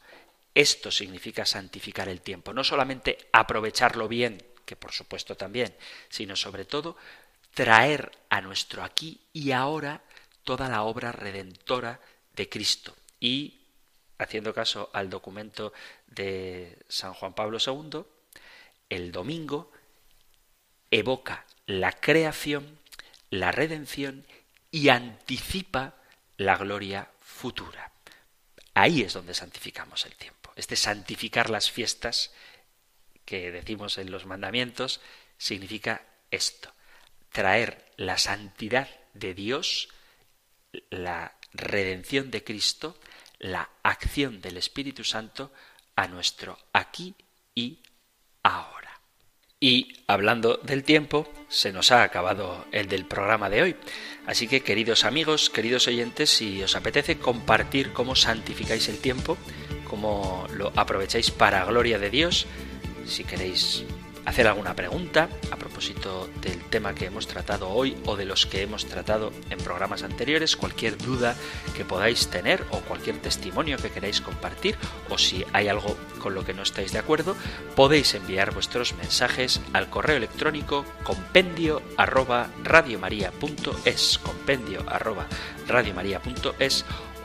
Esto 0.54 0.92
significa 0.92 1.46
santificar 1.46 2.10
el 2.10 2.22
tiempo, 2.22 2.54
no 2.54 2.64
solamente 2.64 3.30
aprovecharlo 3.32 4.08
bien, 4.08 4.44
que 4.66 4.76
por 4.76 4.92
supuesto 4.92 5.36
también, 5.36 5.74
sino 6.10 6.36
sobre 6.36 6.66
todo 6.66 6.98
traer 7.54 8.12
a 8.30 8.42
nuestro 8.42 8.84
aquí 8.84 9.22
y 9.34 9.52
ahora 9.52 10.02
toda 10.44 10.70
la 10.70 10.84
obra 10.84 11.12
redentora 11.12 12.00
de 12.36 12.50
Cristo. 12.50 12.96
Y, 13.20 13.62
haciendo 14.18 14.54
caso 14.54 14.90
al 14.94 15.10
documento 15.10 15.74
de 16.08 16.78
San 16.88 17.14
Juan 17.14 17.34
Pablo 17.34 17.58
II, 17.66 18.04
el 18.92 19.14
domingo 19.14 19.72
evoca 20.92 21.46
la 21.66 21.94
creación, 21.94 22.78
la 23.30 23.52
redención 23.52 24.28
y 24.70 24.90
anticipa 24.90 25.96
la 26.36 26.58
gloria 26.58 27.10
futura. 27.22 27.94
Ahí 28.74 29.02
es 29.02 29.14
donde 29.14 29.34
santificamos 29.34 30.06
el 30.06 30.16
tiempo. 30.16 30.52
Este 30.58 30.76
santificar 30.76 31.50
las 31.50 31.72
fiestas 31.72 32.32
que 33.24 33.52
decimos 33.52 33.98
en 33.98 34.12
los 34.12 34.26
mandamientos 34.26 35.00
significa 35.38 36.06
esto, 36.30 36.74
traer 37.32 37.94
la 37.96 38.18
santidad 38.18 38.90
de 39.14 39.34
Dios, 39.34 39.88
la 40.90 41.38
redención 41.54 42.30
de 42.30 42.44
Cristo, 42.44 43.00
la 43.40 43.70
acción 43.84 44.42
del 44.42 44.58
Espíritu 44.58 45.06
Santo 45.06 45.54
a 45.96 46.08
nuestro 46.08 46.60
aquí 46.74 47.16
y 47.56 47.80
ahora. 48.44 48.81
Y 49.64 49.94
hablando 50.08 50.60
del 50.64 50.84
tiempo, 50.84 51.32
se 51.48 51.72
nos 51.72 51.92
ha 51.92 52.02
acabado 52.02 52.66
el 52.72 52.88
del 52.88 53.06
programa 53.06 53.48
de 53.48 53.62
hoy. 53.62 53.76
Así 54.26 54.48
que, 54.48 54.62
queridos 54.62 55.06
amigos, 55.06 55.52
queridos 55.52 55.88
oyentes, 55.88 56.32
si 56.32 56.64
os 56.64 56.76
apetece 56.76 57.20
compartir 57.20 57.94
cómo 57.94 58.16
santificáis 58.16 58.90
el 58.90 58.98
tiempo, 58.98 59.38
cómo 59.88 60.48
lo 60.56 60.74
aprovecháis 60.76 61.30
para 61.30 61.64
gloria 61.66 62.00
de 62.00 62.10
Dios, 62.10 62.48
si 63.06 63.24
queréis 63.24 63.86
hacer 64.26 64.48
alguna 64.48 64.76
pregunta 64.76 65.30
a 65.52 65.56
propósito 65.56 66.30
del 66.42 66.60
tema 66.66 66.94
que 66.94 67.06
hemos 67.06 67.28
tratado 67.28 67.70
hoy 67.70 67.98
o 68.06 68.16
de 68.16 68.26
los 68.26 68.46
que 68.46 68.62
hemos 68.62 68.86
tratado 68.86 69.32
en 69.50 69.58
programas 69.60 70.04
anteriores, 70.04 70.56
cualquier 70.56 70.98
duda 70.98 71.36
que 71.76 71.86
podáis 71.86 72.28
tener 72.28 72.64
o 72.72 72.80
cualquier 72.82 73.18
testimonio 73.18 73.78
que 73.78 73.90
queráis 73.90 74.22
compartir 74.22 74.78
o 75.10 75.18
si 75.18 75.46
hay 75.54 75.68
algo 75.68 75.98
con 76.20 76.36
lo 76.36 76.46
que 76.46 76.54
no 76.54 76.64
estáis 76.64 76.92
de 76.92 77.00
acuerdo, 77.00 77.36
podéis 77.76 78.14
enviar 78.14 78.54
vuestros 78.54 78.94
mensajes 78.96 79.62
al 79.74 79.90
correo 79.90 80.18
electrónico 80.18 80.86
compendio 81.04 81.82
arroba 81.98 82.50
radiomaria.es 82.64 84.20
compendio 84.20 84.84
arroba 84.88 85.28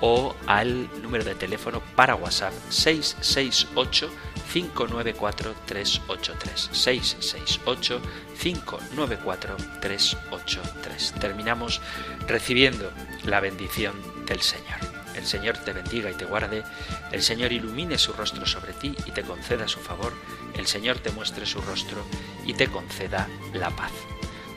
o 0.00 0.34
al 0.46 0.88
número 1.02 1.24
de 1.24 1.34
teléfono 1.34 1.80
para 1.94 2.14
WhatsApp 2.14 2.52
668 2.68 4.10
594 4.52 5.54
383 5.66 6.70
668 6.72 8.00
594 8.40 9.56
383. 9.80 11.12
Terminamos 11.20 11.80
recibiendo 12.26 12.90
la 13.24 13.40
bendición 13.40 13.94
del 14.26 14.42
Señor. 14.42 14.78
El 15.14 15.26
Señor 15.26 15.56
te 15.58 15.72
bendiga 15.72 16.10
y 16.10 16.14
te 16.14 16.26
guarde, 16.26 16.62
el 17.10 17.22
Señor 17.22 17.52
ilumine 17.52 17.96
su 17.96 18.12
rostro 18.12 18.44
sobre 18.44 18.74
ti 18.74 18.94
y 19.06 19.12
te 19.12 19.22
conceda 19.22 19.66
su 19.66 19.80
favor, 19.80 20.12
el 20.54 20.66
Señor 20.66 20.98
te 20.98 21.10
muestre 21.10 21.46
su 21.46 21.60
rostro 21.62 22.04
y 22.44 22.52
te 22.52 22.68
conceda 22.68 23.26
la 23.54 23.70
paz. 23.70 23.92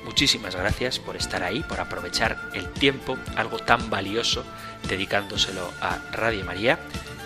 Muchísimas 0.03 0.55
gracias 0.55 0.99
por 0.99 1.15
estar 1.15 1.43
ahí, 1.43 1.61
por 1.63 1.79
aprovechar 1.79 2.49
el 2.53 2.67
tiempo, 2.73 3.17
algo 3.35 3.59
tan 3.59 3.89
valioso, 3.89 4.43
dedicándoselo 4.87 5.71
a 5.81 5.97
Radio 6.11 6.43
María. 6.43 6.79